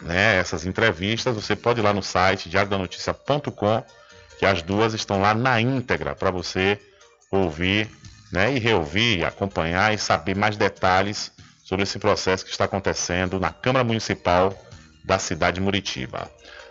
né, 0.00 0.36
essas 0.36 0.64
entrevistas, 0.64 1.34
você 1.34 1.56
pode 1.56 1.80
ir 1.80 1.82
lá 1.82 1.92
no 1.92 2.02
site 2.02 2.48
diariodanoticia.com, 2.48 3.82
que 4.38 4.46
as 4.46 4.62
duas 4.62 4.94
estão 4.94 5.20
lá 5.20 5.34
na 5.34 5.60
íntegra 5.60 6.14
para 6.14 6.30
você 6.30 6.78
ouvir 7.30 7.90
né, 8.32 8.54
e 8.54 8.58
reouvir, 8.58 9.24
acompanhar 9.24 9.92
e 9.92 9.98
saber 9.98 10.36
mais 10.36 10.56
detalhes 10.56 11.32
sobre 11.64 11.82
esse 11.82 11.98
processo 11.98 12.44
que 12.44 12.50
está 12.50 12.64
acontecendo 12.64 13.38
na 13.38 13.52
Câmara 13.52 13.84
Municipal 13.84 14.56
da 15.04 15.18
cidade 15.18 15.56
de 15.56 15.60
Muritiba. 15.60 16.30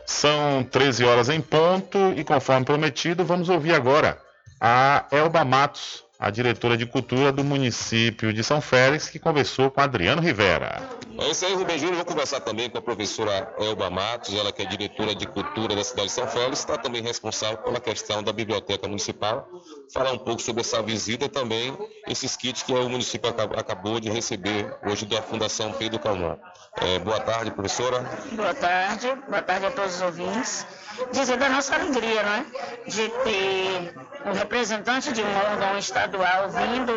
São 0.09 0.63
13 0.63 1.05
horas 1.05 1.29
em 1.29 1.39
ponto 1.39 1.97
e, 2.17 2.23
conforme 2.23 2.65
prometido, 2.65 3.23
vamos 3.23 3.47
ouvir 3.47 3.75
agora 3.75 4.19
a 4.59 5.05
Elba 5.11 5.45
Matos, 5.45 6.03
a 6.19 6.31
diretora 6.31 6.75
de 6.75 6.87
cultura 6.87 7.31
do 7.31 7.43
município 7.43 8.33
de 8.33 8.43
São 8.43 8.59
Félix, 8.59 9.07
que 9.07 9.19
conversou 9.19 9.69
com 9.69 9.79
Adriano 9.79 10.19
Rivera. 10.19 10.81
É 11.21 11.31
isso 11.31 11.45
aí, 11.45 11.53
Rubem 11.53 11.77
Júnior. 11.77 11.97
Vou 11.97 12.05
conversar 12.05 12.39
também 12.39 12.69
com 12.69 12.77
a 12.77 12.81
professora 12.81 13.53
Elba 13.59 13.89
Matos, 13.89 14.33
ela 14.33 14.51
que 14.51 14.61
é 14.61 14.65
diretora 14.65 15.13
de 15.13 15.27
cultura 15.27 15.75
da 15.75 15.83
cidade 15.83 16.07
de 16.07 16.13
São 16.13 16.27
Félix, 16.27 16.59
está 16.59 16.77
também 16.77 17.01
responsável 17.01 17.57
pela 17.57 17.79
questão 17.79 18.23
da 18.23 18.31
biblioteca 18.31 18.87
municipal. 18.87 19.47
Falar 19.93 20.13
um 20.13 20.17
pouco 20.17 20.41
sobre 20.41 20.61
essa 20.61 20.81
visita 20.81 21.25
e 21.25 21.29
também 21.29 21.77
esses 22.07 22.37
kits 22.37 22.63
que 22.63 22.71
o 22.71 22.89
município 22.89 23.29
acabou 23.29 23.99
de 23.99 24.09
receber 24.09 24.73
hoje 24.85 25.05
da 25.05 25.21
Fundação 25.21 25.73
Pedro 25.73 25.99
Calmon. 25.99 26.37
É, 26.77 26.99
boa 26.99 27.19
tarde, 27.19 27.51
professora. 27.51 27.99
Boa 28.31 28.53
tarde, 28.53 29.13
boa 29.27 29.41
tarde 29.41 29.65
a 29.65 29.71
todos 29.71 29.95
os 29.95 30.01
ouvintes. 30.01 30.65
Dizer 31.11 31.37
da 31.37 31.49
nossa 31.49 31.75
alegria, 31.75 32.23
não 32.23 32.33
é? 32.33 32.45
De 32.87 33.09
ter 33.09 33.93
um 34.25 34.33
representante 34.33 35.11
de 35.11 35.21
um 35.21 35.37
órgão 35.37 35.77
estadual 35.77 36.49
vindo 36.49 36.93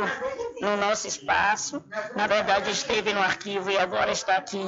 no 0.63 0.77
nosso 0.77 1.09
espaço. 1.09 1.83
Na 2.15 2.29
verdade, 2.29 2.71
esteve 2.71 3.13
no 3.13 3.21
arquivo 3.21 3.69
e 3.69 3.77
agora 3.77 4.13
está 4.13 4.37
aqui 4.37 4.63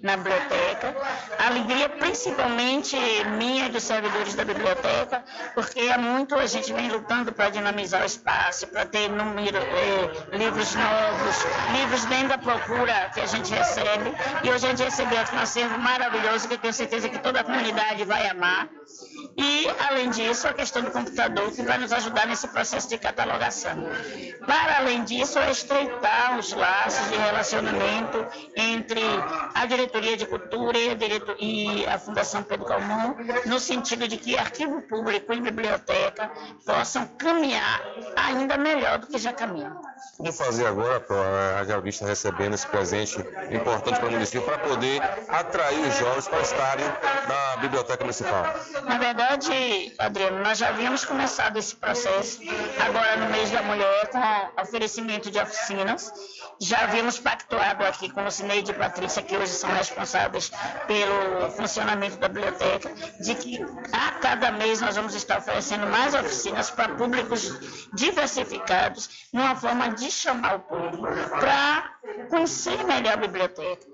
na 0.00 0.16
biblioteca. 0.16 0.96
A 1.38 1.48
alegria 1.48 1.88
principalmente 1.88 2.96
minha 3.36 3.66
e 3.66 3.68
dos 3.68 3.82
servidores 3.82 4.34
da 4.34 4.44
biblioteca, 4.44 5.24
porque 5.52 5.80
há 5.80 5.98
muito 5.98 6.36
a 6.36 6.46
gente 6.46 6.72
vem 6.72 6.88
lutando 6.88 7.32
para 7.32 7.50
dinamizar 7.50 8.02
o 8.02 8.06
espaço, 8.06 8.68
para 8.68 8.86
ter 8.86 9.08
número, 9.08 9.58
eh, 9.58 10.36
livros 10.38 10.72
novos, 10.76 11.36
livros 11.72 12.04
dentro 12.04 12.28
da 12.28 12.38
procura 12.38 13.10
que 13.12 13.20
a 13.20 13.26
gente 13.26 13.52
recebe. 13.52 14.12
E 14.44 14.50
hoje 14.50 14.66
a 14.66 14.70
gente 14.70 14.84
recebeu 14.84 15.18
um 15.32 15.38
acervo 15.38 15.78
maravilhoso 15.78 16.46
que 16.46 16.54
eu 16.54 16.58
tenho 16.58 16.72
certeza 16.72 17.08
que 17.08 17.18
toda 17.18 17.40
a 17.40 17.44
comunidade 17.44 18.04
vai 18.04 18.28
amar. 18.28 18.68
E, 19.36 19.66
além 19.88 20.10
disso, 20.10 20.46
a 20.48 20.52
questão 20.52 20.82
do 20.82 20.90
computador, 20.90 21.50
que 21.50 21.62
vai 21.62 21.78
nos 21.78 21.92
ajudar 21.92 22.26
nesse 22.26 22.48
processo 22.48 22.88
de 22.88 22.98
catalogação. 22.98 23.88
Para 24.46 24.78
além 24.78 25.04
disso, 25.04 25.38
é 25.38 25.50
estreitar 25.50 26.38
os 26.38 26.52
laços 26.52 27.08
de 27.08 27.16
relacionamento 27.16 28.26
entre 28.56 29.02
a 29.54 29.66
Diretoria 29.66 30.16
de 30.16 30.26
Cultura 30.26 30.78
e 30.78 30.90
a, 30.90 30.94
Diretor... 30.94 31.36
e 31.38 31.86
a 31.86 31.98
Fundação 31.98 32.42
Pedro 32.42 32.66
Calmon, 32.66 33.14
no 33.46 33.58
sentido 33.58 34.06
de 34.08 34.16
que 34.16 34.36
arquivo 34.36 34.82
público 34.82 35.32
e 35.32 35.40
biblioteca 35.40 36.30
possam 36.64 37.06
caminhar 37.18 37.82
ainda 38.16 38.56
melhor 38.56 38.98
do 38.98 39.06
que 39.06 39.18
já 39.18 39.32
caminha. 39.32 39.74
Como 40.16 40.32
fazer 40.32 40.66
agora, 40.66 41.00
Pro, 41.00 41.16
a 41.16 41.88
está 41.88 42.06
recebendo 42.06 42.54
esse 42.54 42.66
presente 42.66 43.18
importante 43.50 43.98
para 43.98 44.08
o 44.08 44.12
município 44.12 44.42
para 44.42 44.58
poder 44.58 45.00
atrair 45.28 45.80
os 45.86 45.96
jovens 45.96 46.28
para 46.28 46.40
estarem 46.40 46.86
na 47.26 47.56
Biblioteca 47.56 48.04
Municipal? 48.04 48.44
Na 48.84 48.98
verdade, 48.98 49.09
Adriano, 49.98 50.40
nós 50.40 50.58
já 50.58 50.68
havíamos 50.68 51.04
começado 51.04 51.58
esse 51.58 51.74
processo 51.74 52.40
agora 52.78 53.16
no 53.16 53.30
mês 53.30 53.50
da 53.50 53.60
mulher 53.60 54.08
com 54.08 54.62
oferecimento 54.62 55.30
de 55.32 55.38
oficinas. 55.38 56.12
Já 56.60 56.82
havíamos 56.82 57.18
pactuado 57.18 57.84
aqui 57.84 58.08
com 58.10 58.24
o 58.24 58.30
Cineide 58.30 58.70
e 58.70 58.74
Patrícia, 58.74 59.22
que 59.22 59.36
hoje 59.36 59.52
são 59.52 59.70
responsáveis 59.70 60.52
pelo 60.86 61.50
funcionamento 61.52 62.18
da 62.18 62.28
biblioteca, 62.28 62.92
de 63.20 63.34
que 63.34 63.58
a 63.92 64.12
cada 64.20 64.52
mês 64.52 64.80
nós 64.80 64.94
vamos 64.94 65.14
estar 65.14 65.38
oferecendo 65.38 65.86
mais 65.86 66.14
oficinas 66.14 66.70
para 66.70 66.94
públicos 66.94 67.88
diversificados, 67.94 69.28
numa 69.32 69.56
forma 69.56 69.88
de 69.88 70.10
chamar 70.10 70.56
o 70.56 70.60
povo 70.60 71.02
para 71.40 71.94
conhecer 72.28 72.84
melhor 72.84 73.14
a 73.14 73.16
biblioteca 73.16 73.86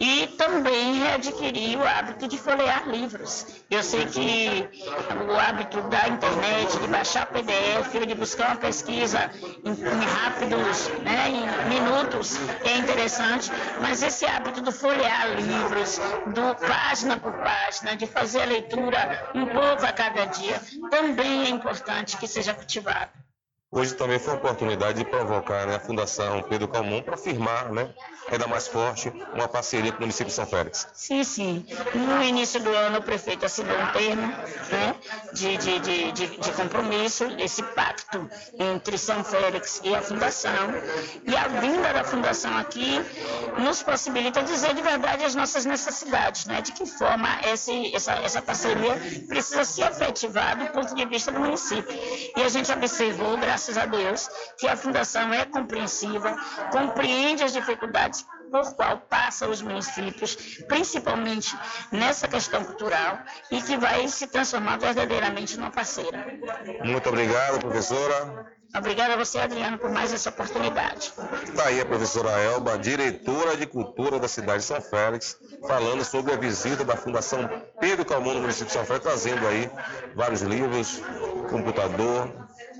e 0.00 0.26
também 0.38 1.06
adquirir 1.08 1.78
o 1.78 1.86
hábito 1.86 2.26
de 2.26 2.36
folhear 2.38 2.88
livros. 2.88 3.46
Eu 3.70 3.82
sei 3.82 4.06
que 4.06 4.57
o 4.62 5.38
hábito 5.38 5.80
da 5.82 6.08
internet, 6.08 6.78
de 6.78 6.86
baixar 6.88 7.26
PDF, 7.26 8.06
de 8.06 8.14
buscar 8.14 8.48
uma 8.48 8.56
pesquisa 8.56 9.30
em, 9.64 9.70
em 9.70 10.04
rápidos, 10.04 10.88
né, 11.02 11.28
em 11.28 11.68
minutos, 11.68 12.38
é 12.64 12.76
interessante, 12.78 13.50
mas 13.80 14.02
esse 14.02 14.24
hábito 14.26 14.60
do 14.60 14.72
folhear 14.72 15.28
livros, 15.36 15.98
do 16.26 16.54
página 16.66 17.16
por 17.16 17.32
página, 17.32 17.96
de 17.96 18.06
fazer 18.06 18.42
a 18.42 18.46
leitura 18.46 19.30
um 19.34 19.46
pouco 19.46 19.84
a 19.84 19.92
cada 19.92 20.24
dia, 20.26 20.60
também 20.90 21.44
é 21.44 21.48
importante 21.48 22.16
que 22.16 22.26
seja 22.26 22.54
cultivado. 22.54 23.27
Hoje 23.70 23.94
também 23.94 24.18
foi 24.18 24.32
uma 24.32 24.38
oportunidade 24.38 24.96
de 24.96 25.04
provocar 25.04 25.66
né, 25.66 25.76
a 25.76 25.80
Fundação 25.80 26.42
Pedro 26.42 26.68
Calmon 26.68 27.02
para 27.02 27.18
firmar, 27.18 27.70
né, 27.70 27.90
ainda 28.30 28.46
mais 28.46 28.66
forte, 28.66 29.12
uma 29.34 29.46
parceria 29.46 29.92
com 29.92 29.98
o 29.98 30.00
município 30.00 30.28
de 30.28 30.32
São 30.32 30.46
Félix. 30.46 30.88
Sim, 30.94 31.22
sim. 31.22 31.66
No 31.94 32.22
início 32.22 32.60
do 32.60 32.70
ano, 32.70 33.00
o 33.00 33.02
prefeito 33.02 33.44
assinou 33.44 33.76
um 33.76 33.86
termo 33.92 34.26
né, 34.26 34.94
de, 35.34 35.58
de, 35.58 35.80
de, 35.80 36.12
de, 36.12 36.52
compromisso, 36.52 37.24
esse 37.38 37.62
pacto 37.62 38.26
entre 38.58 38.96
São 38.96 39.22
Félix 39.22 39.82
e 39.84 39.94
a 39.94 40.00
Fundação. 40.00 40.70
E 41.26 41.36
a 41.36 41.48
vinda 41.48 41.92
da 41.92 42.04
Fundação 42.04 42.56
aqui 42.56 42.98
nos 43.58 43.82
possibilita 43.82 44.42
dizer 44.42 44.72
de 44.72 44.80
verdade 44.80 45.24
as 45.24 45.34
nossas 45.34 45.66
necessidades, 45.66 46.46
né, 46.46 46.62
de 46.62 46.72
que 46.72 46.86
forma 46.86 47.28
esse, 47.44 47.94
essa, 47.94 48.12
essa 48.14 48.40
parceria 48.40 48.98
precisa 49.28 49.62
se 49.62 49.82
efetivar 49.82 50.56
do 50.56 50.72
ponto 50.72 50.94
de 50.94 51.04
vista 51.04 51.30
do 51.30 51.40
município. 51.40 51.94
E 52.34 52.42
a 52.42 52.48
gente 52.48 52.72
observou, 52.72 53.36
graças 53.36 53.57
graças 53.58 53.76
a 53.76 53.86
Deus, 53.86 54.30
que 54.56 54.68
a 54.68 54.76
Fundação 54.76 55.34
é 55.34 55.44
compreensiva, 55.44 56.36
compreende 56.70 57.42
as 57.42 57.52
dificuldades 57.52 58.24
por 58.52 58.74
qual 58.74 58.98
passam 59.00 59.50
os 59.50 59.60
municípios, 59.60 60.36
principalmente 60.68 61.58
nessa 61.90 62.28
questão 62.28 62.64
cultural, 62.64 63.18
e 63.50 63.60
que 63.60 63.76
vai 63.76 64.06
se 64.06 64.28
transformar 64.28 64.78
verdadeiramente 64.78 65.56
numa 65.56 65.70
parceira. 65.70 66.24
Muito 66.84 67.08
obrigado, 67.08 67.58
professora. 67.58 68.46
Obrigada 68.76 69.14
a 69.14 69.16
você, 69.16 69.38
Adriano, 69.38 69.78
por 69.78 69.90
mais 69.90 70.12
essa 70.12 70.28
oportunidade. 70.28 71.12
Está 71.44 71.66
aí 71.66 71.80
a 71.80 71.86
professora 71.86 72.30
Elba, 72.38 72.78
diretora 72.78 73.56
de 73.56 73.66
cultura 73.66 74.18
da 74.18 74.28
cidade 74.28 74.58
de 74.58 74.64
São 74.64 74.80
Félix, 74.80 75.38
falando 75.66 76.04
sobre 76.04 76.34
a 76.34 76.36
visita 76.36 76.84
da 76.84 76.94
Fundação 76.94 77.48
Pedro 77.80 78.04
Calmon 78.04 78.34
no 78.34 78.40
município 78.40 78.66
de 78.66 78.72
São 78.72 78.84
Félix, 78.84 79.04
trazendo 79.04 79.46
aí 79.46 79.70
vários 80.14 80.42
livros, 80.42 81.00
computador, 81.50 82.30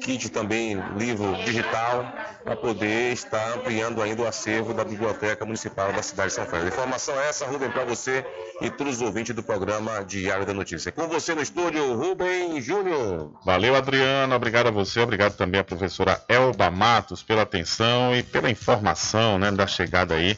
kit 0.01 0.29
também, 0.31 0.81
livro 0.97 1.35
digital, 1.45 2.13
para 2.45 2.57
poder 2.57 3.13
estar 3.13 3.55
ampliando 3.55 4.01
ainda 4.03 4.23
o 4.23 4.27
acervo 4.27 4.73
da 4.73 4.85
Biblioteca 4.85 5.45
Municipal 5.45 5.93
da 5.93 6.03
cidade 6.03 6.29
de 6.31 6.35
São 6.35 6.47
Félix. 6.47 6.75
Informação 6.75 7.19
é 7.21 7.29
essa, 7.29 7.47
Rubem, 7.47 7.71
para 7.71 7.85
você 7.85 8.25
e 8.61 8.71
todos 8.71 8.97
os 8.97 9.03
ouvintes 9.03 9.35
do 9.35 9.43
programa 9.43 10.05
Diário 10.05 10.47
da 10.47 10.55
Notícia. 10.55 10.93
Com 10.93 11.09
você 11.09 11.35
no 11.35 11.43
estúdio, 11.43 11.95
Rubem 11.95 12.61
Júnior. 12.61 13.33
Valeu, 13.45 13.75
Adriano. 13.75 14.35
Obrigado 14.35 14.69
a 14.69 14.71
você. 14.71 15.01
Obrigado 15.01 15.37
também 15.37 15.61
à 15.61 15.65
professora 15.65 16.23
Elba 16.29 16.71
Matos 16.71 17.23
pela 17.23 17.43
atenção 17.43 18.15
e 18.15 18.23
pela 18.23 18.51
informação 18.51 19.39
né, 19.39 19.51
da 19.51 19.67
chegada 19.67 20.15
aí 20.15 20.37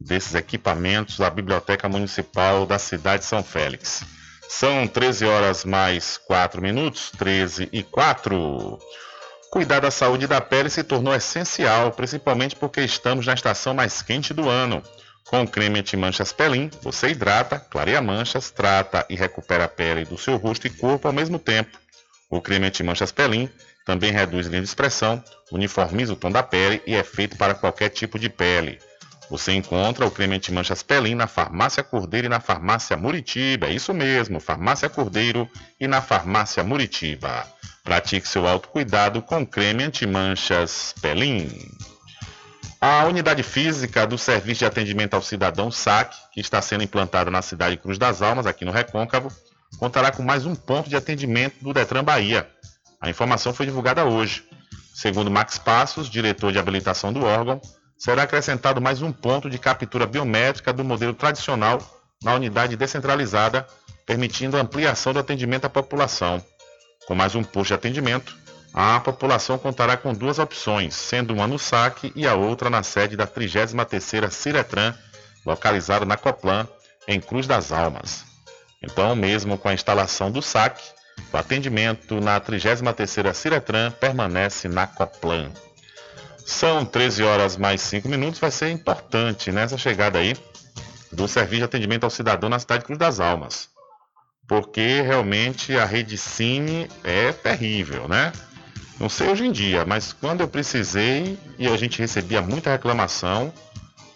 desses 0.00 0.34
equipamentos 0.34 1.18
da 1.18 1.30
Biblioteca 1.30 1.88
Municipal 1.88 2.66
da 2.66 2.78
cidade 2.78 3.22
de 3.22 3.28
São 3.28 3.42
Félix. 3.42 4.04
São 4.48 4.86
13 4.86 5.24
horas 5.24 5.64
mais 5.64 6.18
4 6.18 6.60
minutos, 6.60 7.10
13 7.16 7.68
e 7.72 7.82
4. 7.82 8.78
Cuidar 9.50 9.80
da 9.80 9.90
saúde 9.90 10.26
da 10.26 10.40
pele 10.40 10.70
se 10.70 10.82
tornou 10.82 11.14
essencial, 11.14 11.92
principalmente 11.92 12.56
porque 12.56 12.80
estamos 12.80 13.26
na 13.26 13.34
estação 13.34 13.74
mais 13.74 14.02
quente 14.02 14.32
do 14.32 14.48
ano. 14.48 14.82
Com 15.26 15.42
o 15.42 15.48
creme 15.48 15.80
anti-manchas 15.80 16.32
Pelin, 16.32 16.70
você 16.82 17.08
hidrata, 17.08 17.58
clareia 17.58 18.02
manchas, 18.02 18.50
trata 18.50 19.06
e 19.08 19.14
recupera 19.14 19.64
a 19.64 19.68
pele 19.68 20.04
do 20.04 20.18
seu 20.18 20.36
rosto 20.36 20.66
e 20.66 20.70
corpo 20.70 21.06
ao 21.06 21.14
mesmo 21.14 21.38
tempo. 21.38 21.78
O 22.28 22.40
creme 22.40 22.66
anti-manchas 22.66 23.12
Pelin 23.12 23.48
também 23.84 24.10
reduz 24.10 24.46
linha 24.46 24.60
de 24.60 24.68
expressão, 24.68 25.22
uniformiza 25.50 26.12
o 26.12 26.16
tom 26.16 26.30
da 26.30 26.42
pele 26.42 26.82
e 26.86 26.94
é 26.94 27.02
feito 27.02 27.36
para 27.36 27.54
qualquer 27.54 27.88
tipo 27.88 28.18
de 28.18 28.28
pele. 28.28 28.78
Você 29.30 29.52
encontra 29.52 30.06
o 30.06 30.10
creme 30.10 30.36
anti-manchas 30.36 30.82
Pelin 30.82 31.14
na 31.14 31.26
Farmácia 31.26 31.82
Cordeiro 31.82 32.26
e 32.26 32.30
na 32.30 32.40
Farmácia 32.40 32.96
Muritiba. 32.96 33.66
É 33.66 33.72
isso 33.72 33.94
mesmo, 33.94 34.40
Farmácia 34.40 34.88
Cordeiro 34.88 35.48
e 35.80 35.86
na 35.86 36.02
Farmácia 36.02 36.62
Muritiba. 36.62 37.46
Pratique 37.82 38.28
seu 38.28 38.46
autocuidado 38.46 39.22
com 39.22 39.46
creme 39.46 39.84
anti-manchas 39.84 40.94
Pelin. 41.00 41.48
A 42.80 43.04
unidade 43.04 43.42
física 43.42 44.06
do 44.06 44.18
Serviço 44.18 44.58
de 44.58 44.64
Atendimento 44.64 45.14
ao 45.14 45.22
Cidadão 45.22 45.70
SAC, 45.70 46.14
que 46.32 46.40
está 46.40 46.60
sendo 46.60 46.82
implantada 46.82 47.30
na 47.30 47.40
cidade 47.40 47.76
de 47.76 47.82
Cruz 47.82 47.96
das 47.96 48.20
Almas, 48.20 48.44
aqui 48.44 48.64
no 48.64 48.72
Recôncavo, 48.72 49.30
contará 49.78 50.10
com 50.10 50.22
mais 50.22 50.44
um 50.44 50.54
ponto 50.54 50.90
de 50.90 50.96
atendimento 50.96 51.62
do 51.62 51.72
Detran 51.72 52.02
Bahia. 52.02 52.48
A 53.00 53.08
informação 53.08 53.54
foi 53.54 53.66
divulgada 53.66 54.04
hoje. 54.04 54.44
Segundo 54.94 55.30
Max 55.30 55.58
Passos, 55.58 56.10
diretor 56.10 56.52
de 56.52 56.58
habilitação 56.58 57.12
do 57.12 57.24
órgão, 57.24 57.60
será 58.02 58.24
acrescentado 58.24 58.80
mais 58.80 59.00
um 59.00 59.12
ponto 59.12 59.48
de 59.48 59.60
captura 59.60 60.08
biométrica 60.08 60.72
do 60.72 60.82
modelo 60.82 61.14
tradicional 61.14 61.80
na 62.20 62.34
unidade 62.34 62.74
descentralizada, 62.74 63.64
permitindo 64.04 64.56
a 64.56 64.60
ampliação 64.60 65.12
do 65.12 65.20
atendimento 65.20 65.66
à 65.66 65.70
população. 65.70 66.44
Com 67.06 67.14
mais 67.14 67.36
um 67.36 67.44
posto 67.44 67.68
de 67.68 67.74
atendimento, 67.74 68.36
a 68.74 68.98
população 68.98 69.56
contará 69.56 69.96
com 69.96 70.12
duas 70.12 70.40
opções, 70.40 70.96
sendo 70.96 71.32
uma 71.32 71.46
no 71.46 71.60
SAC 71.60 72.10
e 72.16 72.26
a 72.26 72.34
outra 72.34 72.68
na 72.68 72.82
sede 72.82 73.16
da 73.16 73.24
33ª 73.24 74.28
Ciretran, 74.30 74.92
localizada 75.46 76.04
na 76.04 76.16
Coplan, 76.16 76.66
em 77.06 77.20
Cruz 77.20 77.46
das 77.46 77.70
Almas. 77.70 78.24
Então, 78.82 79.14
mesmo 79.14 79.56
com 79.56 79.68
a 79.68 79.74
instalação 79.74 80.28
do 80.28 80.42
SAC, 80.42 80.76
o 81.32 81.36
atendimento 81.36 82.20
na 82.20 82.40
33ª 82.40 83.32
Ciretran 83.32 83.92
permanece 83.92 84.66
na 84.66 84.88
Coplan. 84.88 85.52
São 86.44 86.84
13 86.84 87.22
horas 87.22 87.56
mais 87.56 87.80
5 87.82 88.08
minutos, 88.08 88.40
vai 88.40 88.50
ser 88.50 88.70
importante 88.70 89.52
nessa 89.52 89.78
chegada 89.78 90.18
aí 90.18 90.36
do 91.12 91.28
Serviço 91.28 91.58
de 91.58 91.64
Atendimento 91.64 92.04
ao 92.04 92.10
Cidadão 92.10 92.48
na 92.48 92.58
cidade 92.58 92.80
de 92.80 92.86
Cruz 92.86 92.98
das 92.98 93.20
Almas. 93.20 93.68
Porque 94.48 95.00
realmente 95.02 95.76
a 95.76 95.84
rede 95.84 96.18
Cine 96.18 96.88
é 97.04 97.32
terrível, 97.32 98.08
né? 98.08 98.32
Não 98.98 99.08
sei 99.08 99.28
hoje 99.28 99.46
em 99.46 99.52
dia, 99.52 99.84
mas 99.84 100.12
quando 100.12 100.40
eu 100.40 100.48
precisei 100.48 101.38
e 101.58 101.66
a 101.66 101.76
gente 101.76 101.98
recebia 101.98 102.42
muita 102.42 102.70
reclamação, 102.70 103.52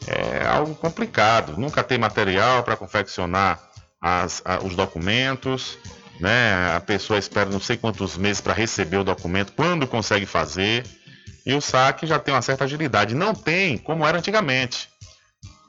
é 0.07 0.47
algo 0.47 0.75
complicado. 0.75 1.57
Nunca 1.57 1.83
tem 1.83 1.99
material 1.99 2.63
para 2.63 2.77
confeccionar 2.77 3.61
as, 4.01 4.43
a, 4.45 4.59
os 4.65 4.77
documentos, 4.77 5.79
né? 6.21 6.75
A 6.77 6.81
pessoa 6.81 7.19
espera 7.19 7.51
não 7.51 7.61
sei 7.61 7.77
quantos 7.77 8.17
meses 8.17 8.41
para 8.41 8.53
receber 8.53 8.99
o 8.99 9.05
documento, 9.05 9.53
quando 9.53 9.87
consegue 9.87 10.27
fazer. 10.27 10.85
E 11.47 11.55
o 11.55 11.61
saque 11.61 12.09
já 12.09 12.19
tem 12.19 12.35
uma 12.35 12.43
certa 12.43 12.65
agilidade. 12.65 13.15
Não 13.15 13.33
tem 13.33 13.79
como 13.79 14.05
era 14.05 14.19
antigamente. 14.19 14.91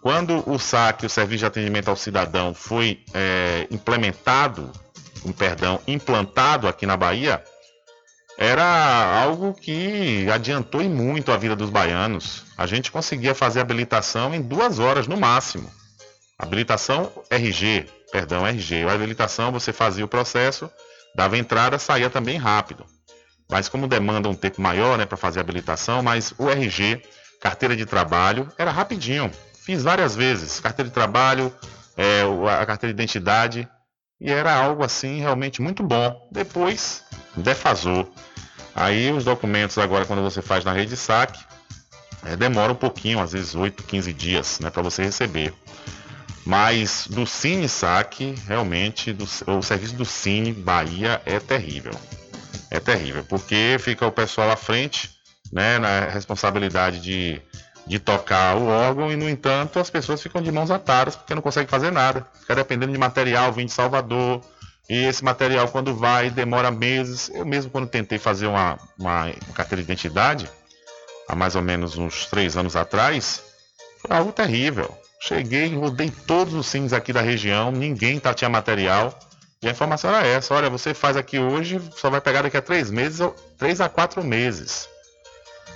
Quando 0.01 0.43
o 0.49 0.57
saque, 0.57 1.05
o 1.05 1.09
Serviço 1.09 1.39
de 1.39 1.45
Atendimento 1.45 1.89
ao 1.89 1.95
Cidadão, 1.95 2.53
foi 2.53 3.03
é, 3.13 3.67
implementado, 3.69 4.71
um, 5.23 5.31
perdão, 5.31 5.79
implantado 5.87 6.67
aqui 6.67 6.87
na 6.87 6.97
Bahia, 6.97 7.43
era 8.37 9.21
algo 9.21 9.53
que 9.53 10.27
adiantou 10.31 10.81
e 10.81 10.89
muito 10.89 11.31
a 11.31 11.37
vida 11.37 11.55
dos 11.55 11.69
baianos. 11.69 12.43
A 12.57 12.65
gente 12.65 12.91
conseguia 12.91 13.35
fazer 13.35 13.59
habilitação 13.59 14.33
em 14.33 14.41
duas 14.41 14.79
horas 14.79 15.07
no 15.07 15.17
máximo. 15.17 15.69
Habilitação 16.39 17.11
RG, 17.29 17.87
perdão, 18.11 18.47
RG. 18.47 18.83
A 18.83 18.93
habilitação 18.93 19.51
você 19.51 19.73
fazia 19.73 20.05
o 20.05 20.07
processo, 20.07 20.69
dava 21.15 21.37
entrada, 21.37 21.77
saía 21.77 22.09
também 22.09 22.37
rápido 22.37 22.85
mas 23.49 23.69
como 23.69 23.87
demanda 23.87 24.29
um 24.29 24.33
tempo 24.33 24.61
maior 24.61 24.97
né, 24.97 25.05
para 25.05 25.17
fazer 25.17 25.39
a 25.39 25.41
habilitação, 25.41 26.01
mas 26.03 26.33
o 26.37 26.49
RG, 26.49 27.01
carteira 27.39 27.75
de 27.75 27.85
trabalho, 27.85 28.51
era 28.57 28.71
rapidinho. 28.71 29.31
Fiz 29.63 29.83
várias 29.83 30.15
vezes, 30.15 30.59
carteira 30.59 30.89
de 30.89 30.93
trabalho, 30.93 31.53
é, 31.95 32.21
a 32.61 32.65
carteira 32.65 32.93
de 32.93 33.01
identidade, 33.01 33.67
e 34.19 34.31
era 34.31 34.53
algo 34.53 34.83
assim 34.83 35.19
realmente 35.19 35.61
muito 35.61 35.83
bom. 35.83 36.27
Depois, 36.31 37.03
defasou. 37.35 38.11
Aí 38.75 39.11
os 39.11 39.25
documentos 39.25 39.77
agora, 39.77 40.05
quando 40.05 40.21
você 40.21 40.41
faz 40.41 40.63
na 40.63 40.71
rede 40.71 40.95
saque, 40.95 41.43
é, 42.23 42.35
demora 42.35 42.71
um 42.71 42.75
pouquinho, 42.75 43.19
às 43.19 43.31
vezes 43.31 43.55
8, 43.55 43.83
15 43.83 44.13
dias, 44.13 44.59
né, 44.59 44.69
para 44.69 44.81
você 44.81 45.03
receber. 45.03 45.53
Mas 46.45 47.07
do 47.09 47.25
Cine 47.25 47.67
Saque, 47.67 48.33
realmente, 48.47 49.11
do, 49.11 49.25
o 49.47 49.61
serviço 49.61 49.95
do 49.95 50.05
Cine 50.05 50.53
Bahia 50.53 51.21
é 51.25 51.39
terrível. 51.39 51.91
É 52.69 52.79
terrível, 52.79 53.23
porque 53.23 53.77
fica 53.79 54.05
o 54.05 54.11
pessoal 54.11 54.51
à 54.51 54.55
frente, 54.55 55.09
né, 55.51 55.79
na 55.79 56.01
responsabilidade 56.01 56.99
de, 56.99 57.41
de 57.85 57.97
tocar 57.99 58.57
o 58.57 58.67
órgão, 58.67 59.11
e 59.11 59.15
no 59.15 59.29
entanto 59.29 59.79
as 59.79 59.89
pessoas 59.89 60.21
ficam 60.21 60.41
de 60.41 60.51
mãos 60.51 60.69
atadas 60.69 61.15
porque 61.15 61.33
não 61.33 61.41
conseguem 61.41 61.69
fazer 61.69 61.91
nada. 61.91 62.27
Fica 62.41 62.55
dependendo 62.55 62.91
de 62.91 62.97
material, 62.97 63.53
vem 63.53 63.65
de 63.65 63.71
Salvador, 63.71 64.41
e 64.89 65.05
esse 65.05 65.23
material, 65.23 65.67
quando 65.67 65.93
vai, 65.93 66.29
demora 66.29 66.71
meses. 66.71 67.29
Eu 67.33 67.45
mesmo, 67.45 67.69
quando 67.69 67.87
tentei 67.87 68.17
fazer 68.17 68.47
uma, 68.47 68.77
uma 68.97 69.33
carteira 69.53 69.83
de 69.83 69.91
identidade, 69.91 70.49
há 71.27 71.35
mais 71.35 71.55
ou 71.55 71.61
menos 71.61 71.97
uns 71.97 72.25
três 72.25 72.55
anos 72.55 72.75
atrás, 72.75 73.43
foi 73.99 74.15
algo 74.15 74.31
terrível. 74.31 74.89
Cheguei, 75.19 75.75
rodei 75.75 76.11
todos 76.25 76.53
os 76.53 76.67
sims 76.67 76.93
aqui 76.93 77.11
da 77.11 77.21
região, 77.21 77.71
ninguém 77.71 78.19
tá, 78.19 78.33
tinha 78.33 78.49
material. 78.49 79.17
E 79.61 79.67
a 79.67 79.71
informação 79.71 80.13
era 80.13 80.25
essa: 80.25 80.53
olha, 80.53 80.69
você 80.69 80.93
faz 80.93 81.17
aqui 81.17 81.39
hoje, 81.39 81.81
só 81.95 82.09
vai 82.09 82.21
pegar 82.21 82.43
daqui 82.43 82.57
a 82.57 82.61
três 82.61 82.91
meses, 82.91 83.19
ou 83.19 83.31
três 83.57 83.81
a 83.81 83.89
quatro 83.89 84.23
meses. 84.23 84.87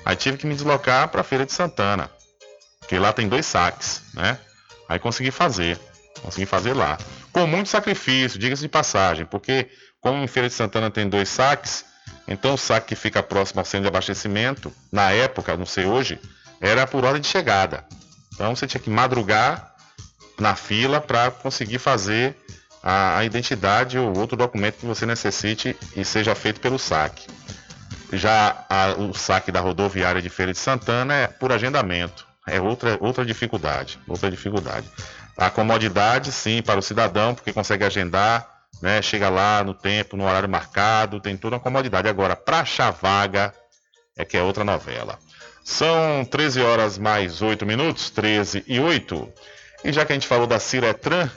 Aí 0.05 0.15
tive 0.15 0.37
que 0.37 0.47
me 0.47 0.55
deslocar 0.55 1.07
para 1.09 1.21
a 1.21 1.23
Feira 1.23 1.45
de 1.45 1.53
Santana, 1.53 2.09
porque 2.79 2.97
lá 2.97 3.13
tem 3.13 3.27
dois 3.27 3.45
saques, 3.45 4.01
né? 4.13 4.37
Aí 4.89 4.99
consegui 4.99 5.31
fazer, 5.31 5.79
consegui 6.21 6.45
fazer 6.45 6.73
lá 6.73 6.97
com 7.31 7.47
muito 7.47 7.69
sacrifício, 7.69 8.39
diga-se 8.39 8.61
de 8.61 8.67
passagem, 8.67 9.25
porque 9.25 9.69
como 9.99 10.23
em 10.23 10.27
Feira 10.27 10.49
de 10.49 10.53
Santana 10.53 10.91
tem 10.91 11.07
dois 11.07 11.29
saques, 11.29 11.85
então 12.27 12.55
o 12.55 12.57
saque 12.57 12.87
que 12.87 12.95
fica 12.95 13.23
próximo 13.23 13.59
ao 13.59 13.65
centro 13.65 13.83
de 13.83 13.87
abastecimento, 13.87 14.73
na 14.91 15.11
época, 15.11 15.55
não 15.55 15.65
sei 15.65 15.85
hoje, 15.85 16.19
era 16.59 16.85
por 16.85 17.05
hora 17.05 17.19
de 17.19 17.27
chegada. 17.27 17.85
Então 18.33 18.55
você 18.55 18.67
tinha 18.67 18.81
que 18.81 18.89
madrugar 18.89 19.73
na 20.39 20.55
fila 20.55 20.99
para 20.99 21.31
conseguir 21.31 21.79
fazer 21.79 22.35
a, 22.83 23.17
a, 23.17 23.25
identidade 23.25 23.97
ou 23.97 24.17
outro 24.17 24.35
documento 24.37 24.77
que 24.77 24.85
você 24.85 25.05
necessite 25.05 25.75
e 25.95 26.03
seja 26.03 26.33
feito 26.35 26.59
pelo 26.59 26.79
saque. 26.79 27.27
Já 28.13 28.65
a, 28.69 28.93
o 28.99 29.13
saque 29.13 29.51
da 29.51 29.59
rodoviária 29.59 30.21
de 30.21 30.29
Feira 30.29 30.51
de 30.51 30.57
Santana 30.57 31.13
é 31.13 31.27
por 31.27 31.51
agendamento. 31.51 32.25
É 32.47 32.59
outra, 32.59 32.97
outra 32.99 33.25
dificuldade. 33.25 33.99
Outra 34.07 34.29
dificuldade. 34.29 34.89
A 35.37 35.49
comodidade, 35.49 36.31
sim, 36.31 36.61
para 36.61 36.79
o 36.79 36.83
cidadão, 36.83 37.33
porque 37.33 37.53
consegue 37.53 37.85
agendar, 37.85 38.47
né? 38.81 39.01
Chega 39.01 39.29
lá 39.29 39.63
no 39.63 39.73
tempo, 39.73 40.17
no 40.17 40.25
horário 40.25 40.49
marcado, 40.49 41.19
tem 41.19 41.37
toda 41.37 41.55
uma 41.55 41.61
comodidade. 41.61 42.07
Agora, 42.07 42.35
para 42.35 42.59
achar 42.59 42.91
vaga, 42.91 43.53
é 44.17 44.25
que 44.25 44.35
é 44.35 44.41
outra 44.41 44.63
novela. 44.63 45.17
São 45.63 46.25
13 46.25 46.61
horas 46.61 46.97
mais 46.97 47.41
8 47.41 47.65
minutos, 47.65 48.09
13 48.09 48.63
e 48.67 48.79
8. 48.79 49.31
E 49.83 49.93
já 49.93 50.05
que 50.05 50.11
a 50.11 50.15
gente 50.15 50.27
falou 50.27 50.47
da 50.47 50.59
Ciretran, 50.59 51.29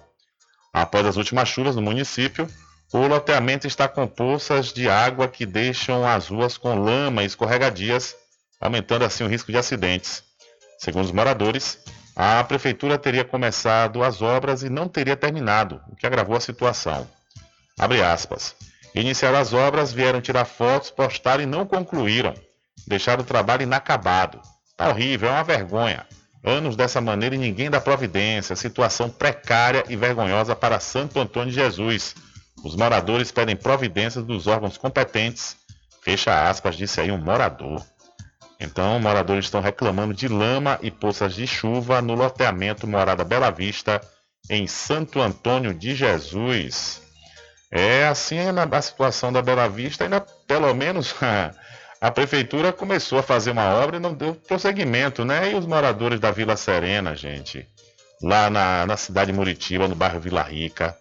Após 0.72 1.08
as 1.08 1.18
últimas 1.18 1.50
chuvas 1.50 1.76
no 1.76 1.82
município, 1.82 2.48
o 2.94 3.08
loteamento 3.08 3.66
está 3.66 3.88
com 3.88 4.08
poças 4.08 4.72
de 4.72 4.88
água 4.88 5.28
que 5.28 5.46
deixam 5.46 6.08
as 6.08 6.28
ruas 6.28 6.58
com 6.58 6.76
lama 6.76 7.24
e 7.24 7.26
escorregadias 7.26 8.16
aumentando 8.60 9.06
assim 9.06 9.24
o 9.24 9.28
risco 9.28 9.52
de 9.52 9.58
acidentes. 9.58 10.24
Segundo 10.80 11.06
os 11.06 11.12
moradores, 11.12 11.80
a 12.16 12.44
prefeitura 12.44 12.98
teria 12.98 13.24
começado 13.24 14.04
as 14.04 14.22
obras 14.22 14.64
e 14.64 14.70
não 14.70 14.88
teria 14.88 15.16
terminado, 15.16 15.82
o 15.90 15.96
que 15.96 16.06
agravou 16.06 16.36
a 16.36 16.42
situação. 16.42 17.08
Abre 17.78 18.02
aspas. 18.02 18.56
Iniciaram 18.96 19.38
as 19.38 19.54
obras, 19.54 19.94
vieram 19.94 20.22
tirar 20.22 20.46
fotos, 20.46 20.90
postaram 20.90 21.44
e 21.44 21.46
não 21.46 21.66
concluíram. 21.66 22.34
Deixaram 22.88 23.22
o 23.22 23.26
trabalho 23.26 23.64
inacabado. 23.64 24.42
Tá 24.76 24.90
horrível, 24.90 25.30
é 25.30 25.34
uma 25.34 25.44
vergonha. 25.44 26.06
Anos 26.44 26.76
dessa 26.76 27.02
maneira 27.02 27.36
e 27.36 27.38
ninguém 27.38 27.70
dá 27.70 27.80
providência. 27.80 28.56
Situação 28.56 29.10
precária 29.10 29.84
e 29.90 29.96
vergonhosa 29.96 30.56
para 30.56 30.80
Santo 30.80 31.20
Antônio 31.20 31.50
de 31.50 31.56
Jesus. 31.56 32.16
Os 32.64 32.76
moradores 32.76 33.32
pedem 33.32 33.56
providências 33.56 34.26
dos 34.26 34.48
órgãos 34.48 34.78
competentes. 34.78 35.58
Fecha 36.02 36.50
aspas, 36.50 36.76
disse 36.76 37.00
aí 37.00 37.12
um 37.12 37.18
morador. 37.18 37.86
Então, 38.60 39.00
moradores 39.00 39.46
estão 39.46 39.62
reclamando 39.62 40.14
de 40.14 40.28
lama 40.28 40.80
e 40.82 40.90
poças 40.90 41.36
de 41.36 41.46
chuva 41.46 42.02
no 42.02 42.16
loteamento 42.16 42.88
Morada 42.88 43.24
Bela 43.24 43.52
Vista, 43.52 44.02
em 44.50 44.66
Santo 44.66 45.22
Antônio 45.22 45.74
de 45.74 45.94
Jesus. 45.94 47.02
É 47.72 48.08
assim 48.08 48.38
a 48.40 48.82
situação 48.82 49.32
da 49.32 49.42
Bela 49.42 49.68
Vista, 49.68 50.06
ainda 50.06 50.22
pelo 50.48 50.74
menos 50.74 51.14
a 52.02 52.12
prefeitura 52.12 52.74
começou 52.74 53.20
a 53.20 53.24
fazer 53.24 53.52
uma 53.52 53.76
obra 53.76 53.98
e 53.98 54.00
não 54.00 54.14
deu 54.14 54.34
prosseguimento, 54.34 55.24
né? 55.24 55.52
E 55.52 55.56
os 55.56 55.66
moradores 55.66 56.20
da 56.20 56.32
Vila 56.32 56.56
Serena, 56.56 57.16
gente, 57.16 57.68
lá 58.24 58.50
na, 58.50 58.86
na 58.88 58.98
cidade 58.98 59.32
de 59.32 59.38
Muritiba, 59.38 59.88
no 59.88 59.96
bairro 59.96 60.20
Vila 60.20 60.42
Rica. 60.42 60.98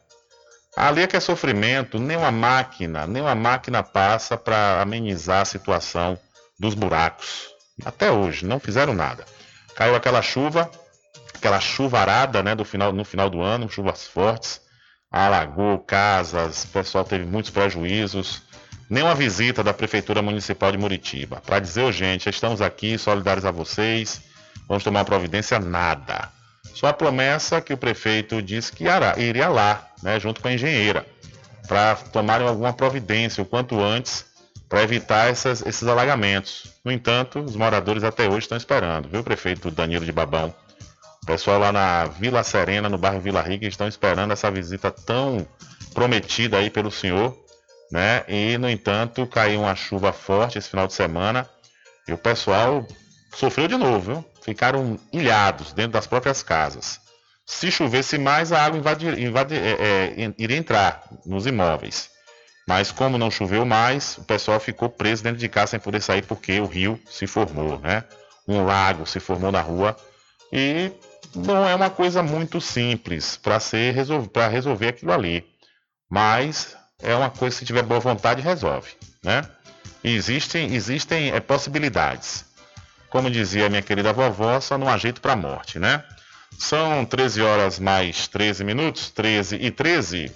Ali 0.76 1.00
é 1.00 1.06
que 1.06 1.16
é 1.16 1.20
sofrimento, 1.20 1.98
nem 1.98 2.18
uma 2.18 2.30
máquina, 2.30 3.06
nem 3.06 3.22
uma 3.22 3.34
máquina 3.34 3.82
passa 3.82 4.36
para 4.36 4.82
amenizar 4.82 5.40
a 5.40 5.46
situação 5.46 6.18
dos 6.58 6.74
buracos. 6.74 7.48
Até 7.84 8.10
hoje, 8.10 8.46
não 8.46 8.58
fizeram 8.58 8.94
nada. 8.94 9.24
Caiu 9.74 9.94
aquela 9.94 10.22
chuva, 10.22 10.70
aquela 11.34 11.60
chuvarada 11.60 12.42
né, 12.42 12.54
do 12.54 12.64
final, 12.64 12.92
no 12.92 13.04
final 13.04 13.28
do 13.28 13.42
ano, 13.42 13.68
chuvas 13.68 14.06
fortes. 14.06 14.60
alagou 15.10 15.78
casas, 15.78 16.64
o 16.64 16.68
pessoal 16.68 17.04
teve 17.04 17.24
muitos 17.24 17.50
prejuízos. 17.50 18.42
Nenhuma 18.88 19.14
visita 19.14 19.62
da 19.62 19.74
Prefeitura 19.74 20.22
Municipal 20.22 20.70
de 20.70 20.78
Muritiba. 20.78 21.42
Para 21.44 21.58
dizer, 21.58 21.92
gente, 21.92 22.28
estamos 22.28 22.62
aqui 22.62 22.96
solidários 22.96 23.44
a 23.44 23.50
vocês, 23.50 24.22
vamos 24.68 24.84
tomar 24.84 25.04
providência, 25.04 25.58
nada. 25.58 26.30
Só 26.72 26.86
a 26.86 26.92
promessa 26.92 27.60
que 27.60 27.72
o 27.72 27.76
prefeito 27.76 28.40
disse 28.40 28.72
que 28.72 28.84
iria 29.16 29.48
lá, 29.48 29.88
né, 30.02 30.20
junto 30.20 30.40
com 30.40 30.48
a 30.48 30.52
engenheira, 30.52 31.06
para 31.66 31.96
tomarem 31.96 32.46
alguma 32.46 32.72
providência 32.72 33.42
o 33.42 33.46
quanto 33.46 33.80
antes 33.80 34.24
para 34.68 34.82
evitar 34.82 35.28
essas, 35.28 35.64
esses 35.64 35.86
alagamentos. 35.86 36.64
No 36.84 36.90
entanto, 36.92 37.40
os 37.40 37.56
moradores 37.56 38.04
até 38.04 38.28
hoje 38.28 38.40
estão 38.40 38.58
esperando, 38.58 39.08
viu, 39.08 39.22
prefeito 39.22 39.70
Danilo 39.70 40.04
de 40.04 40.12
Babão? 40.12 40.54
O 41.22 41.26
pessoal 41.26 41.58
lá 41.58 41.72
na 41.72 42.04
Vila 42.04 42.42
Serena, 42.42 42.88
no 42.88 42.98
bairro 42.98 43.20
Vila 43.20 43.42
Rica, 43.42 43.66
estão 43.66 43.88
esperando 43.88 44.32
essa 44.32 44.50
visita 44.50 44.90
tão 44.90 45.46
prometida 45.92 46.58
aí 46.58 46.70
pelo 46.70 46.90
senhor, 46.90 47.36
né? 47.90 48.24
E, 48.28 48.56
no 48.58 48.68
entanto, 48.68 49.26
caiu 49.26 49.60
uma 49.62 49.74
chuva 49.74 50.12
forte 50.12 50.58
esse 50.58 50.68
final 50.68 50.86
de 50.86 50.92
semana 50.92 51.48
e 52.06 52.12
o 52.12 52.18
pessoal 52.18 52.86
sofreu 53.34 53.66
de 53.66 53.76
novo, 53.76 54.12
viu? 54.12 54.24
Ficaram 54.42 54.98
ilhados 55.12 55.72
dentro 55.72 55.92
das 55.92 56.06
próprias 56.06 56.42
casas. 56.42 57.00
Se 57.44 57.70
chovesse 57.70 58.18
mais, 58.18 58.52
a 58.52 58.64
água 58.64 58.78
invadir, 58.78 59.18
invadir, 59.18 59.60
é, 59.60 60.24
é, 60.24 60.34
iria 60.38 60.56
entrar 60.56 61.02
nos 61.24 61.46
imóveis. 61.46 62.10
Mas 62.66 62.90
como 62.90 63.16
não 63.16 63.30
choveu 63.30 63.64
mais, 63.64 64.18
o 64.18 64.24
pessoal 64.24 64.58
ficou 64.58 64.88
preso 64.88 65.22
dentro 65.22 65.38
de 65.38 65.48
casa 65.48 65.72
sem 65.72 65.80
poder 65.80 66.02
sair 66.02 66.22
porque 66.22 66.58
o 66.58 66.66
rio 66.66 67.00
se 67.08 67.26
formou, 67.26 67.78
né? 67.78 68.02
Um 68.46 68.64
lago 68.64 69.06
se 69.06 69.20
formou 69.20 69.52
na 69.52 69.60
rua 69.60 69.96
e 70.52 70.90
não 71.34 71.68
é 71.68 71.74
uma 71.74 71.90
coisa 71.90 72.22
muito 72.22 72.60
simples 72.60 73.36
para 73.36 73.60
ser 73.60 73.94
para 74.32 74.48
resolver 74.48 74.88
aquilo 74.88 75.12
ali. 75.12 75.46
Mas 76.10 76.76
é 77.00 77.14
uma 77.14 77.30
coisa 77.30 77.54
que 77.54 77.60
se 77.60 77.66
tiver 77.66 77.82
boa 77.82 78.00
vontade 78.00 78.42
resolve, 78.42 78.90
né? 79.22 79.42
Existem 80.02 80.74
existem 80.74 81.30
é, 81.30 81.40
possibilidades. 81.40 82.44
Como 83.08 83.30
dizia 83.30 83.68
minha 83.68 83.82
querida 83.82 84.12
vovó, 84.12 84.60
só 84.60 84.76
não 84.76 84.88
há 84.88 84.96
jeito 84.96 85.20
para 85.20 85.34
a 85.34 85.36
morte, 85.36 85.78
né? 85.78 86.02
São 86.58 87.04
13 87.04 87.42
horas 87.42 87.78
mais 87.78 88.26
13 88.26 88.64
minutos, 88.64 89.10
13 89.10 89.56
e 89.56 89.70
13. 89.70 90.32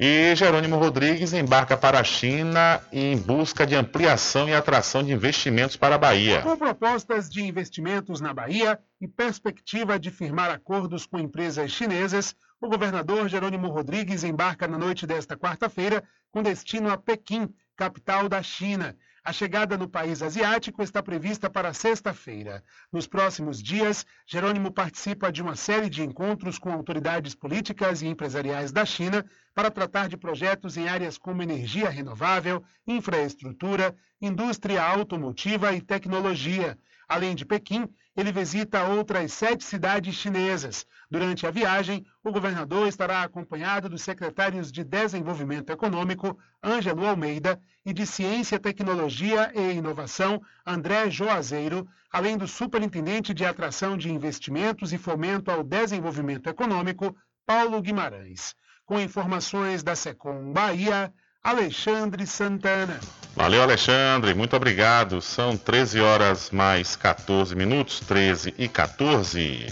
E 0.00 0.32
Jerônimo 0.36 0.76
Rodrigues 0.76 1.32
embarca 1.32 1.76
para 1.76 1.98
a 1.98 2.04
China 2.04 2.80
em 2.92 3.16
busca 3.16 3.66
de 3.66 3.74
ampliação 3.74 4.48
e 4.48 4.54
atração 4.54 5.02
de 5.02 5.12
investimentos 5.12 5.76
para 5.76 5.96
a 5.96 5.98
Bahia. 5.98 6.40
Com 6.40 6.56
propostas 6.56 7.28
de 7.28 7.42
investimentos 7.42 8.20
na 8.20 8.32
Bahia 8.32 8.78
e 9.00 9.08
perspectiva 9.08 9.98
de 9.98 10.12
firmar 10.12 10.52
acordos 10.52 11.04
com 11.04 11.18
empresas 11.18 11.72
chinesas, 11.72 12.36
o 12.60 12.68
governador 12.68 13.28
Jerônimo 13.28 13.66
Rodrigues 13.70 14.22
embarca 14.22 14.68
na 14.68 14.78
noite 14.78 15.04
desta 15.04 15.36
quarta-feira 15.36 16.04
com 16.30 16.44
destino 16.44 16.92
a 16.92 16.96
Pequim, 16.96 17.52
capital 17.76 18.28
da 18.28 18.40
China. 18.40 18.94
A 19.28 19.32
chegada 19.32 19.76
no 19.76 19.86
país 19.86 20.22
asiático 20.22 20.82
está 20.82 21.02
prevista 21.02 21.50
para 21.50 21.74
sexta-feira. 21.74 22.64
Nos 22.90 23.06
próximos 23.06 23.62
dias, 23.62 24.06
Jerônimo 24.26 24.72
participa 24.72 25.30
de 25.30 25.42
uma 25.42 25.54
série 25.54 25.90
de 25.90 26.02
encontros 26.02 26.58
com 26.58 26.72
autoridades 26.72 27.34
políticas 27.34 28.00
e 28.00 28.06
empresariais 28.06 28.72
da 28.72 28.86
China 28.86 29.22
para 29.54 29.70
tratar 29.70 30.08
de 30.08 30.16
projetos 30.16 30.78
em 30.78 30.88
áreas 30.88 31.18
como 31.18 31.42
energia 31.42 31.90
renovável, 31.90 32.64
infraestrutura, 32.86 33.94
indústria 34.18 34.82
automotiva 34.82 35.74
e 35.74 35.82
tecnologia. 35.82 36.78
Além 37.08 37.34
de 37.34 37.46
Pequim, 37.46 37.88
ele 38.14 38.30
visita 38.30 38.84
outras 38.84 39.32
sete 39.32 39.64
cidades 39.64 40.14
chinesas. 40.14 40.84
Durante 41.10 41.46
a 41.46 41.50
viagem, 41.50 42.04
o 42.22 42.30
governador 42.30 42.86
estará 42.86 43.22
acompanhado 43.22 43.88
dos 43.88 44.02
secretários 44.02 44.70
de 44.70 44.84
Desenvolvimento 44.84 45.70
Econômico, 45.70 46.38
Ângelo 46.62 47.06
Almeida, 47.06 47.58
e 47.86 47.92
de 47.94 48.04
Ciência, 48.04 48.58
Tecnologia 48.58 49.50
e 49.54 49.72
Inovação, 49.72 50.42
André 50.66 51.08
Joazeiro, 51.08 51.88
além 52.12 52.36
do 52.36 52.46
superintendente 52.46 53.32
de 53.32 53.46
Atração 53.46 53.96
de 53.96 54.12
Investimentos 54.12 54.92
e 54.92 54.98
Fomento 54.98 55.50
ao 55.50 55.64
Desenvolvimento 55.64 56.48
Econômico, 56.48 57.16
Paulo 57.46 57.80
Guimarães. 57.80 58.54
Com 58.84 59.00
informações 59.00 59.82
da 59.82 59.94
Secom 59.94 60.52
Bahia, 60.52 61.10
Alexandre 61.42 62.26
Santana. 62.26 63.00
Valeu, 63.34 63.62
Alexandre, 63.62 64.34
muito 64.34 64.56
obrigado. 64.56 65.22
São 65.22 65.56
13 65.56 66.00
horas 66.00 66.50
mais 66.50 66.96
14 66.96 67.54
minutos, 67.54 68.00
13 68.00 68.54
e 68.58 68.68
14. 68.68 69.66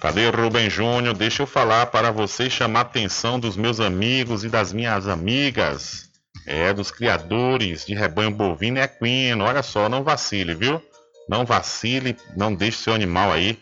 Cadê 0.00 0.28
Rubem 0.30 0.70
Júnior? 0.70 1.14
Deixa 1.14 1.42
eu 1.42 1.46
falar 1.46 1.86
para 1.86 2.10
você 2.10 2.48
chamar 2.48 2.80
a 2.80 2.82
atenção 2.82 3.38
dos 3.38 3.56
meus 3.56 3.80
amigos 3.80 4.44
e 4.44 4.48
das 4.48 4.72
minhas 4.72 5.06
amigas. 5.06 6.06
É, 6.46 6.72
dos 6.72 6.90
criadores 6.90 7.84
de 7.84 7.94
rebanho 7.94 8.30
bovino 8.30 8.78
e 8.78 8.82
equino. 8.82 9.44
Olha 9.44 9.62
só, 9.62 9.88
não 9.88 10.02
vacile, 10.02 10.54
viu? 10.54 10.80
Não 11.28 11.44
vacile, 11.44 12.16
não 12.36 12.54
deixe 12.54 12.78
seu 12.78 12.94
animal 12.94 13.32
aí 13.32 13.58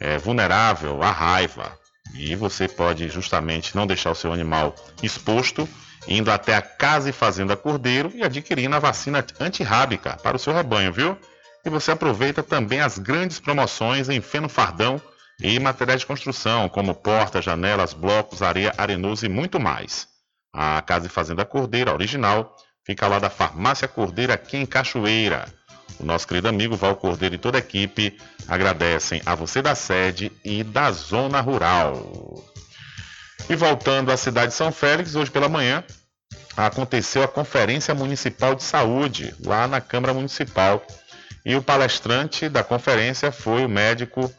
é, 0.00 0.18
vulnerável 0.18 1.02
à 1.02 1.10
raiva. 1.10 1.76
E 2.14 2.34
você 2.34 2.68
pode 2.68 3.08
justamente 3.08 3.76
não 3.76 3.86
deixar 3.86 4.10
o 4.10 4.14
seu 4.14 4.32
animal 4.32 4.74
exposto 5.02 5.68
indo 6.08 6.30
até 6.30 6.56
a 6.56 6.62
Casa 6.62 7.10
e 7.10 7.12
Fazenda 7.12 7.56
Cordeiro 7.56 8.10
e 8.14 8.24
adquirindo 8.24 8.74
a 8.74 8.78
vacina 8.78 9.24
antirrábica 9.38 10.16
para 10.22 10.36
o 10.36 10.40
seu 10.40 10.54
rebanho, 10.54 10.92
viu? 10.92 11.16
E 11.64 11.68
você 11.68 11.90
aproveita 11.92 12.42
também 12.42 12.80
as 12.80 12.98
grandes 12.98 13.38
promoções 13.38 14.08
em 14.08 14.20
feno 14.20 14.48
fardão 14.48 15.00
e 15.40 15.60
materiais 15.60 16.00
de 16.00 16.06
construção, 16.06 16.68
como 16.68 16.94
portas, 16.94 17.44
janelas, 17.44 17.92
blocos, 17.92 18.42
areia, 18.42 18.72
arenoso 18.78 19.26
e 19.26 19.28
muito 19.28 19.60
mais. 19.60 20.08
A 20.52 20.80
Casa 20.80 21.06
e 21.06 21.10
Fazenda 21.10 21.44
Cordeiro, 21.44 21.92
original, 21.92 22.56
fica 22.84 23.06
lá 23.06 23.18
da 23.18 23.28
Farmácia 23.28 23.86
Cordeira, 23.86 24.34
aqui 24.34 24.56
em 24.56 24.64
Cachoeira. 24.64 25.46
O 26.00 26.04
nosso 26.04 26.26
querido 26.26 26.48
amigo 26.48 26.76
Val 26.76 26.96
Cordeiro 26.96 27.34
e 27.34 27.38
toda 27.38 27.58
a 27.58 27.60
equipe 27.60 28.18
agradecem 28.46 29.20
a 29.26 29.34
você 29.34 29.60
da 29.60 29.74
sede 29.74 30.32
e 30.44 30.64
da 30.64 30.90
zona 30.90 31.40
rural. 31.40 32.42
E 33.48 33.54
voltando 33.54 34.10
à 34.10 34.16
cidade 34.16 34.48
de 34.48 34.54
São 34.54 34.70
Félix, 34.72 35.14
hoje 35.14 35.30
pela 35.30 35.48
manhã, 35.48 35.84
aconteceu 36.56 37.22
a 37.22 37.28
Conferência 37.28 37.94
Municipal 37.94 38.54
de 38.54 38.62
Saúde, 38.62 39.34
lá 39.44 39.66
na 39.66 39.80
Câmara 39.80 40.14
Municipal. 40.14 40.82
E 41.44 41.56
o 41.56 41.62
palestrante 41.62 42.48
da 42.48 42.62
conferência 42.62 43.32
foi 43.32 43.64
o 43.64 43.68
médico 43.68 44.30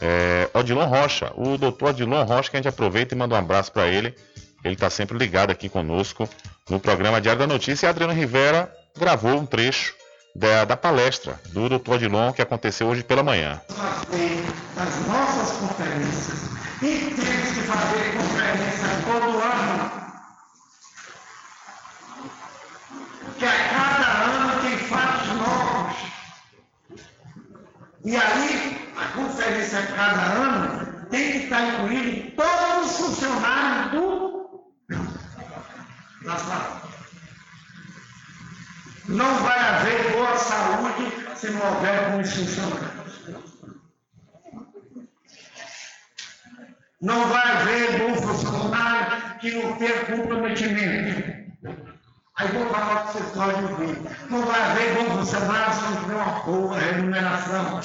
é, 0.00 0.48
Odilon 0.54 0.86
Rocha, 0.86 1.32
o 1.34 1.56
doutor 1.56 1.90
Odilon 1.90 2.24
Rocha, 2.24 2.50
que 2.50 2.56
a 2.56 2.58
gente 2.58 2.68
aproveita 2.68 3.14
e 3.14 3.18
manda 3.18 3.34
um 3.34 3.38
abraço 3.38 3.72
para 3.72 3.88
ele. 3.88 4.14
Ele 4.64 4.74
está 4.74 4.88
sempre 4.88 5.18
ligado 5.18 5.50
aqui 5.50 5.68
conosco 5.68 6.28
no 6.68 6.78
programa 6.78 7.20
Diário 7.20 7.40
da 7.40 7.46
Notícia. 7.46 7.86
E 7.86 7.88
Adriano 7.88 8.12
Rivera 8.12 8.72
gravou 8.96 9.36
um 9.36 9.46
trecho 9.46 9.94
da, 10.34 10.64
da 10.64 10.76
palestra 10.76 11.40
do 11.48 11.68
doutor 11.68 11.96
Odilon, 11.96 12.32
que 12.32 12.42
aconteceu 12.42 12.86
hoje 12.86 13.02
pela 13.02 13.22
manhã. 13.22 13.60
As 14.76 15.06
nossas 15.06 15.56
conferências, 15.58 16.61
e 16.82 17.14
temos 17.14 17.48
que 17.52 17.60
fazer 17.60 18.12
conferência 18.16 18.88
todo 19.04 19.38
ano 19.38 20.02
que 23.38 23.44
a 23.44 23.68
cada 23.68 24.08
ano 24.24 24.62
tem 24.62 24.78
fatos 24.88 25.28
novos. 25.28 25.96
E 28.04 28.16
aí, 28.16 28.92
a 28.96 29.04
conferência 29.16 29.78
a 29.78 29.86
cada 29.86 30.22
ano 30.22 31.06
tem 31.08 31.30
que 31.30 31.38
estar 31.44 31.68
incluído 31.68 32.36
todos 32.36 32.90
os 32.90 32.96
funcionários 32.96 33.92
do, 33.92 34.64
da. 36.24 36.82
Não 39.06 39.34
vai 39.36 39.58
haver 39.58 40.12
boa 40.12 40.36
saúde 40.36 41.12
se 41.36 41.50
não 41.50 41.74
houver 41.74 42.10
bons 42.10 42.34
funcionários. 42.34 42.91
Não 47.02 47.28
vai 47.28 47.50
haver 47.50 47.98
bom 47.98 48.14
funcionário 48.14 49.38
que 49.40 49.50
não 49.50 49.76
tenha 49.76 50.06
comprometimento. 50.06 51.42
Aí 52.36 52.48
vou 52.48 52.68
falar 52.68 53.02
para 53.02 53.12
vocês 53.12 53.30
podem 53.32 53.64
ouvir. 53.64 53.98
Não 54.30 54.46
vai 54.46 54.60
haver 54.60 54.94
bom 54.94 55.18
funcionário 55.18 55.74
se 55.74 55.82
não 55.82 55.96
tiver 55.96 56.14
uma 56.14 56.40
boa 56.44 56.78
remuneração. 56.78 57.80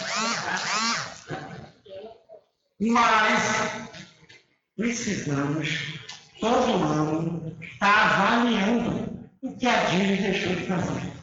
Mas 2.80 3.90
precisamos, 4.78 6.00
todo 6.40 6.84
ano, 6.84 7.58
estar 7.60 7.92
tá 7.92 8.04
avaliando 8.04 9.30
o 9.42 9.58
que 9.58 9.68
a 9.68 9.84
DIV 9.86 10.22
deixou 10.22 10.56
de 10.56 10.68
fazer. 10.68 11.14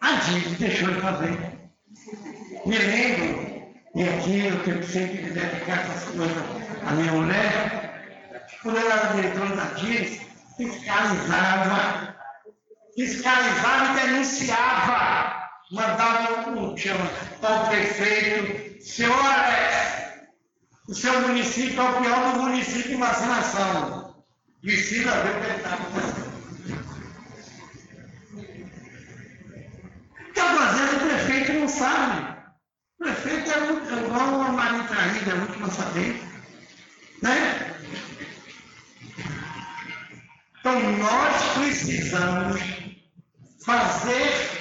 A 0.00 0.12
DIV 0.12 0.56
deixou 0.56 0.94
de 0.94 1.00
fazer. 1.02 1.56
Me 2.64 2.78
lembro, 2.78 3.45
e 3.96 4.02
aqui 4.02 4.46
eu 4.46 4.62
tenho 4.62 4.78
que 4.80 4.86
sempre 4.86 5.22
dedicar 5.22 5.80
essas 5.80 6.04
coisas 6.14 6.36
à 6.86 6.92
minha 6.92 7.12
mulher, 7.12 8.36
quando 8.62 8.76
ela 8.76 8.92
era 8.92 9.14
diretora 9.14 9.56
da 9.56 9.64
DIV, 9.72 10.20
fiscalizava, 10.58 12.14
fiscalizava 12.94 13.98
e 13.98 14.06
denunciava. 14.06 15.36
Mandava 15.72 16.50
um 16.50 16.76
chama 16.76 17.10
ao 17.42 17.68
prefeito, 17.68 18.84
senhor 18.84 19.18
Alex, 19.18 20.26
o 20.88 20.94
seu 20.94 21.18
município 21.22 21.80
é 21.80 21.88
o 21.88 22.02
pior 22.02 22.34
do 22.34 22.42
município 22.42 22.92
em 22.92 22.98
vacinação. 22.98 24.22
Precisa 24.60 25.10
ver 25.22 25.36
o 25.36 25.40
que 25.40 25.56
está 25.56 25.74
acontecendo. 25.74 26.36
Está 30.28 30.54
fazendo, 30.54 30.96
o 30.96 31.08
prefeito 31.08 31.52
não 31.54 31.68
sabe. 31.68 32.35
O 32.98 33.04
prefeito 33.04 33.50
é 33.50 33.60
muito, 33.60 33.94
é 33.94 34.02
igual 34.04 34.40
a 34.40 34.52
Maria 34.52 34.84
Traída, 34.84 35.30
é 35.30 35.34
muito 35.34 35.74
saber. 35.74 36.22
Né? 37.22 37.76
Então 40.58 40.80
nós 40.98 41.42
precisamos 41.54 42.60
fazer 43.64 44.56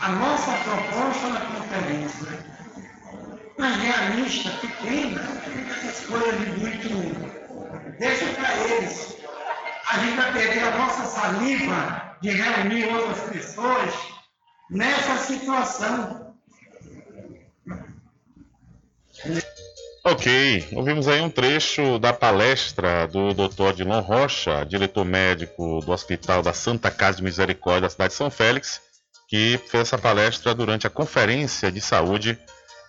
a 0.00 0.08
nossa 0.10 0.52
proposta 0.52 1.28
na 1.28 1.40
conferência. 1.40 2.50
Mas 3.58 3.76
realista, 3.76 4.50
pequena, 4.60 5.20
essas 5.70 6.06
coisas 6.06 6.38
de 6.38 6.50
muito. 6.60 7.98
Deixa 7.98 8.26
para 8.34 8.56
eles. 8.58 9.16
A 9.90 9.98
gente 9.98 10.16
vai 10.16 10.32
perder 10.32 10.64
a 10.64 10.78
nossa 10.78 11.04
saliva 11.06 12.16
de 12.20 12.30
reunir 12.30 12.92
outras 12.94 13.20
pessoas 13.30 13.94
nessa 14.70 15.16
situação. 15.18 16.19
Ok, 20.02 20.68
ouvimos 20.72 21.08
aí 21.08 21.20
um 21.20 21.28
trecho 21.28 21.98
da 21.98 22.10
palestra 22.10 23.06
do 23.06 23.34
Dr. 23.34 23.68
Adilon 23.68 24.00
Rocha, 24.00 24.64
diretor 24.64 25.04
médico 25.04 25.80
do 25.84 25.92
Hospital 25.92 26.42
da 26.42 26.54
Santa 26.54 26.90
Casa 26.90 27.18
de 27.18 27.24
Misericórdia 27.24 27.82
da 27.82 27.90
cidade 27.90 28.12
de 28.12 28.16
São 28.16 28.30
Félix, 28.30 28.80
que 29.28 29.60
fez 29.68 29.82
essa 29.82 29.98
palestra 29.98 30.54
durante 30.54 30.86
a 30.86 30.90
Conferência 30.90 31.70
de 31.70 31.82
Saúde 31.82 32.38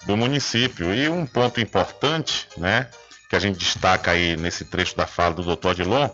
do 0.06 0.16
município. 0.16 0.96
E 0.96 1.10
um 1.10 1.26
ponto 1.26 1.60
importante, 1.60 2.48
né, 2.56 2.88
que 3.30 3.36
a 3.36 3.40
gente 3.40 3.60
destaca 3.60 4.12
aí 4.12 4.38
nesse 4.38 4.64
trecho 4.64 4.96
da 4.96 5.06
fala 5.06 5.36
do 5.36 5.56
Dr. 5.56 5.70
Adilon, 5.70 6.10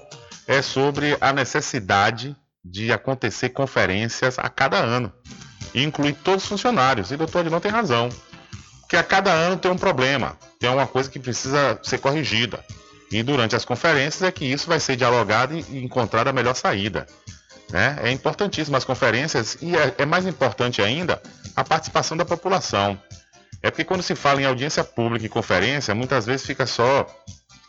é 0.48 0.64
sobre 0.64 1.16
a 1.22 1.32
necessidade 1.32 2.36
de 2.66 2.92
acontecer 2.92 3.50
conferências 3.50 4.40
a 4.40 4.50
cada 4.50 4.78
ano, 4.78 5.14
e 5.76 5.84
incluir 5.84 6.14
todos 6.14 6.44
os 6.44 6.50
funcionários. 6.50 7.12
E 7.12 7.14
o 7.14 7.18
Dr. 7.18 7.40
Adilon 7.40 7.60
tem 7.60 7.72
razão 7.72 8.10
que 8.88 8.96
a 8.96 9.04
cada 9.04 9.32
ano 9.32 9.58
tem 9.58 9.70
um 9.70 9.78
problema, 9.78 10.38
tem 10.60 10.70
uma 10.70 10.88
coisa 10.88 11.10
que 11.10 11.20
precisa 11.20 11.80
ser 11.84 11.98
corrigida. 12.00 12.64
E 13.12 13.24
durante 13.24 13.56
as 13.56 13.66
conferências 13.66 14.22
é 14.22 14.32
que 14.32 14.46
isso 14.46 14.68
vai 14.68 14.80
ser 14.80 14.96
dialogado 14.96 15.54
e 15.58 15.84
encontrada 15.84 16.30
a 16.30 16.34
melhor 16.34 16.56
saída. 16.56 17.08
Né? 17.70 17.98
É 18.02 18.12
importantíssimo 18.12 18.78
as 18.78 18.86
conferências 18.86 19.58
e 19.62 19.76
é, 19.76 19.96
é, 19.98 20.06
mais 20.06 20.26
importante 20.26 20.82
ainda 20.82 21.22
a 21.56 21.64
participação 21.64 22.16
da 22.16 22.26
população. 22.26 23.00
É 23.62 23.70
porque 23.70 23.84
quando 23.84 24.04
se 24.04 24.16
fala 24.16 24.42
em 24.42 24.46
audiência 24.46 24.84
pública 24.84 25.26
e 25.26 25.30
conferência, 25.30 25.94
muitas 25.96 26.26
vezes 26.26 26.46
fica 26.46 26.66
só 26.66 27.08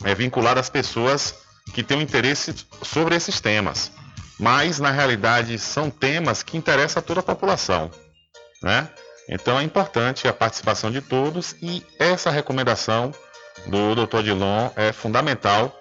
é, 0.05 0.15
vinculado 0.15 0.61
às 0.61 0.69
pessoas 0.69 1.35
que 1.73 1.83
têm 1.83 1.99
um 1.99 2.03
interesse 2.03 2.55
sobre 2.83 3.15
esses 3.17 3.41
temas. 3.41 3.91
Mas, 4.39 4.79
na 4.79 4.91
realidade, 4.91 5.59
são 5.59 5.91
temas 5.91 6.43
que 6.43 6.57
interessam 6.57 7.01
a 7.01 7.03
toda 7.03 7.21
a 7.21 7.25
população. 7.25 7.91
Né? 8.63 8.89
Então 9.29 9.59
é 9.59 9.63
importante 9.63 10.27
a 10.27 10.33
participação 10.33 10.91
de 10.91 11.01
todos 11.01 11.55
e 11.61 11.85
essa 11.99 12.31
recomendação 12.31 13.13
do 13.67 13.95
Dr. 13.95 14.23
Dilon 14.23 14.71
é 14.75 14.93
fundamental 14.93 15.75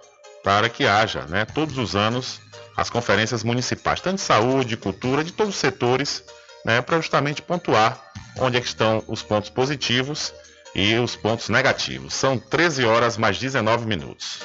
para 0.44 0.70
que 0.70 0.86
haja, 0.86 1.22
né, 1.28 1.46
todos 1.46 1.78
os 1.78 1.96
anos, 1.96 2.42
as 2.76 2.90
conferências 2.90 3.44
municipais, 3.44 4.02
tanto 4.02 4.16
de 4.16 4.22
saúde, 4.22 4.78
cultura, 4.78 5.24
de 5.24 5.32
todos 5.32 5.56
os 5.56 5.60
setores, 5.60 6.24
né, 6.66 6.82
para 6.82 6.98
justamente 6.98 7.42
pontuar 7.42 8.02
onde 8.40 8.58
é 8.58 8.60
estão 8.60 9.04
os 9.08 9.24
pontos 9.24 9.50
positivos 9.50 10.34
e 10.76 10.96
os 10.96 11.16
pontos 11.16 11.50
negativos. 11.50 12.14
São 12.14 12.38
13 12.38 12.86
horas 12.86 13.18
mais 13.18 13.40
19 13.40 13.86
minutos. 13.86 14.40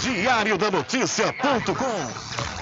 Diário 0.00 0.56
da 0.56 0.70
Notícia.com 0.70 2.61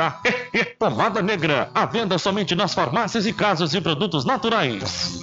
orar 0.00 0.22
Pomada 0.78 1.20
Negra, 1.22 1.70
à 1.74 1.84
venda 1.84 2.16
somente 2.18 2.54
nas 2.54 2.72
farmácias 2.72 3.26
e 3.26 3.32
casas 3.32 3.70
de 3.70 3.80
produtos 3.80 4.24
naturais. 4.24 5.20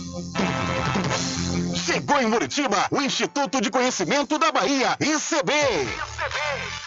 Chegou 1.76 2.22
em 2.22 2.28
Muritiba 2.28 2.86
o 2.92 3.02
Instituto 3.02 3.60
de 3.60 3.72
Conhecimento 3.72 4.38
da 4.38 4.52
Bahia, 4.52 4.96
ICB. 5.00 5.52
ICB. 5.54 6.87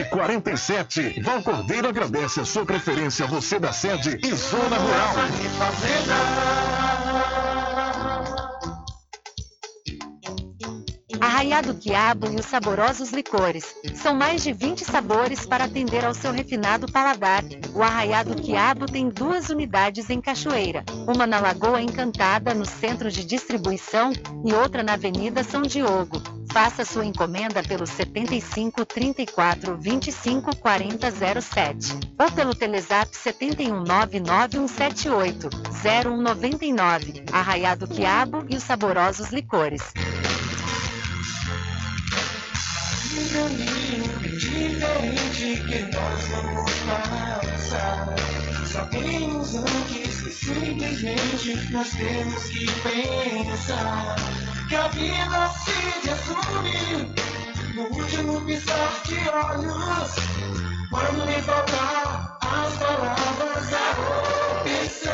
1147. 0.03 1.21
Val 1.21 1.41
Cordeiro 1.41 1.87
agradece 1.87 2.39
a 2.39 2.45
sua 2.45 2.65
preferência, 2.65 3.25
você 3.27 3.59
da 3.59 3.71
sede 3.71 4.19
e 4.23 4.33
Zona 4.33 4.77
Rural. 4.77 5.15
Arraiado 11.19 11.75
Quiabo 11.75 12.31
e 12.31 12.35
os 12.35 12.45
saborosos 12.45 13.11
licores. 13.11 13.75
São 13.95 14.15
mais 14.15 14.43
de 14.43 14.51
20 14.53 14.83
sabores 14.83 15.45
para 15.45 15.65
atender 15.65 16.03
ao 16.03 16.15
seu 16.15 16.31
refinado 16.31 16.91
paladar. 16.91 17.43
O 17.75 17.83
Arraiado 17.83 18.35
Quiabo 18.35 18.85
tem 18.85 19.09
duas 19.09 19.49
unidades 19.49 20.09
em 20.09 20.19
Cachoeira. 20.19 20.83
Uma 21.07 21.27
na 21.27 21.39
Lagoa 21.39 21.81
Encantada, 21.81 22.53
no 22.53 22.65
centro 22.65 23.11
de 23.11 23.23
distribuição, 23.23 24.11
e 24.45 24.53
outra 24.53 24.81
na 24.81 24.93
Avenida 24.93 25.43
São 25.43 25.61
Diogo. 25.61 26.21
Faça 26.51 26.83
sua 26.83 27.05
encomenda 27.05 27.63
pelo 27.63 27.87
75 27.87 28.85
34 28.85 29.77
25 29.77 30.53
40 30.57 31.11
07 31.41 31.93
ou 32.19 32.29
pelo 32.33 32.53
Telezap 32.53 33.15
71 33.15 33.85
99178 33.85 35.49
0199. 35.81 37.23
Arraiado 37.31 37.87
Quiabo 37.87 38.45
e 38.49 38.57
os 38.57 38.63
saborosos 38.63 39.29
licores. 39.29 39.81
Caminho 43.31 44.19
diferente 44.37 45.63
que 45.67 45.79
nós 45.93 46.27
vamos 46.31 46.71
passar. 46.81 48.13
Sabemos 48.65 49.55
antes 49.55 50.21
que 50.21 50.31
simplesmente 50.31 51.71
nós 51.71 51.89
temos 51.91 52.43
que 52.43 52.65
pensar 52.83 54.15
que 54.71 54.77
a 54.77 54.87
vida 54.87 55.51
se 55.65 56.07
resume 56.07 57.13
no 57.75 57.83
último 57.93 58.39
piscar 58.45 59.01
de 59.03 59.17
olhos. 59.27 60.15
Quando 60.89 61.25
me 61.25 61.41
faltar 61.41 62.37
as 62.39 62.77
palavras, 62.77 63.73
a 63.73 63.91
opção. 64.61 65.11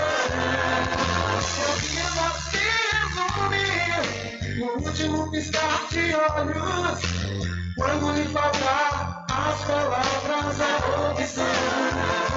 Que 1.49 1.97
a 1.97 2.05
vida 2.13 2.25
se 2.51 2.65
resume 2.93 3.65
no 4.59 4.67
último 4.85 5.31
piscar 5.31 5.87
de 5.89 6.13
olhos. 6.13 6.99
Quando 7.75 8.11
lhe 8.13 8.25
faltar 8.25 9.25
as 9.27 9.59
palavras, 9.65 10.61
a 10.61 11.11
opção. 11.13 12.36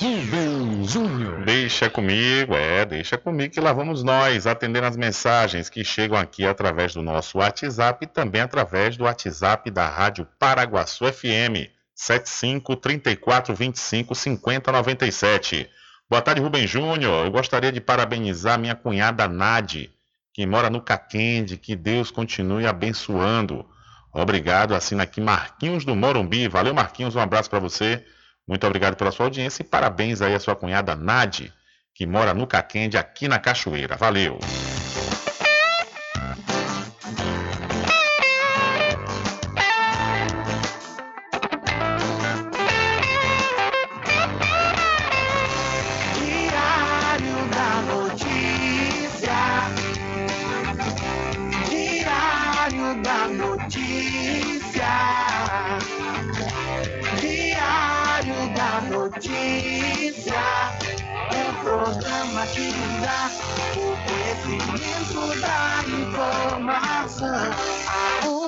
Rubem 0.00 0.84
Júnior. 0.84 1.44
Deixa 1.44 1.88
comigo, 1.88 2.56
é, 2.56 2.84
deixa 2.84 3.16
comigo 3.16 3.54
que 3.54 3.60
lá 3.60 3.72
vamos 3.72 4.02
nós 4.02 4.48
atendendo 4.48 4.86
as 4.86 4.96
mensagens 4.96 5.70
que 5.70 5.84
chegam 5.84 6.18
aqui 6.18 6.44
através 6.44 6.92
do 6.92 7.02
nosso 7.02 7.38
WhatsApp 7.38 8.04
e 8.04 8.08
também 8.08 8.40
através 8.40 8.96
do 8.96 9.04
WhatsApp 9.04 9.70
da 9.70 9.88
Rádio 9.88 10.26
Paraguaçu 10.38 11.04
FM 11.04 11.70
75 11.94 12.74
34 12.76 13.54
25 13.54 14.12
50 14.12 14.72
97. 14.72 15.70
Boa 16.10 16.20
tarde, 16.20 16.40
Rubem 16.40 16.66
Júnior. 16.66 17.24
Eu 17.24 17.30
gostaria 17.30 17.70
de 17.70 17.80
parabenizar 17.80 18.58
minha 18.58 18.74
cunhada 18.74 19.28
Nadi, 19.28 19.94
que 20.34 20.44
mora 20.44 20.68
no 20.68 20.82
Caquende. 20.82 21.56
Que 21.56 21.76
Deus 21.76 22.10
continue 22.10 22.66
abençoando. 22.66 23.64
Obrigado. 24.12 24.74
Assina 24.74 25.04
aqui 25.04 25.20
Marquinhos 25.20 25.84
do 25.84 25.94
Morumbi. 25.94 26.48
Valeu, 26.48 26.74
Marquinhos. 26.74 27.14
Um 27.14 27.20
abraço 27.20 27.48
para 27.48 27.60
você. 27.60 28.04
Muito 28.44 28.66
obrigado 28.66 28.96
pela 28.96 29.12
sua 29.12 29.26
audiência 29.26 29.62
e 29.62 29.64
parabéns 29.64 30.20
aí 30.20 30.34
à 30.34 30.40
sua 30.40 30.56
cunhada 30.56 30.96
Nadi, 30.96 31.52
que 31.94 32.04
mora 32.04 32.34
no 32.34 32.44
Caquende, 32.44 32.98
aqui 32.98 33.28
na 33.28 33.38
Cachoeira. 33.38 33.96
Valeu. 33.96 34.40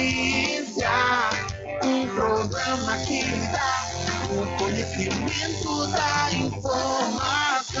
Notícia, 0.00 0.88
um 1.84 2.08
programa 2.08 2.96
que 3.06 3.22
dá 3.52 3.84
o 4.30 4.46
conhecimento 4.56 5.86
da 5.88 6.32
informação. 6.32 7.80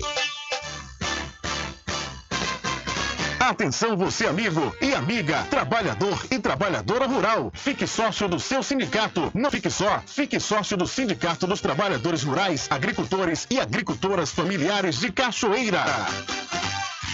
Atenção 3.41 3.97
você 3.97 4.27
amigo 4.27 4.71
e 4.79 4.93
amiga, 4.93 5.43
trabalhador 5.45 6.27
e 6.29 6.37
trabalhadora 6.37 7.07
rural. 7.07 7.49
Fique 7.55 7.87
sócio 7.87 8.27
do 8.27 8.39
seu 8.39 8.61
sindicato. 8.61 9.31
Não 9.33 9.49
fique 9.49 9.67
só, 9.67 9.99
fique 10.01 10.39
sócio 10.39 10.77
do 10.77 10.85
Sindicato 10.85 11.47
dos 11.47 11.59
Trabalhadores 11.59 12.21
Rurais, 12.21 12.67
Agricultores 12.69 13.47
e 13.49 13.59
Agricultoras 13.59 14.31
Familiares 14.31 14.99
de 14.99 15.11
Cachoeira. 15.11 15.83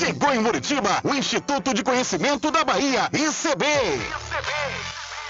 Chegou 0.05 0.35
em 0.35 0.39
Muritiba 0.39 1.01
o 1.03 1.15
Instituto 1.15 1.73
de 1.73 1.83
Conhecimento 1.83 2.51
da 2.51 2.63
Bahia, 2.63 3.09
ICB. 3.11 3.65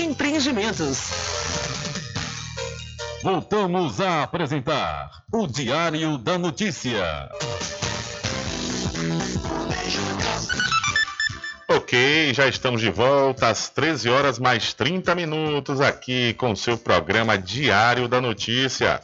Empreendimentos. 0.00 1.10
Voltamos 3.22 4.00
a 4.00 4.22
apresentar 4.22 5.10
o 5.30 5.46
Diário 5.46 6.16
da 6.16 6.38
Notícia. 6.38 7.28
Ok, 11.68 12.32
já 12.32 12.48
estamos 12.48 12.80
de 12.80 12.90
volta 12.90 13.48
às 13.48 13.68
13 13.68 14.08
horas 14.08 14.38
mais 14.38 14.72
30 14.72 15.14
minutos 15.14 15.82
aqui 15.82 16.32
com 16.34 16.52
o 16.52 16.56
seu 16.56 16.78
programa 16.78 17.36
Diário 17.36 18.08
da 18.08 18.22
Notícia. 18.22 19.02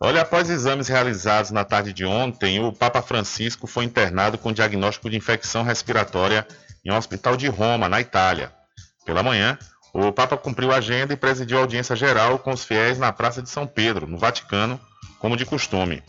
Olha, 0.00 0.22
após 0.22 0.48
exames 0.48 0.88
realizados 0.88 1.50
na 1.50 1.66
tarde 1.66 1.92
de 1.92 2.06
ontem, 2.06 2.64
o 2.64 2.72
Papa 2.72 3.02
Francisco 3.02 3.66
foi 3.66 3.84
internado 3.84 4.38
com 4.38 4.54
diagnóstico 4.54 5.10
de 5.10 5.18
infecção 5.18 5.62
respiratória 5.62 6.46
em 6.82 6.90
um 6.90 6.96
hospital 6.96 7.36
de 7.36 7.46
Roma, 7.46 7.90
na 7.90 8.00
Itália. 8.00 8.50
Pela 9.04 9.22
manhã, 9.22 9.58
o 9.92 10.12
Papa 10.12 10.36
cumpriu 10.36 10.72
a 10.72 10.76
agenda 10.76 11.12
e 11.12 11.16
presidiu 11.16 11.58
a 11.58 11.60
audiência 11.62 11.96
geral 11.96 12.38
com 12.38 12.52
os 12.52 12.64
fiéis 12.64 12.98
na 12.98 13.12
Praça 13.12 13.42
de 13.42 13.50
São 13.50 13.66
Pedro, 13.66 14.06
no 14.06 14.18
Vaticano, 14.18 14.80
como 15.18 15.36
de 15.36 15.44
costume. 15.44 16.02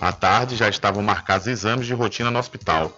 À 0.00 0.12
tarde 0.12 0.56
já 0.56 0.68
estavam 0.68 1.02
marcados 1.02 1.46
exames 1.46 1.86
de 1.86 1.94
rotina 1.94 2.30
no 2.30 2.38
hospital. 2.38 2.92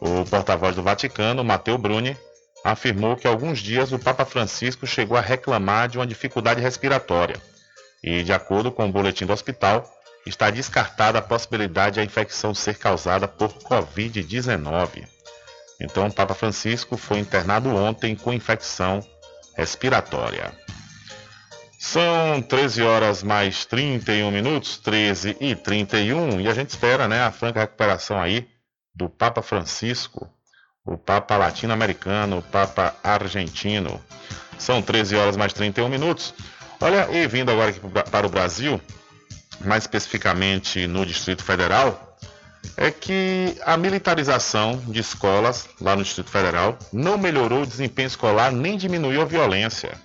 O 0.00 0.24
porta-voz 0.24 0.76
do 0.76 0.82
Vaticano, 0.82 1.44
Matteo 1.44 1.78
Bruni, 1.78 2.16
afirmou 2.64 3.16
que 3.16 3.26
alguns 3.26 3.60
dias 3.60 3.92
o 3.92 3.98
Papa 3.98 4.24
Francisco 4.24 4.86
chegou 4.86 5.16
a 5.16 5.20
reclamar 5.20 5.88
de 5.88 5.98
uma 5.98 6.06
dificuldade 6.06 6.60
respiratória. 6.60 7.36
E, 8.02 8.22
de 8.22 8.32
acordo 8.32 8.70
com 8.70 8.86
o 8.86 8.92
boletim 8.92 9.24
do 9.24 9.32
hospital, 9.32 9.88
está 10.26 10.50
descartada 10.50 11.18
a 11.18 11.22
possibilidade 11.22 11.94
de 11.94 12.00
a 12.00 12.04
infecção 12.04 12.54
ser 12.54 12.76
causada 12.76 13.26
por 13.26 13.52
Covid-19. 13.54 15.06
Então, 15.80 16.06
o 16.06 16.12
Papa 16.12 16.34
Francisco 16.34 16.96
foi 16.96 17.18
internado 17.18 17.74
ontem 17.74 18.14
com 18.14 18.32
infecção 18.32 19.04
respiratória. 19.54 20.52
São 21.78 22.40
13 22.40 22.82
horas 22.82 23.22
mais 23.22 23.64
31 23.64 24.30
minutos, 24.30 24.78
13 24.78 25.36
e 25.40 25.54
31, 25.56 26.40
e 26.40 26.48
a 26.48 26.54
gente 26.54 26.70
espera 26.70 27.08
né, 27.08 27.22
a 27.22 27.32
franca 27.32 27.60
recuperação 27.60 28.20
aí 28.20 28.48
do 28.94 29.08
Papa 29.08 29.42
Francisco, 29.42 30.28
o 30.84 30.96
Papa 30.96 31.36
latino-americano, 31.36 32.38
o 32.38 32.42
Papa 32.42 32.94
argentino. 33.02 34.00
São 34.58 34.80
13 34.80 35.16
horas 35.16 35.36
mais 35.36 35.52
31 35.52 35.88
minutos. 35.88 36.32
Olha, 36.80 37.08
e 37.10 37.26
vindo 37.26 37.50
agora 37.50 37.70
aqui 37.70 37.80
para 38.10 38.26
o 38.26 38.30
Brasil, 38.30 38.80
mais 39.64 39.84
especificamente 39.84 40.86
no 40.86 41.04
Distrito 41.04 41.42
Federal, 41.42 42.11
é 42.76 42.90
que 42.90 43.56
a 43.62 43.76
militarização 43.76 44.76
de 44.76 45.00
escolas 45.00 45.68
lá 45.80 45.94
no 45.96 46.02
Distrito 46.02 46.30
Federal 46.30 46.78
não 46.92 47.18
melhorou 47.18 47.62
o 47.62 47.66
desempenho 47.66 48.06
escolar 48.06 48.52
nem 48.52 48.76
diminuiu 48.76 49.22
a 49.22 49.26
violência. 49.26 50.00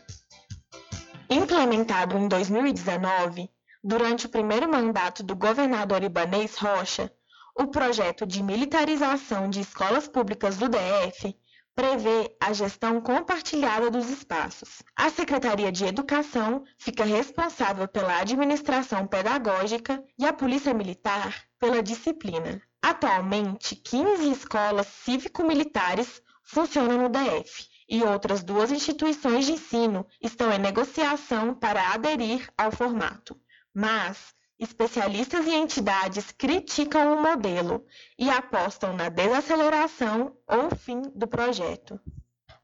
Implementado 1.29 2.17
em 2.17 2.27
2019, 2.27 3.49
durante 3.83 4.25
o 4.25 4.29
primeiro 4.29 4.69
mandato 4.69 5.23
do 5.23 5.35
governador 5.35 6.03
Ibanês 6.03 6.55
Rocha, 6.57 7.11
o 7.55 7.67
projeto 7.67 8.25
de 8.25 8.43
militarização 8.43 9.49
de 9.49 9.61
escolas 9.61 10.07
públicas 10.07 10.57
do 10.57 10.69
DF 10.69 11.35
prevê 11.77 12.35
a 12.41 12.51
gestão 12.53 12.99
compartilhada 12.99 13.91
dos 13.91 14.09
espaços. 14.09 14.81
A 14.95 15.11
Secretaria 15.11 15.71
de 15.71 15.85
Educação 15.85 16.63
fica 16.75 17.05
responsável 17.05 17.87
pela 17.87 18.19
administração 18.19 19.05
pedagógica 19.05 20.03
e 20.17 20.25
a 20.25 20.33
Polícia 20.33 20.73
Militar 20.73 21.43
pela 21.59 21.83
disciplina. 21.83 22.59
Atualmente, 22.81 23.75
15 23.75 24.31
escolas 24.31 24.87
cívico-militares 24.87 26.19
funcionam 26.43 26.97
no 26.97 27.09
DF 27.09 27.67
e 27.87 28.01
outras 28.01 28.41
duas 28.43 28.71
instituições 28.71 29.45
de 29.45 29.51
ensino 29.51 30.03
estão 30.19 30.51
em 30.51 30.57
negociação 30.57 31.53
para 31.53 31.93
aderir 31.93 32.49
ao 32.57 32.71
formato. 32.71 33.39
Mas 33.71 34.33
especialistas 34.59 35.45
e 35.45 35.53
entidades 35.53 36.31
criticam 36.31 37.13
o 37.13 37.21
modelo 37.21 37.85
e 38.17 38.29
apostam 38.29 38.93
na 38.93 39.09
desaceleração 39.09 40.35
ou 40.47 40.75
fim 40.75 41.01
do 41.13 41.27
projeto. 41.27 41.99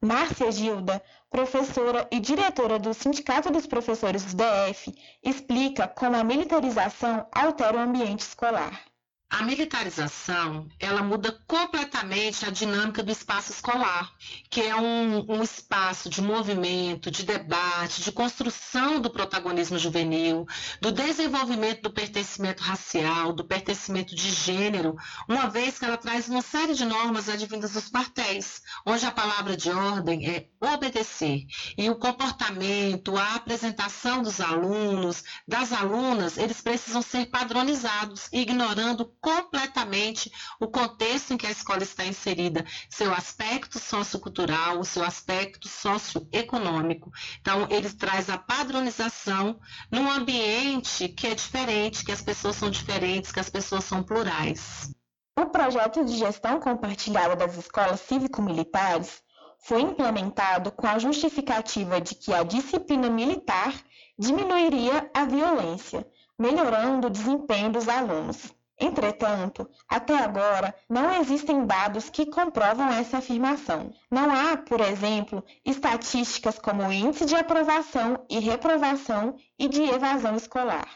Márcia 0.02 0.52
Gilda, 0.52 1.02
professora 1.30 2.08
e 2.12 2.20
diretora 2.20 2.78
do 2.78 2.94
Sindicato 2.94 3.50
dos 3.50 3.66
Professores 3.66 4.26
do 4.26 4.36
DF, 4.36 4.94
explica 5.24 5.88
como 5.88 6.18
a 6.18 6.24
militarização 6.24 7.26
altera 7.32 7.78
o 7.78 7.80
ambiente 7.80 8.20
escolar. 8.20 8.93
A 9.34 9.42
militarização, 9.42 10.68
ela 10.80 11.02
muda 11.02 11.32
completamente 11.48 12.46
a 12.46 12.52
dinâmica 12.52 13.02
do 13.02 13.12
espaço 13.12 13.52
escolar, 13.52 14.14
que 14.48 14.62
é 14.62 14.76
um, 14.76 15.26
um, 15.28 15.42
espaço 15.42 16.08
de 16.08 16.22
movimento, 16.22 17.10
de 17.10 17.24
debate, 17.24 18.04
de 18.04 18.12
construção 18.12 19.02
do 19.02 19.10
protagonismo 19.10 19.80
juvenil, 19.80 20.46
do 20.80 20.92
desenvolvimento 20.92 21.82
do 21.82 21.92
pertencimento 21.92 22.62
racial, 22.62 23.34
do 23.34 23.44
pertencimento 23.44 24.14
de 24.14 24.30
gênero, 24.30 24.96
uma 25.28 25.50
vez 25.50 25.80
que 25.80 25.86
ela 25.86 25.98
traz 25.98 26.30
uma 26.30 26.44
série 26.44 26.76
de 26.76 26.86
normas 26.86 27.28
advindas 27.28 27.74
dos 27.74 27.90
quartéis, 27.90 28.62
onde 28.86 29.04
a 29.04 29.12
palavra 29.12 29.58
de 29.58 29.72
ordem 29.72 30.30
é 30.30 30.48
obedecer. 30.62 31.48
E 31.76 31.90
o 31.90 31.96
comportamento, 31.96 33.18
a 33.18 33.34
apresentação 33.34 34.22
dos 34.22 34.40
alunos, 34.40 35.24
das 35.48 35.74
alunas, 35.74 36.38
eles 36.38 36.62
precisam 36.62 37.02
ser 37.02 37.26
padronizados, 37.32 38.30
ignorando 38.32 39.12
completamente 39.24 40.30
o 40.60 40.68
contexto 40.68 41.34
em 41.34 41.38
que 41.38 41.48
a 41.48 41.52
escola 41.52 41.82
está 41.82 42.06
inserida, 42.06 42.66
seu 42.90 43.14
aspecto 43.14 43.80
sociocultural, 43.80 44.80
o 44.80 44.84
seu 44.84 45.02
aspecto 45.02 45.70
socioeconômico. 45.70 47.10
Então, 47.40 47.66
ele 47.70 47.90
traz 47.90 48.30
a 48.30 48.38
padronização 48.38 49.58
num 49.90 50.12
ambiente 50.12 51.08
que 51.08 51.28
é 51.28 51.34
diferente, 51.34 52.04
que 52.04 52.12
as 52.12 52.22
pessoas 52.22 52.58
são 52.58 52.70
diferentes, 52.70 53.32
que 53.32 53.40
as 53.40 53.50
pessoas 53.50 53.86
são 53.86 54.04
plurais. 54.04 54.94
O 55.40 55.46
projeto 55.46 56.04
de 56.04 56.18
gestão 56.18 56.60
compartilhada 56.60 57.36
das 57.36 57.58
escolas 57.58 58.02
cívico-militares 58.02 59.24
foi 59.58 59.82
implementado 59.82 60.70
com 60.70 60.86
a 60.86 61.00
justificativa 61.00 62.02
de 62.02 62.14
que 62.14 62.34
a 62.34 62.44
disciplina 62.44 63.10
militar 63.10 63.74
diminuiria 64.20 65.10
a 65.14 65.24
violência, 65.24 66.06
melhorando 66.38 67.08
o 67.08 67.10
desempenho 67.10 67.72
dos 67.72 67.88
alunos. 67.88 68.54
Entretanto, 68.80 69.70
até 69.88 70.18
agora 70.18 70.74
não 70.90 71.14
existem 71.22 71.66
dados 71.66 72.10
que 72.10 72.26
comprovam 72.26 72.90
essa 72.90 73.20
afirmação. 73.20 73.94
Não 74.10 74.32
há, 74.32 74.58
por 74.58 74.82
exemplo, 74.82 75.44
estatísticas 75.64 76.58
como 76.58 76.92
índice 76.92 77.26
de 77.26 77.36
aprovação 77.36 78.26
e 78.30 78.40
reprovação 78.40 79.36
e 79.60 79.70
de 79.70 79.84
evasão 79.84 80.36
escolar. 80.36 80.88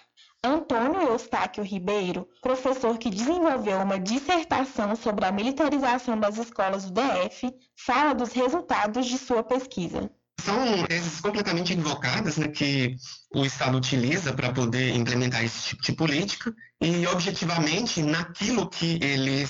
Antônio 0.44 1.02
Eustáquio 1.02 1.64
Ribeiro, 1.64 2.28
professor 2.42 2.98
que 2.98 3.10
desenvolveu 3.10 3.80
uma 3.80 4.00
dissertação 4.00 4.96
sobre 4.96 5.26
a 5.26 5.32
militarização 5.32 6.20
das 6.20 6.38
escolas 6.38 6.90
do 6.90 7.02
DF, 7.02 7.54
fala 7.76 8.14
dos 8.14 8.32
resultados 8.34 9.06
de 9.06 9.18
sua 9.18 9.44
pesquisa 9.44 10.10
são 10.40 10.84
teses 10.86 11.20
completamente 11.20 11.74
equivocadas 11.74 12.38
né, 12.38 12.48
que 12.48 12.96
o 13.34 13.46
Estado 13.46 13.78
utiliza 13.78 14.34
para 14.34 14.52
poder 14.54 14.96
implementar 14.96 15.44
esse 15.44 15.70
tipo 15.70 15.82
de 15.82 15.92
política 15.94 16.54
e, 16.82 17.06
objetivamente, 17.08 18.02
naquilo 18.04 18.70
que 18.70 19.00
ele 19.02 19.48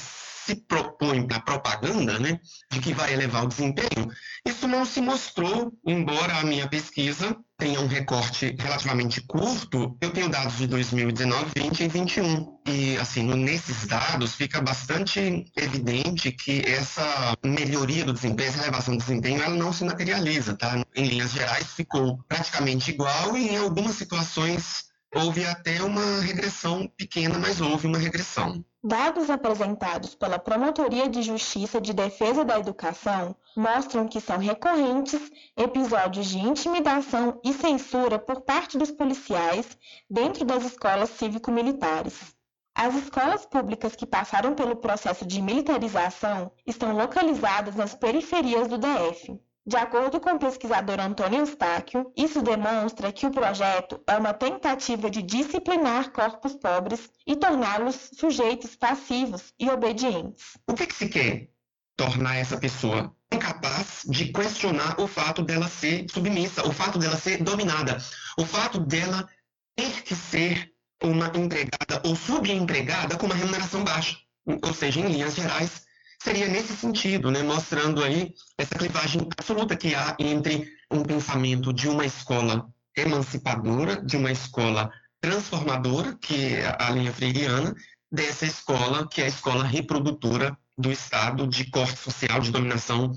se 0.48 0.56
propõe 0.56 1.28
na 1.28 1.42
propaganda, 1.42 2.18
né, 2.18 2.40
de 2.72 2.80
que 2.80 2.94
vai 2.94 3.14
elevar 3.14 3.44
o 3.44 3.48
desempenho, 3.48 4.10
isso 4.46 4.66
não 4.66 4.86
se 4.86 5.02
mostrou, 5.02 5.74
embora 5.86 6.38
a 6.38 6.44
minha 6.46 6.70
pesquisa 6.70 7.36
tenha 7.58 7.82
um 7.82 7.88
recorte 7.88 8.56
relativamente 8.58 9.20
curto, 9.22 9.98
eu 10.00 10.12
tenho 10.12 10.30
dados 10.30 10.58
de 10.58 10.68
2019, 10.68 11.52
20 11.58 11.84
e 11.84 11.88
21. 11.88 12.58
E, 12.68 12.98
assim, 12.98 13.24
nesses 13.24 13.88
dados 13.88 14.36
fica 14.36 14.62
bastante 14.62 15.46
evidente 15.56 16.32
que 16.32 16.62
essa 16.66 17.36
melhoria 17.44 18.06
do 18.06 18.14
desempenho, 18.14 18.50
essa 18.50 18.62
elevação 18.62 18.96
do 18.96 19.00
desempenho, 19.00 19.42
ela 19.42 19.56
não 19.56 19.74
se 19.74 19.84
materializa, 19.84 20.56
tá? 20.56 20.82
Em 20.96 21.08
linhas 21.08 21.32
gerais, 21.32 21.74
ficou 21.74 22.24
praticamente 22.28 22.92
igual 22.92 23.36
e 23.36 23.50
em 23.50 23.58
algumas 23.58 23.96
situações 23.96 24.87
houve 25.16 25.46
até 25.46 25.82
uma 25.82 26.22
regressão 26.22 26.88
pequena, 26.98 27.40
mas 27.40 27.62
houve 27.62 27.88
uma 27.88 27.98
regressão. 27.98 28.64
Dados 28.84 29.30
apresentados 29.30 30.16
pela 30.16 30.40
Promotoria 30.40 31.10
de 31.10 31.22
Justiça 31.22 31.82
de 31.82 31.94
Defesa 31.94 32.46
da 32.46 32.60
Educação 32.60 33.36
mostram 33.56 34.08
que 34.08 34.22
são 34.22 34.38
recorrentes 34.38 35.20
episódios 35.58 36.28
de 36.28 36.38
intimidação 36.38 37.40
e 37.44 37.54
censura 37.54 38.20
por 38.20 38.42
parte 38.42 38.78
dos 38.78 38.92
policiais 38.92 39.78
dentro 40.10 40.46
das 40.46 40.64
escolas 40.64 41.10
cívico-militares. 41.10 42.36
As 42.76 42.94
escolas 42.94 43.44
públicas 43.44 43.96
que 43.96 44.06
passaram 44.06 44.54
pelo 44.54 44.76
processo 44.76 45.26
de 45.26 45.42
militarização 45.42 46.52
estão 46.66 46.96
localizadas 46.96 47.76
nas 47.76 47.96
periferias 47.96 48.68
do 48.68 48.78
DF. 48.78 49.42
De 49.68 49.76
acordo 49.76 50.22
com 50.22 50.30
o 50.30 50.40
pesquisador 50.40 50.98
Antônio 50.98 51.40
Eustáquio, 51.40 52.10
isso 52.16 52.42
demonstra 52.42 53.12
que 53.12 53.28
o 53.28 53.32
projeto 53.32 54.02
é 54.08 54.16
uma 54.16 54.34
tentativa 54.34 55.10
de 55.10 55.22
disciplinar 55.22 56.10
corpos 56.14 56.56
pobres 56.56 57.10
e 57.28 57.36
torná-los 57.36 58.12
sujeitos 58.18 58.78
passivos 58.78 59.54
e 59.60 59.70
obedientes. 59.70 60.58
O 60.66 60.74
que, 60.74 60.88
que 60.88 60.96
se 60.96 61.10
quer? 61.10 61.50
Tornar 61.98 62.38
essa 62.38 62.58
pessoa 62.58 63.14
incapaz 63.30 64.04
de 64.08 64.32
questionar 64.32 64.98
o 65.02 65.06
fato 65.06 65.42
dela 65.42 65.68
ser 65.68 66.06
submissa, 66.10 66.66
o 66.66 66.72
fato 66.72 66.98
dela 66.98 67.18
ser 67.18 67.44
dominada, 67.44 67.98
o 68.40 68.46
fato 68.46 68.80
dela 68.80 69.28
ter 69.76 70.02
que 70.04 70.16
ser 70.16 70.72
uma 71.04 71.28
empregada 71.36 72.02
ou 72.06 72.16
subempregada 72.16 73.18
com 73.18 73.26
uma 73.26 73.36
remuneração 73.36 73.84
baixa. 73.84 74.16
Ou 74.46 74.74
seja, 74.74 75.02
em 75.02 75.12
linhas 75.12 75.36
gerais, 75.36 75.87
seria 76.22 76.48
nesse 76.48 76.76
sentido, 76.76 77.32
né, 77.32 77.44
mostrando 77.44 78.04
aí 78.04 78.34
essa 78.58 78.76
clivagem 78.76 79.22
absoluta 79.38 79.76
que 79.76 79.96
há 79.96 80.16
entre 80.20 80.68
um 80.92 81.04
pensamento 81.04 81.72
de 81.74 81.88
uma 81.88 82.06
escola 82.06 82.68
emancipadora, 82.96 84.02
de 84.02 84.18
uma 84.18 84.32
escola 84.32 84.92
transformadora, 85.22 86.18
que 86.20 86.56
é 86.56 86.76
a 86.80 86.90
linha 86.92 87.12
freiriana, 87.12 87.76
dessa 88.12 88.46
escola 88.46 89.08
que 89.08 89.22
é 89.22 89.26
a 89.26 89.30
escola 89.30 89.64
reprodutora 89.64 90.58
do 90.78 90.92
Estado 90.92 91.48
de 91.48 91.70
corte 91.70 91.98
social, 91.98 92.40
de 92.40 92.52
dominação 92.52 93.12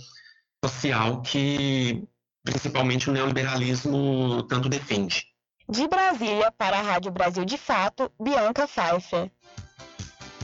social, 0.65 1.23
que 1.23 2.03
principalmente 2.43 3.09
o 3.09 3.13
neoliberalismo 3.13 4.43
tanto 4.45 4.69
defende. 4.69 5.27
De 5.69 5.87
Brasília 5.87 6.51
para 6.51 6.79
a 6.79 6.83
Rádio 6.83 7.13
Brasil 7.13 7.45
de 7.45 7.57
Fato, 7.57 8.11
Bianca 8.21 8.67
Pfeiffer. 8.67 9.31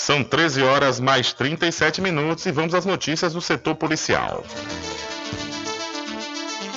São 0.00 0.24
13 0.24 0.62
horas 0.62 0.98
mais 0.98 1.34
37 1.34 2.00
minutos 2.00 2.46
e 2.46 2.50
vamos 2.50 2.72
às 2.74 2.86
notícias 2.86 3.34
do 3.34 3.40
setor 3.42 3.74
policial. 3.74 4.42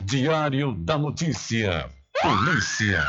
Diário 0.03 0.73
da 0.73 0.97
Notícia. 0.97 1.89
Polícia. 2.21 3.01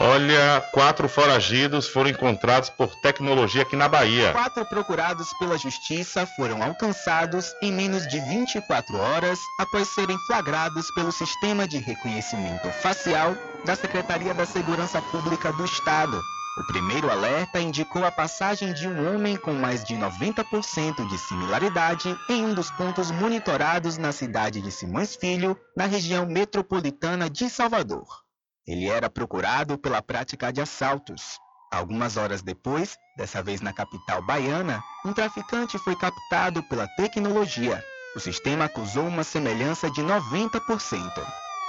Olha, 0.00 0.60
quatro 0.72 1.08
foragidos 1.08 1.88
foram 1.88 2.10
encontrados 2.10 2.70
por 2.70 2.94
tecnologia 3.00 3.62
aqui 3.62 3.74
na 3.74 3.88
Bahia. 3.88 4.30
Quatro 4.30 4.64
procurados 4.64 5.32
pela 5.40 5.58
justiça 5.58 6.24
foram 6.36 6.62
alcançados 6.62 7.52
em 7.60 7.72
menos 7.72 8.06
de 8.06 8.20
24 8.20 8.96
horas 8.96 9.40
após 9.58 9.88
serem 9.88 10.16
flagrados 10.26 10.88
pelo 10.92 11.10
sistema 11.10 11.66
de 11.66 11.78
reconhecimento 11.78 12.68
facial 12.80 13.34
da 13.64 13.74
Secretaria 13.74 14.32
da 14.32 14.46
Segurança 14.46 15.02
Pública 15.02 15.52
do 15.52 15.64
Estado. 15.64 16.22
O 16.58 16.64
primeiro 16.68 17.10
alerta 17.10 17.60
indicou 17.60 18.04
a 18.04 18.12
passagem 18.12 18.72
de 18.72 18.86
um 18.86 19.12
homem 19.12 19.36
com 19.36 19.52
mais 19.52 19.82
de 19.82 19.96
90% 19.96 21.08
de 21.08 21.18
similaridade 21.18 22.16
em 22.28 22.44
um 22.44 22.54
dos 22.54 22.70
pontos 22.70 23.10
monitorados 23.10 23.98
na 23.98 24.12
cidade 24.12 24.60
de 24.60 24.70
Simões 24.70 25.16
Filho, 25.16 25.58
na 25.76 25.86
região 25.86 26.24
metropolitana 26.24 27.28
de 27.28 27.50
Salvador. 27.50 28.27
Ele 28.68 28.86
era 28.86 29.08
procurado 29.08 29.78
pela 29.78 30.02
prática 30.02 30.52
de 30.52 30.60
assaltos. 30.60 31.40
Algumas 31.72 32.18
horas 32.18 32.42
depois, 32.42 32.98
dessa 33.16 33.42
vez 33.42 33.62
na 33.62 33.72
capital 33.72 34.20
baiana, 34.20 34.84
um 35.06 35.12
traficante 35.14 35.78
foi 35.78 35.96
captado 35.96 36.62
pela 36.64 36.86
tecnologia. 36.88 37.82
O 38.14 38.20
sistema 38.20 38.66
acusou 38.66 39.06
uma 39.06 39.24
semelhança 39.24 39.90
de 39.90 40.02
90%. 40.02 40.60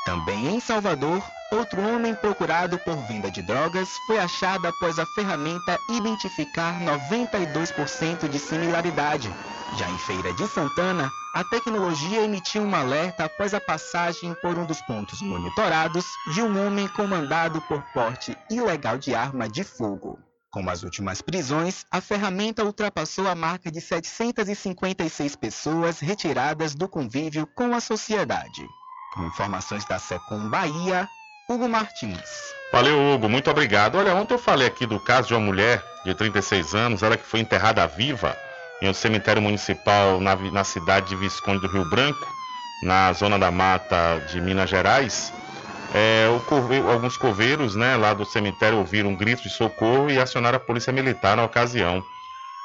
Também 0.05 0.47
em 0.47 0.59
Salvador, 0.59 1.23
outro 1.53 1.81
homem 1.87 2.13
procurado 2.15 2.77
por 2.79 2.97
venda 3.07 3.31
de 3.31 3.41
drogas 3.43 3.87
foi 4.05 4.19
achado 4.19 4.67
após 4.67 4.99
a 4.99 5.05
ferramenta 5.05 5.79
identificar 5.89 6.81
92% 6.81 8.27
de 8.27 8.39
similaridade. 8.39 9.33
Já 9.77 9.89
em 9.89 9.97
Feira 9.99 10.33
de 10.33 10.45
Santana, 10.47 11.09
a 11.33 11.43
tecnologia 11.43 12.23
emitiu 12.23 12.63
um 12.63 12.73
alerta 12.73 13.25
após 13.25 13.53
a 13.53 13.61
passagem 13.61 14.33
por 14.41 14.57
um 14.57 14.65
dos 14.65 14.81
pontos 14.81 15.21
monitorados 15.21 16.05
de 16.33 16.41
um 16.41 16.65
homem 16.65 16.87
comandado 16.87 17.61
por 17.61 17.81
porte 17.93 18.35
ilegal 18.49 18.97
de 18.97 19.13
arma 19.13 19.47
de 19.47 19.63
fogo. 19.63 20.17
Com 20.51 20.67
as 20.67 20.81
últimas 20.81 21.21
prisões, 21.21 21.85
a 21.91 22.01
ferramenta 22.01 22.63
ultrapassou 22.63 23.27
a 23.27 23.35
marca 23.35 23.71
de 23.71 23.79
756 23.79 25.35
pessoas 25.35 25.99
retiradas 25.99 26.73
do 26.73 26.89
convívio 26.89 27.45
com 27.55 27.75
a 27.75 27.79
sociedade. 27.79 28.67
Com 29.13 29.25
informações 29.25 29.85
da 29.85 29.99
Secom 29.99 30.49
Bahia, 30.49 31.07
Hugo 31.47 31.69
Martins. 31.69 32.55
Valeu, 32.71 33.13
Hugo, 33.13 33.29
muito 33.29 33.51
obrigado. 33.51 33.99
Olha, 33.99 34.15
ontem 34.15 34.33
eu 34.33 34.39
falei 34.39 34.67
aqui 34.67 34.87
do 34.87 34.99
caso 34.99 35.27
de 35.27 35.35
uma 35.35 35.45
mulher 35.45 35.83
de 36.03 36.15
36 36.15 36.73
anos, 36.73 37.03
ela 37.03 37.17
que 37.17 37.25
foi 37.25 37.39
enterrada 37.39 37.85
viva 37.85 38.35
em 38.81 38.89
um 38.89 38.93
cemitério 38.93 39.41
municipal 39.41 40.19
na, 40.19 40.35
na 40.35 40.63
cidade 40.63 41.09
de 41.09 41.15
Visconde 41.15 41.61
do 41.61 41.67
Rio 41.67 41.85
Branco, 41.89 42.27
na 42.83 43.11
zona 43.13 43.37
da 43.37 43.51
mata 43.51 44.19
de 44.31 44.39
Minas 44.39 44.69
Gerais. 44.69 45.33
É, 45.93 46.27
alguns 46.91 47.17
coveiros 47.17 47.75
né, 47.75 47.95
lá 47.95 48.13
do 48.13 48.25
cemitério 48.25 48.77
ouviram 48.77 49.09
um 49.09 49.15
grito 49.15 49.43
de 49.43 49.49
socorro 49.49 50.09
e 50.09 50.19
acionaram 50.19 50.57
a 50.57 50.59
polícia 50.59 50.93
militar 50.93 51.35
na 51.35 51.43
ocasião. 51.43 52.03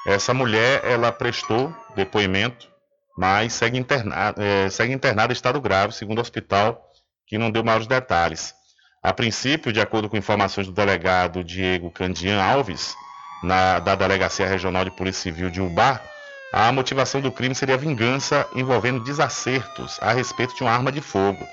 Essa 0.06 0.34
mulher, 0.34 0.82
ela 0.84 1.10
prestou 1.10 1.74
depoimento 1.96 2.74
mas 3.16 3.52
segue 3.52 3.78
internada, 3.78 4.42
é, 4.42 4.68
segue 4.68 4.92
internada 4.92 5.32
em 5.32 5.36
estado 5.36 5.60
grave, 5.60 5.92
segundo 5.92 6.18
o 6.18 6.20
hospital, 6.20 6.90
que 7.26 7.38
não 7.38 7.50
deu 7.50 7.62
maiores 7.62 7.86
detalhes. 7.86 8.52
A 9.02 9.12
princípio, 9.12 9.72
de 9.72 9.80
acordo 9.80 10.08
com 10.08 10.16
informações 10.16 10.66
do 10.66 10.72
delegado 10.72 11.44
Diego 11.44 11.90
Candian 11.90 12.42
Alves, 12.42 12.94
na, 13.44 13.78
da 13.78 13.94
Delegacia 13.94 14.48
Regional 14.48 14.84
de 14.84 14.90
Polícia 14.90 15.22
Civil 15.22 15.50
de 15.50 15.60
Ubar, 15.60 16.02
a 16.52 16.72
motivação 16.72 17.20
do 17.20 17.30
crime 17.30 17.54
seria 17.54 17.76
vingança 17.76 18.46
envolvendo 18.54 19.04
desacertos 19.04 19.98
a 20.00 20.12
respeito 20.12 20.54
de 20.54 20.62
uma 20.62 20.72
arma 20.72 20.90
de 20.90 21.00
fogo. 21.00 21.46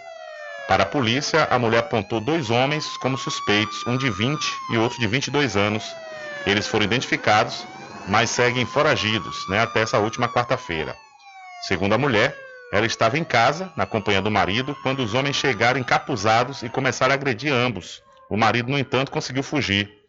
Para 0.68 0.84
a 0.84 0.86
polícia, 0.86 1.48
a 1.50 1.60
mulher 1.60 1.80
apontou 1.80 2.22
dois 2.22 2.50
homens 2.50 2.86
como 2.98 3.18
suspeitos, 3.18 3.86
um 3.86 3.98
de 3.98 4.10
20 4.10 4.40
e 4.72 4.78
outro 4.78 5.00
de 5.00 5.08
22 5.08 5.58
anos. 5.58 5.84
Eles 6.46 6.68
foram 6.68 6.86
identificados, 6.86 7.68
mas 8.08 8.30
seguem 8.30 8.66
foragidos 8.66 9.36
né, 9.50 9.60
até 9.60 9.82
essa 9.82 9.98
última 10.00 10.30
quarta-feira. 10.30 10.96
Segundo 11.64 11.94
a 11.94 11.98
mulher, 11.98 12.38
ela 12.72 12.86
estava 12.86 13.18
em 13.18 13.24
casa, 13.24 13.72
na 13.76 13.86
companhia 13.86 14.22
do 14.22 14.32
marido, 14.32 14.78
quando 14.82 15.04
os 15.04 15.14
homens 15.14 15.36
chegaram 15.36 15.80
encapuzados 15.80 16.64
e 16.64 16.70
começaram 16.70 17.12
a 17.12 17.16
agredir 17.16 17.52
ambos. 17.52 18.02
O 18.30 18.38
marido, 18.38 18.72
no 18.72 18.80
entanto, 18.80 19.12
conseguiu 19.12 19.44
fugir. 19.44 20.01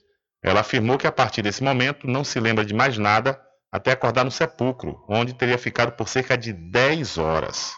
Ela 0.42 0.60
afirmou 0.60 0.98
que 0.98 1.06
a 1.06 1.12
partir 1.12 1.40
desse 1.42 1.62
momento 1.62 2.06
não 2.06 2.24
se 2.24 2.40
lembra 2.40 2.64
de 2.64 2.74
mais 2.74 2.98
nada 2.98 3.40
até 3.70 3.92
acordar 3.92 4.24
no 4.24 4.30
sepulcro, 4.30 5.02
onde 5.08 5.32
teria 5.32 5.56
ficado 5.56 5.92
por 5.92 6.08
cerca 6.08 6.36
de 6.36 6.52
10 6.52 7.16
horas. 7.16 7.72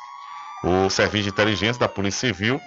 O 0.64 0.88
Serviço 0.88 1.24
de 1.24 1.30
Inteligência 1.30 1.78
da 1.78 1.88
Polícia 1.88 2.26
Civil 2.28 2.60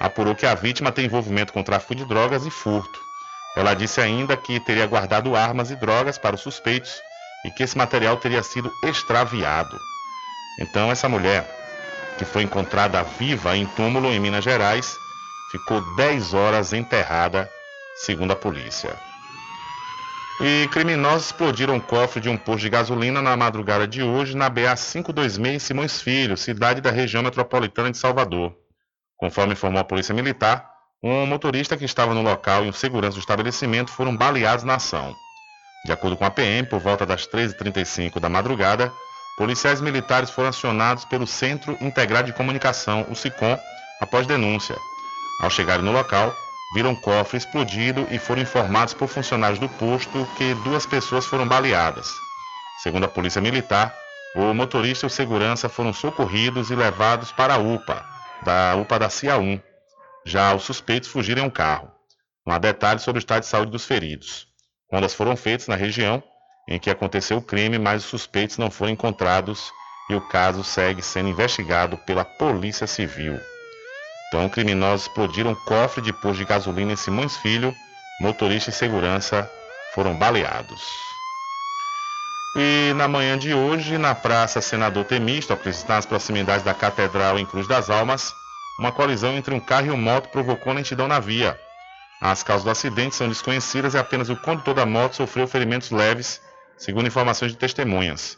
apurou 0.00 0.34
que 0.34 0.44
a 0.44 0.54
vítima 0.54 0.90
tem 0.90 1.06
envolvimento 1.06 1.52
com 1.52 1.62
tráfico 1.62 1.94
de 1.94 2.04
drogas 2.04 2.44
e 2.44 2.50
furto. 2.50 3.00
Ela 3.56 3.74
disse 3.74 4.00
ainda 4.00 4.36
que 4.36 4.58
teria 4.58 4.86
guardado 4.86 5.36
armas 5.36 5.70
e 5.70 5.76
drogas 5.76 6.18
para 6.18 6.34
os 6.34 6.40
suspeitos 6.40 7.00
e 7.44 7.50
que 7.52 7.62
esse 7.62 7.78
material 7.78 8.16
teria 8.16 8.42
sido 8.42 8.72
extraviado. 8.82 9.78
Então, 10.58 10.90
essa 10.90 11.08
mulher, 11.08 11.48
que 12.18 12.24
foi 12.24 12.42
encontrada 12.42 13.02
viva 13.02 13.56
em 13.56 13.66
túmulo 13.66 14.12
em 14.12 14.18
Minas 14.18 14.42
Gerais, 14.42 14.96
ficou 15.52 15.80
10 15.94 16.34
horas 16.34 16.72
enterrada, 16.72 17.48
segundo 17.96 18.32
a 18.32 18.36
polícia. 18.36 19.13
E 20.40 20.68
criminosos 20.68 21.26
explodiram 21.26 21.76
o 21.76 21.80
cofre 21.80 22.20
de 22.20 22.28
um 22.28 22.36
posto 22.36 22.62
de 22.62 22.68
gasolina 22.68 23.22
na 23.22 23.36
madrugada 23.36 23.86
de 23.86 24.02
hoje 24.02 24.36
na 24.36 24.50
BA 24.50 24.74
526 24.74 25.38
em 25.46 25.58
Simões 25.60 26.00
Filho, 26.00 26.36
cidade 26.36 26.80
da 26.80 26.90
região 26.90 27.22
metropolitana 27.22 27.90
de 27.90 27.98
Salvador. 27.98 28.52
Conforme 29.16 29.52
informou 29.52 29.80
a 29.80 29.84
Polícia 29.84 30.12
Militar, 30.12 30.68
um 31.00 31.24
motorista 31.24 31.76
que 31.76 31.84
estava 31.84 32.14
no 32.14 32.22
local 32.22 32.64
e 32.64 32.68
um 32.68 32.72
segurança 32.72 33.16
do 33.16 33.20
estabelecimento 33.20 33.92
foram 33.92 34.16
baleados 34.16 34.64
na 34.64 34.74
ação. 34.74 35.14
De 35.84 35.92
acordo 35.92 36.16
com 36.16 36.24
a 36.24 36.30
PM, 36.30 36.66
por 36.68 36.80
volta 36.80 37.06
das 37.06 37.28
13h35 37.28 38.18
da 38.18 38.28
madrugada, 38.28 38.92
policiais 39.36 39.80
militares 39.80 40.30
foram 40.30 40.48
acionados 40.48 41.04
pelo 41.04 41.26
Centro 41.26 41.76
Integrado 41.80 42.26
de 42.26 42.32
Comunicação, 42.32 43.06
o 43.08 43.14
SICOM, 43.14 43.56
após 44.00 44.26
denúncia. 44.26 44.76
Ao 45.40 45.50
chegarem 45.50 45.84
no 45.84 45.92
local, 45.92 46.34
viram 46.74 46.90
um 46.90 46.96
cofre 46.96 47.38
explodido 47.38 48.06
e 48.10 48.18
foram 48.18 48.42
informados 48.42 48.92
por 48.92 49.08
funcionários 49.08 49.60
do 49.60 49.68
posto 49.68 50.26
que 50.36 50.54
duas 50.56 50.84
pessoas 50.84 51.24
foram 51.24 51.46
baleadas. 51.46 52.08
Segundo 52.82 53.04
a 53.04 53.08
Polícia 53.08 53.40
Militar, 53.40 53.94
o 54.34 54.52
motorista 54.52 55.06
e 55.06 55.08
o 55.08 55.10
segurança 55.10 55.68
foram 55.68 55.92
socorridos 55.92 56.70
e 56.70 56.74
levados 56.74 57.30
para 57.30 57.54
a 57.54 57.58
UPA, 57.58 58.04
da 58.42 58.74
UPA 58.74 58.98
da 58.98 59.08
CIA 59.08 59.38
1. 59.38 59.60
Já 60.26 60.52
os 60.52 60.64
suspeitos 60.64 61.08
fugiram 61.08 61.44
em 61.44 61.46
um 61.46 61.50
carro. 61.50 61.92
Não 62.44 62.52
há 62.52 62.58
detalhes 62.58 63.02
sobre 63.02 63.18
o 63.18 63.20
estado 63.20 63.42
de 63.42 63.48
saúde 63.48 63.70
dos 63.70 63.86
feridos. 63.86 64.48
Rondas 64.92 65.14
foram 65.14 65.36
feitas 65.36 65.68
na 65.68 65.76
região 65.76 66.22
em 66.68 66.78
que 66.78 66.90
aconteceu 66.90 67.36
o 67.36 67.42
crime, 67.42 67.78
mas 67.78 68.02
os 68.02 68.10
suspeitos 68.10 68.58
não 68.58 68.70
foram 68.70 68.92
encontrados 68.92 69.72
e 70.10 70.14
o 70.14 70.20
caso 70.20 70.64
segue 70.64 71.02
sendo 71.02 71.28
investigado 71.28 71.96
pela 71.98 72.24
Polícia 72.24 72.86
Civil. 72.86 73.38
Então, 74.34 74.48
criminosos 74.48 75.02
explodiram 75.02 75.52
um 75.52 75.54
cofre 75.54 76.02
de 76.02 76.12
posto 76.12 76.38
de 76.38 76.44
gasolina 76.44 76.92
em 76.92 76.96
Simões 76.96 77.36
Filho, 77.36 77.72
motorista 78.20 78.68
e 78.68 78.72
segurança 78.72 79.48
foram 79.94 80.12
baleados. 80.18 80.82
E 82.56 82.92
na 82.94 83.06
manhã 83.06 83.38
de 83.38 83.54
hoje, 83.54 83.96
na 83.96 84.12
Praça 84.12 84.60
Senador 84.60 85.04
Temístocles, 85.04 85.84
nas 85.84 86.04
proximidades 86.04 86.64
da 86.64 86.74
Catedral 86.74 87.38
em 87.38 87.46
Cruz 87.46 87.68
das 87.68 87.88
Almas, 87.88 88.34
uma 88.76 88.90
colisão 88.90 89.34
entre 89.34 89.54
um 89.54 89.60
carro 89.60 89.86
e 89.86 89.90
uma 89.90 90.14
moto 90.14 90.28
provocou 90.30 90.72
lentidão 90.72 91.06
na 91.06 91.20
via. 91.20 91.56
As 92.20 92.42
causas 92.42 92.64
do 92.64 92.70
acidente 92.70 93.14
são 93.14 93.28
desconhecidas 93.28 93.94
e 93.94 93.98
apenas 93.98 94.30
o 94.30 94.36
condutor 94.36 94.74
da 94.74 94.84
moto 94.84 95.14
sofreu 95.14 95.46
ferimentos 95.46 95.92
leves, 95.92 96.40
segundo 96.76 97.06
informações 97.06 97.52
de 97.52 97.56
testemunhas. 97.56 98.36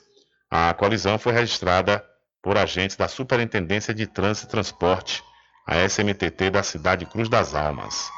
A 0.50 0.74
colisão 0.74 1.18
foi 1.18 1.32
registrada 1.32 2.04
por 2.42 2.58
agentes 2.58 2.98
da 2.98 3.08
Superintendência 3.08 3.94
de 3.94 4.06
Trânsito 4.06 4.48
e 4.48 4.50
Transporte, 4.50 5.24
a 5.66 5.76
SMTT 5.88 6.50
da 6.50 6.62
cidade 6.62 7.04
de 7.04 7.10
Cruz 7.10 7.28
das 7.28 7.54
Almas. 7.54 8.08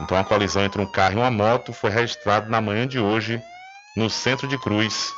Então 0.00 0.16
a 0.16 0.24
colisão 0.24 0.62
entre 0.62 0.80
um 0.80 0.86
carro 0.86 1.14
e 1.14 1.16
uma 1.16 1.30
moto 1.30 1.72
foi 1.72 1.90
registrada 1.90 2.48
na 2.48 2.60
manhã 2.60 2.86
de 2.86 3.00
hoje 3.00 3.42
no 3.96 4.08
centro 4.08 4.46
de 4.46 4.56
Cruz. 4.58 5.12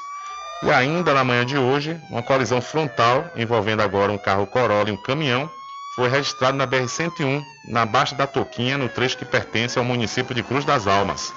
E 0.62 0.70
ainda 0.70 1.12
na 1.12 1.22
manhã 1.22 1.44
de 1.44 1.58
hoje, 1.58 2.00
uma 2.10 2.22
colisão 2.22 2.60
frontal 2.60 3.30
envolvendo 3.36 3.82
agora 3.82 4.10
um 4.10 4.18
carro 4.18 4.46
Corolla 4.46 4.88
e 4.88 4.92
um 4.92 5.02
caminhão 5.02 5.50
foi 5.94 6.08
registrado 6.08 6.56
na 6.56 6.66
BR-101, 6.66 7.42
na 7.70 7.84
Baixa 7.84 8.14
da 8.14 8.26
Toquinha, 8.26 8.78
no 8.78 8.88
trecho 8.88 9.18
que 9.18 9.24
pertence 9.24 9.78
ao 9.78 9.84
município 9.84 10.34
de 10.34 10.42
Cruz 10.44 10.64
das 10.64 10.86
Almas. 10.86 11.32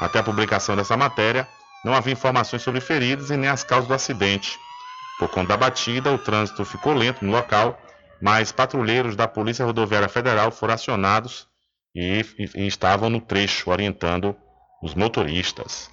Até 0.00 0.18
a 0.18 0.22
publicação 0.22 0.74
dessa 0.74 0.96
matéria, 0.96 1.46
não 1.84 1.94
havia 1.94 2.12
informações 2.12 2.62
sobre 2.62 2.80
feridos 2.80 3.30
e 3.30 3.36
nem 3.36 3.48
as 3.48 3.62
causas 3.62 3.86
do 3.86 3.94
acidente. 3.94 4.58
Por 5.18 5.28
conta 5.28 5.50
da 5.50 5.56
batida, 5.56 6.10
o 6.10 6.18
trânsito 6.18 6.64
ficou 6.64 6.94
lento 6.94 7.24
no 7.24 7.30
local, 7.30 7.78
mas 8.22 8.52
patrulheiros 8.52 9.16
da 9.16 9.26
Polícia 9.26 9.64
Rodoviária 9.64 10.08
Federal 10.08 10.52
foram 10.52 10.74
acionados 10.74 11.48
e, 11.92 12.24
e, 12.38 12.62
e 12.62 12.66
estavam 12.68 13.10
no 13.10 13.20
trecho 13.20 13.68
orientando 13.68 14.36
os 14.80 14.94
motoristas. 14.94 15.90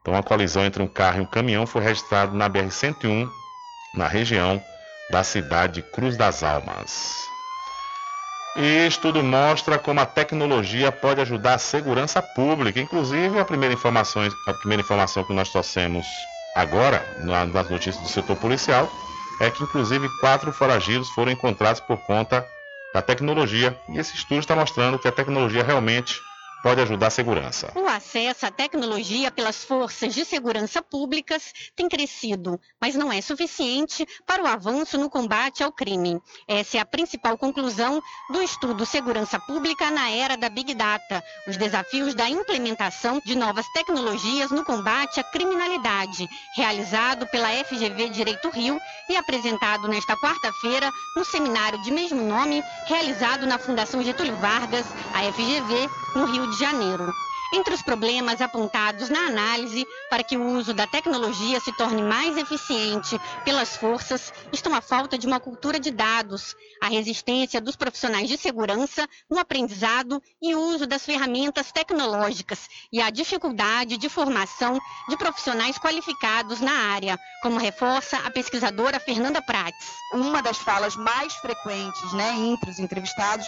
Então, 0.00 0.16
a 0.16 0.22
colisão 0.22 0.64
entre 0.64 0.82
um 0.82 0.88
carro 0.88 1.18
e 1.18 1.20
um 1.20 1.26
caminhão 1.26 1.66
foi 1.66 1.82
registrada 1.82 2.32
na 2.32 2.48
BR-101, 2.48 3.28
na 3.94 4.08
região 4.08 4.62
da 5.10 5.22
cidade 5.22 5.74
de 5.74 5.82
Cruz 5.82 6.16
das 6.16 6.42
Almas. 6.42 7.26
E 8.56 8.86
estudo 8.86 9.22
mostra 9.22 9.78
como 9.78 10.00
a 10.00 10.06
tecnologia 10.06 10.90
pode 10.90 11.20
ajudar 11.20 11.54
a 11.54 11.58
segurança 11.58 12.22
pública. 12.22 12.80
Inclusive, 12.80 13.38
a 13.38 13.44
primeira 13.44 13.74
informação, 13.74 14.22
a 14.46 14.54
primeira 14.54 14.82
informação 14.82 15.24
que 15.24 15.34
nós 15.34 15.50
trouxemos 15.50 16.06
agora, 16.54 17.04
nas 17.18 17.68
notícias 17.68 17.98
do 17.98 18.08
setor 18.08 18.36
policial, 18.36 18.90
é 19.40 19.50
que 19.50 19.62
inclusive 19.62 20.08
quatro 20.20 20.52
foragidos 20.52 21.10
foram 21.10 21.32
encontrados 21.32 21.80
por 21.80 21.98
conta 21.98 22.46
da 22.92 23.02
tecnologia. 23.02 23.78
E 23.88 23.98
esse 23.98 24.14
estudo 24.14 24.40
está 24.40 24.56
mostrando 24.56 24.98
que 24.98 25.08
a 25.08 25.12
tecnologia 25.12 25.62
realmente 25.62 26.22
pode 26.66 26.80
ajudar 26.80 27.06
a 27.06 27.10
segurança. 27.10 27.70
O 27.76 27.86
acesso 27.86 28.44
à 28.44 28.50
tecnologia 28.50 29.30
pelas 29.30 29.62
forças 29.62 30.12
de 30.12 30.24
segurança 30.24 30.82
públicas 30.82 31.52
tem 31.76 31.88
crescido, 31.88 32.60
mas 32.80 32.96
não 32.96 33.12
é 33.12 33.20
suficiente 33.20 34.04
para 34.26 34.42
o 34.42 34.48
avanço 34.48 34.98
no 34.98 35.08
combate 35.08 35.62
ao 35.62 35.70
crime. 35.70 36.20
Essa 36.48 36.78
é 36.78 36.80
a 36.80 36.84
principal 36.84 37.38
conclusão 37.38 38.02
do 38.32 38.42
estudo 38.42 38.84
Segurança 38.84 39.38
Pública 39.38 39.92
na 39.92 40.10
Era 40.10 40.36
da 40.36 40.48
Big 40.48 40.74
Data, 40.74 41.22
os 41.46 41.56
desafios 41.56 42.16
da 42.16 42.28
implementação 42.28 43.22
de 43.24 43.36
novas 43.36 43.66
tecnologias 43.72 44.50
no 44.50 44.64
combate 44.64 45.20
à 45.20 45.22
criminalidade, 45.22 46.26
realizado 46.56 47.28
pela 47.28 47.48
FGV 47.64 48.08
Direito 48.08 48.50
Rio 48.50 48.76
e 49.08 49.14
apresentado 49.14 49.86
nesta 49.86 50.16
quarta-feira 50.16 50.90
no 51.14 51.24
seminário 51.24 51.80
de 51.82 51.92
mesmo 51.92 52.24
nome, 52.24 52.60
realizado 52.86 53.46
na 53.46 53.56
Fundação 53.56 54.02
Getúlio 54.02 54.34
Vargas, 54.38 54.84
a 55.14 55.32
FGV, 55.32 55.88
no 56.16 56.24
Rio 56.24 56.50
de 56.50 56.55
Janeiro. 56.58 57.12
Entre 57.52 57.72
os 57.72 57.82
problemas 57.82 58.40
apontados 58.40 59.08
na 59.08 59.26
análise 59.26 59.86
para 60.10 60.24
que 60.24 60.36
o 60.36 60.44
uso 60.44 60.74
da 60.74 60.86
tecnologia 60.86 61.60
se 61.60 61.72
torne 61.72 62.02
mais 62.02 62.36
eficiente 62.36 63.20
pelas 63.44 63.76
forças 63.76 64.32
estão 64.52 64.74
a 64.74 64.80
falta 64.80 65.16
de 65.16 65.28
uma 65.28 65.38
cultura 65.38 65.78
de 65.78 65.92
dados, 65.92 66.56
a 66.82 66.88
resistência 66.88 67.60
dos 67.60 67.76
profissionais 67.76 68.28
de 68.28 68.36
segurança 68.36 69.08
no 69.30 69.38
aprendizado 69.38 70.20
e 70.42 70.56
uso 70.56 70.86
das 70.86 71.04
ferramentas 71.04 71.70
tecnológicas 71.70 72.68
e 72.92 73.00
a 73.00 73.10
dificuldade 73.10 73.96
de 73.96 74.08
formação 74.08 74.80
de 75.08 75.16
profissionais 75.16 75.78
qualificados 75.78 76.60
na 76.60 76.72
área, 76.72 77.16
como 77.42 77.58
reforça 77.58 78.18
a 78.18 78.30
pesquisadora 78.30 78.98
Fernanda 78.98 79.40
Prates. 79.40 79.86
Uma 80.12 80.42
das 80.42 80.58
falas 80.58 80.96
mais 80.96 81.32
frequentes 81.34 82.12
né, 82.12 82.34
entre 82.38 82.70
os 82.70 82.80
entrevistados 82.80 83.46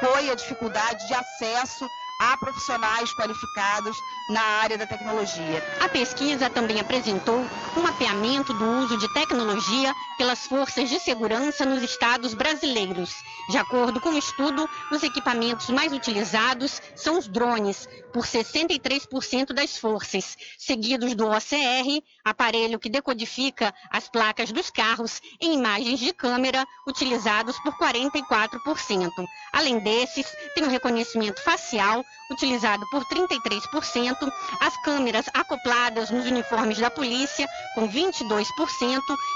foi 0.00 0.30
a 0.30 0.34
dificuldade 0.34 1.06
de 1.06 1.14
acesso 1.14 1.88
a 2.18 2.36
profissionais 2.36 3.12
qualificados 3.14 3.96
na 4.28 4.42
área 4.42 4.76
da 4.76 4.86
tecnologia. 4.86 5.64
A 5.80 5.88
pesquisa 5.88 6.50
também 6.50 6.80
apresentou 6.80 7.46
um 7.76 7.82
mapeamento 7.82 8.52
do 8.52 8.64
uso 8.82 8.98
de 8.98 9.12
tecnologia 9.14 9.94
pelas 10.16 10.46
forças 10.46 10.88
de 10.88 10.98
segurança 10.98 11.64
nos 11.64 11.82
estados 11.82 12.34
brasileiros. 12.34 13.14
De 13.48 13.56
acordo 13.56 14.00
com 14.00 14.10
o 14.10 14.18
estudo, 14.18 14.68
os 14.90 15.02
equipamentos 15.02 15.70
mais 15.70 15.92
utilizados 15.92 16.82
são 16.96 17.18
os 17.18 17.28
drones, 17.28 17.88
por 18.12 18.24
63% 18.24 19.52
das 19.52 19.78
forças, 19.78 20.36
seguidos 20.58 21.14
do 21.14 21.28
OCR, 21.28 22.02
aparelho 22.24 22.78
que 22.78 22.90
decodifica 22.90 23.72
as 23.90 24.08
placas 24.08 24.50
dos 24.50 24.70
carros 24.70 25.20
em 25.40 25.54
imagens 25.54 26.00
de 26.00 26.12
câmera, 26.12 26.66
utilizados 26.86 27.58
por 27.60 27.72
44%. 27.78 29.10
Além 29.52 29.78
desses, 29.78 30.26
tem 30.54 30.64
o 30.64 30.70
reconhecimento 30.70 31.42
facial, 31.42 32.04
utilizado 32.30 32.86
por 32.90 33.04
33%, 33.04 34.32
as 34.60 34.76
câmeras 34.82 35.26
acopladas 35.32 36.10
nos 36.10 36.26
uniformes 36.26 36.78
da 36.78 36.90
polícia, 36.90 37.48
com 37.74 37.88
22%, 37.88 38.46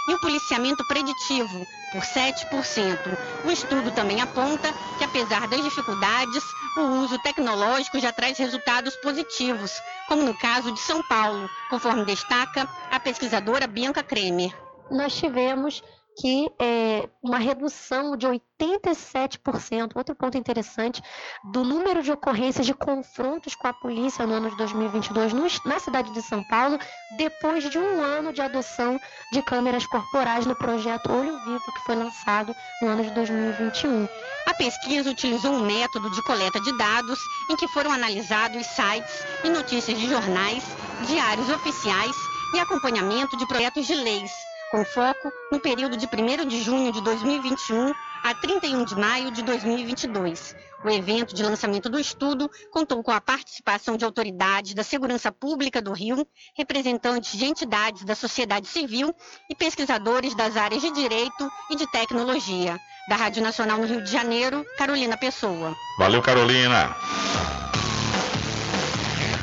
e 0.09 0.15
o 0.15 0.21
policiamento 0.21 0.87
preditivo, 0.87 1.67
por 1.91 2.03
7%. 2.03 3.19
O 3.45 3.51
estudo 3.51 3.91
também 3.93 4.21
aponta 4.21 4.73
que, 4.99 5.05
apesar 5.05 5.49
das 5.49 5.63
dificuldades, 5.63 6.43
o 6.77 7.03
uso 7.03 7.19
tecnológico 7.19 7.99
já 7.99 8.13
traz 8.13 8.39
resultados 8.39 8.95
positivos, 8.97 9.73
como 10.09 10.23
no 10.23 10.37
caso 10.39 10.73
de 10.73 10.81
São 10.81 11.03
Paulo, 11.03 11.49
conforme 11.71 12.05
destaca 12.05 12.69
a 12.91 13.01
pesquisadora 13.01 13.67
Bianca 13.67 14.03
Kremer. 14.03 14.55
Nós 14.91 15.15
tivemos 15.15 15.83
que 16.19 16.51
é, 16.59 17.09
uma 17.23 17.39
redução 17.39 18.17
de 18.17 18.27
87%, 18.27 19.93
outro 19.95 20.15
ponto 20.15 20.37
interessante, 20.37 21.03
do 21.45 21.65
número 21.65 22.03
de 22.03 22.13
ocorrências 22.13 22.67
de 22.67 22.75
confrontos 22.75 23.55
com 23.55 23.67
a 23.67 23.73
polícia 23.73 24.27
no 24.27 24.35
ano 24.35 24.51
de 24.51 24.57
2022 24.57 25.33
no, 25.33 25.47
na 25.65 25.79
cidade 25.79 26.13
de 26.13 26.23
São 26.23 26.45
Paulo, 26.45 26.79
depois 27.17 27.69
de 27.69 27.79
um 27.79 28.03
ano 28.03 28.33
de 28.33 28.41
adoção 28.41 29.01
de 29.33 29.43
câmeras 29.43 29.87
corporais 29.87 30.47
no 30.47 30.55
projeto 30.55 31.11
Olho 31.11 31.39
Vivo, 31.45 31.73
que 31.73 31.85
foi 31.87 31.95
lançado 31.95 32.55
no 32.83 32.89
ano 32.89 33.05
de 33.05 33.11
2021. 33.13 34.07
A 34.47 34.55
pesquisa 34.55 35.11
utilizou 35.11 35.53
um 35.53 35.65
método 35.65 36.11
de 36.11 36.23
coleta 36.23 36.61
de 36.61 36.77
dados 36.77 37.19
em 37.51 37.57
que 37.57 37.69
foram 37.69 37.91
analisados 37.91 38.67
sites 38.67 39.25
e 39.45 39.49
notícias 39.49 39.99
de 39.99 40.09
jornais, 40.09 40.63
diários 41.07 41.49
oficiais 41.49 42.15
e 42.55 42.59
acompanhamento 42.59 43.37
de 43.37 43.47
projetos 43.47 43.87
de 43.87 43.95
leis 43.95 44.52
com 44.73 44.85
foco 44.87 45.31
no 45.53 45.61
período 45.61 45.99
de 45.99 46.07
1 46.07 46.49
de 46.49 46.63
junho 46.63 46.91
de 46.91 47.03
2021 47.03 47.93
a 48.25 48.35
31 48.35 48.87
de 48.87 48.97
maio 48.97 49.31
de 49.31 49.43
2022. 49.43 50.57
O 50.83 50.89
evento 50.89 51.35
de 51.35 51.43
lançamento 51.43 51.91
do 51.91 52.01
estudo 52.01 52.51
contou 52.71 53.03
com 53.03 53.11
a 53.11 53.21
participação 53.21 53.99
de 53.99 54.05
autoridades 54.05 54.73
da 54.73 54.83
Segurança 54.83 55.31
Pública 55.31 55.83
do 55.83 55.93
Rio, 55.93 56.27
representantes 56.57 57.39
de 57.39 57.45
entidades 57.45 58.03
da 58.03 58.15
sociedade 58.15 58.67
civil 58.67 59.15
e 59.51 59.55
pesquisadores 59.55 60.35
das 60.35 60.57
áreas 60.57 60.81
de 60.81 60.91
direito 60.91 61.51
e 61.71 61.77
de 61.77 61.87
tecnologia. 61.93 62.81
Da 63.09 63.17
Rádio 63.17 63.43
Nacional 63.43 63.77
no 63.77 63.87
Rio 63.87 64.03
de 64.03 64.11
Janeiro, 64.11 64.65
Carolina 64.79 65.19
Pessoa. 65.19 65.77
Valeu, 65.99 66.23
Carolina. 66.23 66.97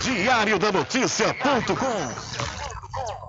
Diário 0.02 0.58
da 0.58 0.72
Notícia.com 0.72 3.29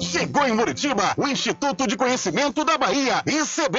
Chegou 0.00 0.46
em 0.46 0.52
Muritiba 0.52 1.14
o 1.16 1.26
Instituto 1.26 1.86
de 1.86 1.96
Conhecimento 1.96 2.64
da 2.64 2.78
Bahia, 2.78 3.24
ICB. 3.26 3.78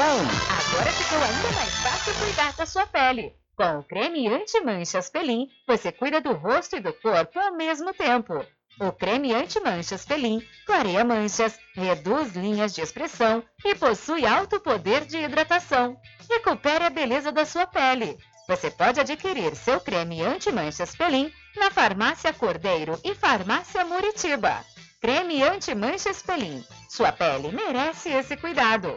Agora 0.00 0.92
ficou 0.92 1.18
ainda 1.18 1.50
mais 1.56 1.74
fácil 1.74 2.14
cuidar 2.14 2.52
da 2.52 2.64
sua 2.64 2.86
pele. 2.86 3.34
Com 3.56 3.80
o 3.80 3.82
creme 3.82 4.28
anti-manchas 4.28 5.10
Pelin, 5.10 5.48
você 5.66 5.90
cuida 5.90 6.20
do 6.20 6.34
rosto 6.34 6.76
e 6.76 6.80
do 6.80 6.92
corpo 6.92 7.36
ao 7.40 7.56
mesmo 7.56 7.92
tempo. 7.92 8.46
O 8.80 8.92
creme 8.92 9.34
anti-manchas 9.34 10.04
Pelin 10.04 10.40
clareia 10.64 11.04
manchas, 11.04 11.58
reduz 11.74 12.36
linhas 12.36 12.76
de 12.76 12.80
expressão 12.80 13.42
e 13.64 13.74
possui 13.74 14.24
alto 14.24 14.60
poder 14.60 15.04
de 15.04 15.18
hidratação. 15.18 15.96
Recupere 16.30 16.84
a 16.84 16.90
beleza 16.90 17.32
da 17.32 17.44
sua 17.44 17.66
pele. 17.66 18.16
Você 18.46 18.70
pode 18.70 19.00
adquirir 19.00 19.56
seu 19.56 19.80
creme 19.80 20.22
anti-manchas 20.22 20.94
Pelin 20.94 21.32
na 21.56 21.72
Farmácia 21.72 22.32
Cordeiro 22.32 22.96
e 23.02 23.16
Farmácia 23.16 23.84
Muritiba. 23.84 24.64
Creme 25.00 25.42
anti-manchas 25.42 26.22
Pelin. 26.22 26.64
Sua 26.88 27.10
pele 27.10 27.50
merece 27.50 28.10
esse 28.10 28.36
cuidado 28.36 28.96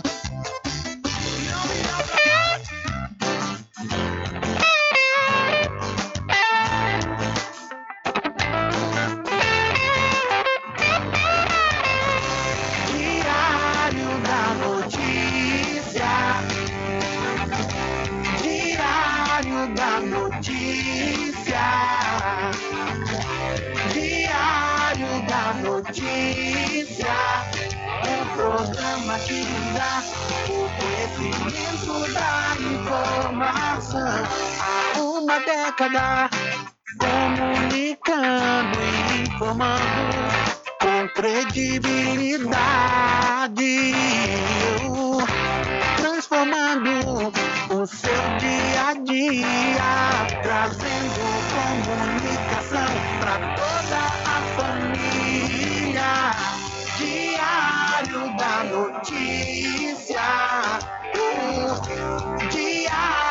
Programa 28.61 29.17
que 29.19 29.43
dá 29.73 30.03
o 30.47 30.69
conhecimento 30.77 32.13
da 32.13 32.55
informação. 32.59 34.23
Há 34.59 34.99
uma 35.01 35.39
década 35.39 36.29
comunicando 36.99 38.77
e 38.83 39.23
informando 39.23 40.11
com 40.79 41.07
credibilidade, 41.15 43.95
transformando 45.97 47.33
o 47.71 47.87
seu 47.87 48.29
dia 48.37 48.89
a 48.89 48.93
dia, 48.93 50.27
trazendo 50.43 51.19
comunicação 51.51 52.91
para 53.19 53.39
toda 53.55 53.97
a 54.25 54.43
família. 54.55 56.11
Diário 57.01 58.29
da 58.37 58.63
Notícia. 58.65 60.21
uh, 61.15 62.49
Diário 62.51 63.30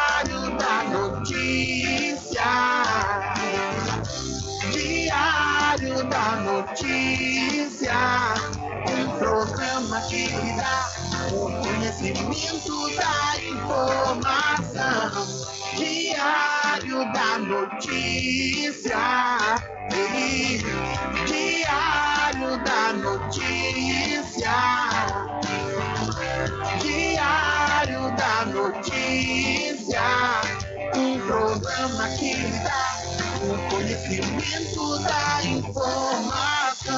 da 6.11 6.37
Notícia, 6.43 7.95
um 8.91 9.19
programa 9.19 10.01
que 10.03 10.29
dá 10.57 10.91
o 11.33 11.51
conhecimento 11.63 12.97
da 12.97 13.37
informação. 13.43 15.11
Diário 15.77 17.13
da 17.13 17.39
Notícia, 17.39 18.99
Diário 21.27 22.59
da 22.65 22.93
Notícia. 22.93 24.11
Diário 26.83 28.11
da 28.17 28.45
Notícia, 28.47 30.03
um 30.97 31.21
programa 31.21 32.09
que 32.19 32.35
dá 32.65 32.80
o 34.19 34.23
conhecimento 34.23 34.99
da 34.99 35.45
informação. 35.45 36.91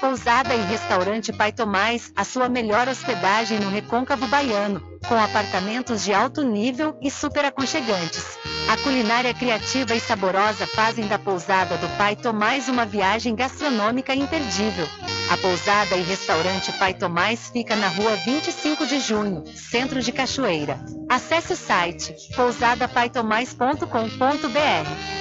Pousada 0.00 0.54
e 0.54 0.62
Restaurante 0.62 1.32
Pai 1.32 1.52
Tomás, 1.52 2.10
a 2.16 2.24
sua 2.24 2.48
melhor 2.48 2.88
hospedagem 2.88 3.60
no 3.60 3.68
Recôncavo 3.68 4.26
Baiano, 4.28 4.80
com 5.06 5.14
apartamentos 5.14 6.02
de 6.02 6.14
alto 6.14 6.42
nível 6.42 6.98
e 7.02 7.10
super 7.10 7.44
aconchegantes. 7.44 8.39
A 8.68 8.76
culinária 8.82 9.32
criativa 9.34 9.94
e 9.94 10.00
saborosa 10.00 10.66
fazem 10.66 11.06
da 11.06 11.18
Pousada 11.18 11.76
do 11.76 11.88
Pai 11.96 12.16
Tomás 12.16 12.68
uma 12.68 12.86
viagem 12.86 13.34
gastronômica 13.34 14.14
imperdível. 14.14 14.88
A 15.30 15.36
Pousada 15.36 15.96
e 15.96 16.02
Restaurante 16.02 16.72
Pai 16.72 16.94
Tomás 16.94 17.50
fica 17.50 17.76
na 17.76 17.88
rua 17.88 18.16
25 18.16 18.86
de 18.86 18.98
junho, 19.00 19.44
centro 19.56 20.00
de 20.00 20.12
Cachoeira. 20.12 20.80
Acesse 21.08 21.52
o 21.52 21.56
site 21.56 22.14
pousadapaitomais.com.br. 22.34 25.20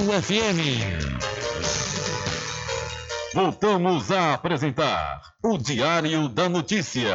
FM. 0.00 0.60
Voltamos 3.34 4.10
a 4.10 4.34
apresentar 4.34 5.22
o 5.42 5.56
Diário 5.58 6.28
da 6.28 6.48
Notícia. 6.48 7.14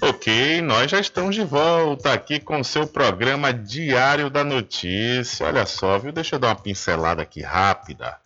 Ok, 0.00 0.62
nós 0.62 0.90
já 0.90 1.00
estamos 1.00 1.34
de 1.34 1.44
volta 1.44 2.12
aqui 2.12 2.38
com 2.38 2.60
o 2.60 2.64
seu 2.64 2.86
programa 2.86 3.52
Diário 3.52 4.30
da 4.30 4.44
Notícia. 4.44 5.46
Olha 5.46 5.66
só, 5.66 5.98
viu? 5.98 6.12
Deixa 6.12 6.36
eu 6.36 6.38
dar 6.38 6.48
uma 6.48 6.56
pincelada 6.56 7.22
aqui 7.22 7.42
rápida 7.42 8.16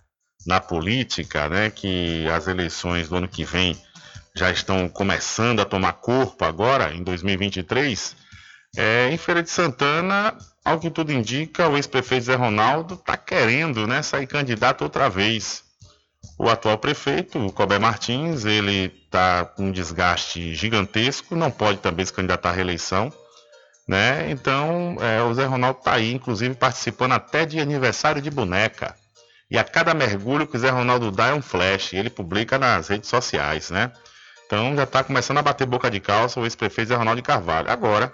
na 0.46 0.60
política, 0.60 1.48
né? 1.48 1.70
Que 1.70 2.26
as 2.28 2.46
eleições 2.46 3.08
do 3.08 3.16
ano 3.16 3.28
que 3.28 3.44
vem 3.44 3.76
já 4.34 4.50
estão 4.50 4.88
começando 4.88 5.60
a 5.60 5.64
tomar 5.64 5.94
corpo 5.94 6.44
agora, 6.44 6.94
em 6.94 7.02
2023. 7.02 8.16
É, 8.76 9.10
em 9.10 9.18
Feira 9.18 9.42
de 9.42 9.50
Santana, 9.50 10.36
ao 10.64 10.80
que 10.80 10.90
tudo 10.90 11.12
indica, 11.12 11.68
o 11.68 11.76
ex-prefeito 11.76 12.24
Zé 12.24 12.34
Ronaldo 12.34 12.94
está 12.94 13.16
querendo 13.16 13.86
né, 13.86 14.00
sair 14.00 14.26
candidato 14.26 14.82
outra 14.82 15.10
vez. 15.10 15.62
O 16.38 16.48
atual 16.48 16.78
prefeito, 16.78 17.38
o 17.38 17.52
Cobé 17.52 17.78
Martins, 17.78 18.44
ele 18.44 18.86
está 19.04 19.44
com 19.44 19.66
um 19.66 19.72
desgaste 19.72 20.54
gigantesco, 20.54 21.36
não 21.36 21.50
pode 21.50 21.78
também 21.78 22.04
se 22.06 22.12
candidatar 22.12 22.50
à 22.50 22.52
reeleição. 22.52 23.12
Né? 23.86 24.30
Então, 24.30 24.96
é, 25.00 25.20
o 25.22 25.34
Zé 25.34 25.44
Ronaldo 25.44 25.80
está 25.80 25.94
aí, 25.94 26.12
inclusive, 26.12 26.54
participando 26.54 27.12
até 27.12 27.44
de 27.44 27.60
aniversário 27.60 28.22
de 28.22 28.30
boneca. 28.30 28.96
E 29.50 29.58
a 29.58 29.64
cada 29.64 29.92
mergulho 29.92 30.46
que 30.46 30.56
o 30.56 30.58
Zé 30.58 30.70
Ronaldo 30.70 31.10
dá 31.10 31.26
é 31.28 31.34
um 31.34 31.42
flash, 31.42 31.92
ele 31.92 32.08
publica 32.08 32.58
nas 32.58 32.88
redes 32.88 33.10
sociais, 33.10 33.70
né? 33.70 33.92
Então 34.52 34.76
já 34.76 34.82
está 34.82 35.02
começando 35.02 35.38
a 35.38 35.42
bater 35.42 35.66
boca 35.66 35.90
de 35.90 35.98
calça 35.98 36.38
o 36.38 36.44
ex-prefeito 36.44 36.90
Zé 36.90 36.94
Ronaldo 36.94 37.22
Carvalho. 37.22 37.70
Agora, 37.70 38.12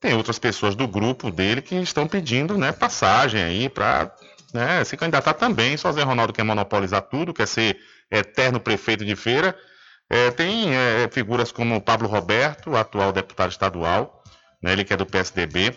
tem 0.00 0.14
outras 0.14 0.38
pessoas 0.38 0.76
do 0.76 0.86
grupo 0.86 1.32
dele 1.32 1.60
que 1.60 1.74
estão 1.74 2.06
pedindo 2.06 2.56
né, 2.56 2.70
passagem 2.70 3.42
aí 3.42 3.68
para 3.68 4.08
né, 4.54 4.84
se 4.84 4.96
candidatar 4.96 5.34
também. 5.34 5.76
Só 5.76 5.90
Zé 5.90 6.04
Ronaldo 6.04 6.32
quer 6.32 6.44
monopolizar 6.44 7.02
tudo, 7.02 7.34
quer 7.34 7.48
ser 7.48 7.76
eterno 8.08 8.60
prefeito 8.60 9.04
de 9.04 9.16
feira. 9.16 9.52
É, 10.08 10.30
tem 10.30 10.72
é, 10.72 11.08
figuras 11.10 11.50
como 11.50 11.74
o 11.74 11.80
Pablo 11.80 12.06
Roberto, 12.06 12.76
atual 12.76 13.10
deputado 13.10 13.50
estadual, 13.50 14.22
né, 14.62 14.74
ele 14.74 14.84
que 14.84 14.92
é 14.92 14.96
do 14.96 15.06
PSDB. 15.06 15.74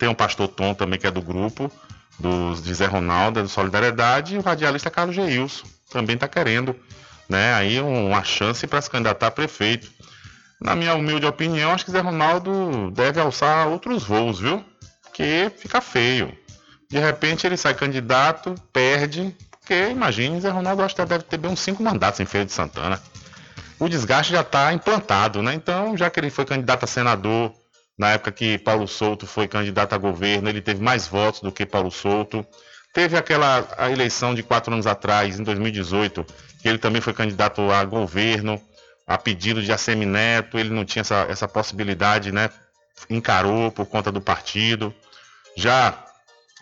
Tem 0.00 0.08
o 0.08 0.16
pastor 0.16 0.48
Tom 0.48 0.74
também, 0.74 0.98
que 0.98 1.06
é 1.06 1.12
do 1.12 1.22
grupo 1.22 1.70
dos, 2.18 2.60
de 2.60 2.74
Zé 2.74 2.86
Ronaldo, 2.86 3.38
é 3.38 3.42
do 3.44 3.48
Solidariedade, 3.48 4.34
e 4.34 4.38
o 4.38 4.42
radialista 4.42 4.90
Carlos 4.90 5.14
Geilson 5.14 5.64
também 5.92 6.16
está 6.16 6.26
querendo 6.26 6.74
né, 7.28 7.54
aí 7.54 7.80
uma 7.80 8.22
chance 8.22 8.66
para 8.66 8.80
se 8.80 8.90
candidatar 8.90 9.28
a 9.28 9.30
prefeito. 9.30 9.90
Na 10.60 10.74
minha 10.74 10.94
humilde 10.94 11.26
opinião, 11.26 11.72
acho 11.72 11.84
que 11.84 11.90
Zé 11.90 12.00
Ronaldo 12.00 12.90
deve 12.92 13.20
alçar 13.20 13.68
outros 13.68 14.04
voos, 14.04 14.40
viu? 14.40 14.64
Porque 15.02 15.52
fica 15.58 15.80
feio. 15.80 16.36
De 16.90 16.98
repente 16.98 17.46
ele 17.46 17.56
sai 17.56 17.74
candidato, 17.74 18.54
perde, 18.72 19.36
porque 19.50 19.90
imagine, 19.90 20.40
Zé 20.40 20.48
Ronaldo 20.48 20.82
acho 20.82 20.94
que 20.94 21.04
deve 21.04 21.24
ter 21.24 21.36
bem 21.36 21.50
uns 21.50 21.60
cinco 21.60 21.82
mandatos 21.82 22.20
em 22.20 22.24
Feira 22.24 22.46
de 22.46 22.52
Santana. 22.52 23.00
O 23.78 23.88
desgaste 23.88 24.32
já 24.32 24.40
está 24.40 24.72
implantado, 24.72 25.42
né? 25.42 25.52
Então, 25.52 25.96
já 25.96 26.08
que 26.08 26.18
ele 26.18 26.30
foi 26.30 26.44
candidato 26.46 26.84
a 26.84 26.86
senador, 26.86 27.52
na 27.98 28.10
época 28.10 28.32
que 28.32 28.58
Paulo 28.58 28.86
Souto 28.86 29.26
foi 29.26 29.48
candidato 29.48 29.94
a 29.94 29.98
governo, 29.98 30.48
ele 30.48 30.62
teve 30.62 30.82
mais 30.82 31.06
votos 31.06 31.40
do 31.40 31.50
que 31.50 31.66
Paulo 31.66 31.90
Souto. 31.90 32.46
Teve 32.94 33.16
aquela 33.16 33.66
a 33.76 33.90
eleição 33.90 34.34
de 34.34 34.42
quatro 34.42 34.72
anos 34.72 34.86
atrás, 34.86 35.38
em 35.38 35.42
2018, 35.42 36.24
que 36.66 36.70
ele 36.70 36.78
também 36.78 37.00
foi 37.00 37.12
candidato 37.12 37.70
a 37.70 37.84
governo, 37.84 38.60
a 39.06 39.16
pedido 39.16 39.62
de 39.62 39.70
Assemineto, 39.70 40.58
ele 40.58 40.70
não 40.70 40.84
tinha 40.84 41.02
essa, 41.02 41.24
essa 41.30 41.46
possibilidade, 41.46 42.32
né? 42.32 42.50
Encarou 43.08 43.70
por 43.70 43.86
conta 43.86 44.10
do 44.10 44.20
partido. 44.20 44.92
Já 45.56 45.96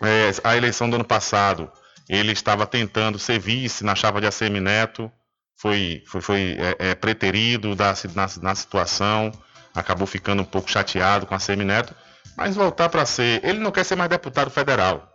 é, 0.03 0.29
a 0.43 0.55
eleição 0.55 0.87
do 0.87 0.97
ano 0.97 1.03
passado, 1.03 1.71
ele 2.07 2.31
estava 2.33 2.67
tentando 2.67 3.17
ser 3.17 3.39
vice 3.39 3.83
na 3.83 3.95
chapa 3.95 4.21
de 4.21 4.27
Assemineto, 4.27 5.11
foi, 5.57 6.03
foi, 6.05 6.21
foi 6.21 6.57
é, 6.59 6.89
é, 6.91 6.95
preterido 6.95 7.75
da, 7.75 7.95
na, 8.13 8.27
na 8.43 8.53
situação, 8.53 9.31
acabou 9.73 10.05
ficando 10.05 10.43
um 10.43 10.45
pouco 10.45 10.69
chateado 10.69 11.25
com 11.25 11.33
a 11.33 11.39
Semineto, 11.39 11.95
mas 12.37 12.55
voltar 12.55 12.89
para 12.89 13.07
ser. 13.07 13.43
Ele 13.43 13.57
não 13.57 13.71
quer 13.71 13.83
ser 13.83 13.95
mais 13.95 14.11
deputado 14.11 14.51
federal. 14.51 15.11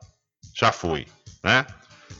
Já 0.52 0.72
foi, 0.72 1.06
né? 1.44 1.64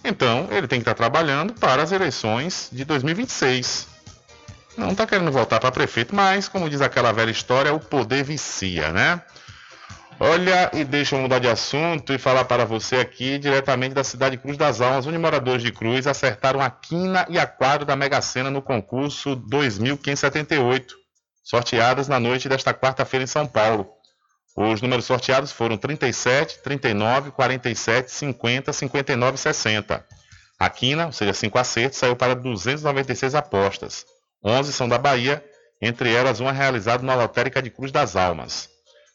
Então, 0.03 0.49
ele 0.51 0.67
tem 0.67 0.79
que 0.79 0.83
estar 0.83 0.95
trabalhando 0.95 1.53
para 1.55 1.83
as 1.83 1.93
eleições 1.93 2.69
de 2.73 2.85
2026. 2.85 3.87
Não 4.77 4.93
está 4.93 5.07
querendo 5.07 5.31
voltar 5.31 5.61
para 5.61 5.71
prefeito, 5.71 6.15
mas, 6.15 6.49
como 6.49 6.71
diz 6.71 6.81
aquela 6.81 7.13
velha 7.13 7.31
história, 7.31 7.73
o 7.73 7.81
poder 7.81 8.25
vicia, 8.25 8.93
né? 8.93 9.21
Olha, 10.23 10.71
e 10.75 10.85
deixa 10.85 11.17
eu 11.17 11.21
mudar 11.21 11.39
de 11.39 11.49
assunto 11.49 12.13
e 12.13 12.19
falar 12.19 12.45
para 12.45 12.67
você 12.67 12.97
aqui 12.97 13.39
diretamente 13.39 13.95
da 13.95 14.05
cidade 14.05 14.37
de 14.37 14.43
Cruz 14.43 14.57
das 14.57 14.81
Almas, 14.81 15.07
onde 15.07 15.17
moradores 15.17 15.63
de 15.63 15.73
Cruz 15.73 16.07
acertaram 16.07 16.61
a 16.61 16.69
quina 16.71 17.27
e 17.29 17.39
a 17.39 17.47
quadra 17.47 17.87
da 17.87 17.97
Mega 17.97 18.21
Sena 18.21 18.51
no 18.51 18.61
concurso 18.61 19.35
2578, 19.35 20.95
sorteadas 21.43 22.07
na 22.07 22.21
noite 22.21 22.51
desta 22.51 22.75
quarta-feira 22.75 23.25
em 23.25 23.27
São 23.27 23.47
Paulo. 23.47 24.00
Os 24.57 24.83
números 24.83 25.05
sorteados 25.05 25.53
foram 25.53 25.77
37, 25.77 26.59
39, 26.59 27.31
47, 27.31 28.11
50, 28.11 28.73
59 28.73 29.35
e 29.35 29.39
60. 29.39 30.05
A 30.59 30.69
quina, 30.69 31.07
ou 31.07 31.13
seja, 31.13 31.33
5 31.33 31.57
acertos, 31.59 31.99
saiu 31.99 32.17
para 32.17 32.35
296 32.35 33.35
apostas. 33.35 34.05
11 34.45 34.73
são 34.73 34.89
da 34.89 34.99
Bahia, 34.99 35.43
entre 35.81 36.13
elas 36.13 36.41
uma 36.41 36.51
realizada 36.53 37.03
na 37.03 37.15
lotérica 37.15 37.63
de 37.63 37.71
Cruz 37.71 37.91
das 37.91 38.17
Almas. 38.17 38.69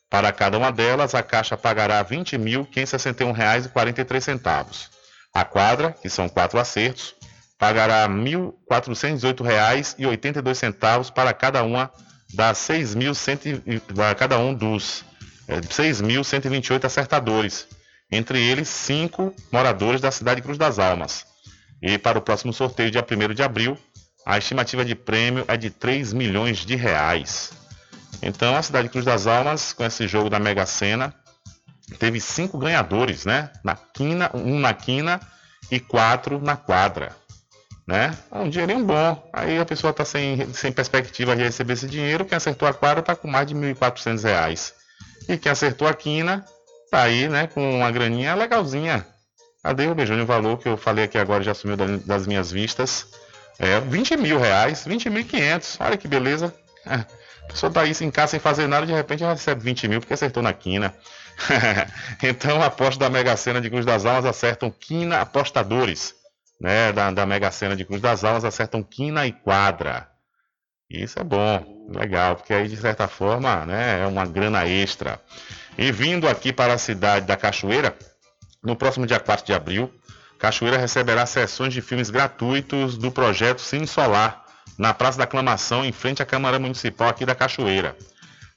Para 0.09 0.31
cada 0.31 0.57
uma 0.57 0.71
delas, 0.71 1.13
a 1.13 1.21
Caixa 1.21 1.55
pagará 1.57 1.99
R$ 1.99 2.05
20.561,43. 2.17 4.89
A 5.33 5.43
quadra, 5.43 5.91
que 5.91 6.09
são 6.09 6.29
quatro 6.29 6.57
acertos, 6.57 7.13
pagará 7.59 8.05
R$ 8.05 8.13
1.418,82 8.13 11.11
para 11.11 11.33
cada 11.33 11.61
uma 11.63 11.91
das 12.33 12.57
6.100 12.59 13.81
para 13.93 14.15
cada 14.15 14.39
um 14.39 14.53
dos 14.53 15.03
é, 15.47 15.59
6.128 15.61 16.85
acertadores, 16.85 17.67
entre 18.11 18.41
eles 18.41 18.67
cinco 18.67 19.35
moradores 19.51 20.01
da 20.01 20.11
cidade 20.11 20.41
de 20.41 20.43
Cruz 20.43 20.57
das 20.57 20.79
Almas. 20.79 21.25
E 21.81 21.97
para 21.97 22.17
o 22.17 22.21
próximo 22.21 22.53
sorteio, 22.53 22.91
dia 22.91 23.05
1 23.05 23.33
de 23.33 23.43
abril, 23.43 23.77
a 24.25 24.37
estimativa 24.37 24.83
de 24.83 24.95
prêmio 24.95 25.45
é 25.47 25.55
de 25.55 25.69
3 25.69 26.13
milhões 26.13 26.59
de 26.59 26.75
reais. 26.75 27.51
Então 28.21 28.55
a 28.55 28.61
cidade 28.61 28.87
de 28.87 28.91
Cruz 28.91 29.05
das 29.05 29.27
Almas, 29.27 29.73
com 29.73 29.83
esse 29.83 30.07
jogo 30.07 30.29
da 30.29 30.39
Mega 30.39 30.65
Sena, 30.65 31.13
teve 31.99 32.19
cinco 32.19 32.57
ganhadores, 32.57 33.25
né? 33.25 33.51
Na 33.63 33.75
quina, 33.75 34.31
um 34.33 34.59
na 34.59 34.73
quina 34.73 35.19
e 35.69 35.79
quatro 35.79 36.41
na 36.41 36.55
quadra. 36.55 37.15
Né? 37.87 38.17
É 38.31 38.37
um 38.39 38.49
dinheirinho 38.49 38.83
bom. 38.83 39.29
Aí 39.31 39.59
a 39.59 39.65
pessoa 39.65 39.91
está 39.91 40.03
sem, 40.03 40.51
sem 40.53 40.71
perspectiva 40.71 41.35
de 41.35 41.43
receber 41.43 41.73
esse 41.73 41.87
dinheiro. 41.87 42.25
Quem 42.25 42.35
acertou 42.35 42.67
a 42.67 42.73
quadra 42.73 43.01
está 43.01 43.15
com 43.15 43.27
mais 43.27 43.45
de 43.45 43.53
R$ 43.53 43.75
1.400. 43.75 44.73
E 45.27 45.37
quem 45.37 45.51
acertou 45.51 45.87
a 45.87 45.93
quina 45.93 46.45
está 46.85 47.03
aí 47.03 47.27
né, 47.27 47.47
com 47.47 47.77
uma 47.77 47.91
graninha 47.91 48.35
legalzinha. 48.35 49.05
Cadê 49.63 49.87
o 49.87 49.95
beijão 49.95 50.21
o 50.21 50.25
valor 50.25 50.59
que 50.59 50.69
eu 50.69 50.77
falei 50.77 51.05
aqui 51.05 51.17
agora 51.17 51.43
já 51.43 51.53
sumiu 51.53 51.75
das 51.75 52.27
minhas 52.27 52.51
vistas? 52.51 53.07
É 53.57 53.79
20 53.79 54.17
mil 54.17 54.39
reais, 54.39 54.85
20 54.85 55.09
mil 55.09 55.21
e 55.21 55.25
500. 55.25 55.77
Olha 55.79 55.97
que 55.97 56.07
beleza. 56.07 56.53
É. 56.85 57.05
A 57.45 57.47
pessoa 57.47 57.71
tá 57.71 57.81
aí 57.81 57.93
em 58.01 58.09
casa 58.09 58.31
sem 58.31 58.39
fazer 58.39 58.67
nada, 58.67 58.87
de 58.87 58.93
repente 58.93 59.23
ela 59.23 59.33
recebe 59.33 59.61
20 59.61 59.87
mil 59.87 59.99
porque 59.99 60.15
acertou 60.15 60.41
na 60.41 60.51
quina. 60.51 60.95
então, 62.23 62.61
a 62.61 62.65
aposta 62.65 62.99
da 62.99 63.09
Mega 63.09 63.37
Sena 63.37 63.61
de 63.61 63.69
Cruz 63.69 63.85
das 63.85 64.03
Almas 64.03 64.25
acertam 64.25 64.71
quina 64.71 65.21
apostadores. 65.21 66.15
Né, 66.59 66.91
da, 66.93 67.11
da 67.11 67.25
Mega 67.25 67.51
Sena 67.51 67.75
de 67.75 67.83
Cruz 67.85 68.01
das 68.01 68.23
Almas 68.23 68.45
acertam 68.45 68.81
quina 68.81 69.27
e 69.27 69.31
quadra. 69.31 70.09
Isso 70.89 71.19
é 71.19 71.23
bom, 71.23 71.74
legal, 71.87 72.35
porque 72.35 72.53
aí 72.53 72.67
de 72.67 72.77
certa 72.77 73.07
forma 73.07 73.65
né, 73.65 74.01
é 74.01 74.07
uma 74.07 74.25
grana 74.25 74.67
extra. 74.67 75.19
E 75.77 75.91
vindo 75.91 76.27
aqui 76.27 76.53
para 76.53 76.73
a 76.73 76.77
cidade 76.77 77.25
da 77.25 77.35
Cachoeira, 77.35 77.95
no 78.63 78.75
próximo 78.75 79.05
dia 79.05 79.19
4 79.19 79.45
de 79.45 79.53
abril, 79.53 79.93
Cachoeira 80.39 80.77
receberá 80.77 81.25
sessões 81.25 81.73
de 81.73 81.81
filmes 81.81 82.09
gratuitos 82.09 82.97
do 82.97 83.11
projeto 83.11 83.61
Cine 83.61 83.87
Solar, 83.87 84.43
na 84.77 84.93
Praça 84.93 85.17
da 85.17 85.23
Aclamação, 85.23 85.85
em 85.85 85.91
frente 85.91 86.21
à 86.21 86.25
Câmara 86.25 86.59
Municipal 86.59 87.07
aqui 87.07 87.25
da 87.25 87.35
Cachoeira. 87.35 87.95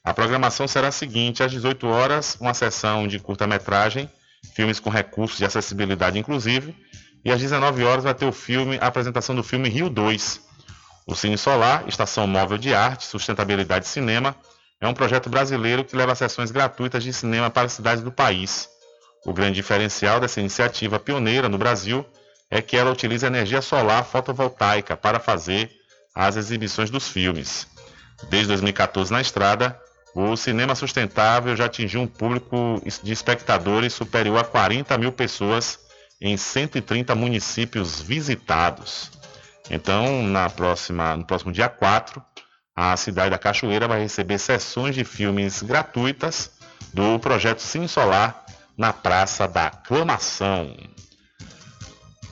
A 0.02 0.14
programação 0.14 0.66
será 0.66 0.88
a 0.88 0.92
seguinte: 0.92 1.42
às 1.42 1.50
18 1.50 1.86
horas, 1.86 2.36
uma 2.40 2.55
sessão 2.55 3.06
de 3.06 3.18
curta-metragem, 3.18 4.10
filmes 4.55 4.80
com 4.80 4.90
recursos 4.90 5.38
de 5.38 5.44
acessibilidade 5.44 6.18
inclusive, 6.18 6.74
e 7.24 7.30
às 7.30 7.40
19 7.40 7.84
horas 7.84 8.05
vai 8.05 8.14
ter 8.14 8.24
o 8.24 8.32
filme, 8.32 8.78
a 8.80 8.86
apresentação 8.86 9.34
do 9.34 9.42
filme 9.42 9.68
Rio 9.68 9.90
2. 9.90 10.48
O 11.09 11.14
Cine 11.14 11.39
Solar, 11.39 11.85
Estação 11.89 12.26
Móvel 12.26 12.59
de 12.59 12.74
Arte, 12.74 13.06
Sustentabilidade 13.06 13.86
e 13.86 13.89
Cinema, 13.89 14.36
é 14.78 14.86
um 14.86 14.93
projeto 14.93 15.30
brasileiro 15.30 15.82
que 15.82 15.97
leva 15.97 16.14
sessões 16.14 16.51
gratuitas 16.51 17.02
de 17.02 17.14
cinema 17.14 17.48
para 17.48 17.64
as 17.64 17.72
cidades 17.72 18.05
do 18.05 18.12
país. 18.12 18.68
O 19.24 19.32
grande 19.32 19.55
diferencial 19.55 20.20
dessa 20.20 20.39
iniciativa 20.39 21.01
pioneira 21.01 21.48
no 21.48 21.56
Brasil 21.56 22.05
é 22.51 22.60
que 22.60 22.76
ela 22.76 22.93
utiliza 22.93 23.26
energia 23.26 23.62
solar 23.62 24.05
fotovoltaica 24.05 24.98
para 24.98 25.18
fazer 25.18 25.70
as 26.14 26.36
exibições 26.36 26.90
dos 26.90 27.09
filmes. 27.09 27.66
Desde 28.28 28.48
2014 28.48 29.10
na 29.10 29.22
estrada, 29.22 29.80
o 30.14 30.36
cinema 30.36 30.74
sustentável 30.74 31.56
já 31.56 31.64
atingiu 31.64 32.02
um 32.02 32.06
público 32.06 32.82
de 33.02 33.12
espectadores 33.14 33.94
superior 33.94 34.36
a 34.40 34.44
40 34.44 34.98
mil 34.98 35.12
pessoas 35.12 35.78
em 36.20 36.36
130 36.36 37.14
municípios 37.14 37.98
visitados. 37.98 39.18
Então, 39.70 40.23
na 40.23 40.49
próxima, 40.49 41.16
no 41.16 41.24
próximo 41.24 41.53
dia 41.53 41.69
4, 41.69 42.23
a 42.74 42.97
cidade 42.97 43.31
da 43.31 43.39
Cachoeira 43.39 43.89
vai 43.89 44.01
receber 44.01 44.39
sessões 44.39 44.95
de 44.95 45.05
filmes 45.05 45.62
gratuitas 45.62 46.53
do 46.95 47.19
projeto 47.19 47.61
Sim 47.61 47.86
Solar 47.86 48.45
na 48.77 48.93
Praça 48.93 49.49
da 49.49 49.66
Aclamação. 49.66 50.74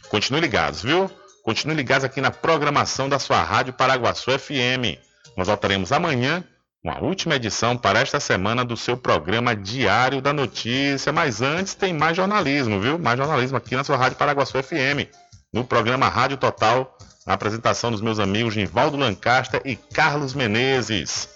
Continue 0.08 0.40
ligados, 0.40 0.82
viu? 0.82 1.10
Continue 1.44 1.76
ligados 1.76 2.04
aqui 2.04 2.20
na 2.20 2.30
programação 2.30 3.08
da 3.08 3.18
sua 3.18 3.42
Rádio 3.42 3.72
Paraguaçu 3.72 4.36
FM. 4.36 4.98
Nós 5.36 5.46
voltaremos 5.46 5.92
amanhã 5.92 6.42
uma 6.82 7.00
última 7.00 7.36
edição 7.36 7.76
para 7.76 8.00
esta 8.00 8.18
semana 8.18 8.64
do 8.64 8.76
seu 8.76 8.96
programa 8.96 9.54
Diário 9.54 10.20
da 10.20 10.32
Notícia. 10.32 11.12
Mas 11.12 11.42
antes 11.42 11.74
tem 11.74 11.92
mais 11.92 12.16
jornalismo, 12.16 12.80
viu? 12.80 12.98
Mais 12.98 13.18
jornalismo 13.18 13.56
aqui 13.56 13.76
na 13.76 13.84
sua 13.84 13.96
Rádio 13.96 14.18
Paraguaçu 14.18 14.60
FM, 14.62 15.08
no 15.52 15.64
programa 15.64 16.08
Rádio 16.08 16.36
Total 16.36 16.96
A 17.26 17.34
apresentação 17.34 17.90
dos 17.90 18.00
meus 18.00 18.18
amigos 18.18 18.56
Nivaldo 18.56 18.96
Lancaster 18.96 19.60
e 19.64 19.76
Carlos 19.76 20.32
Menezes. 20.32 21.35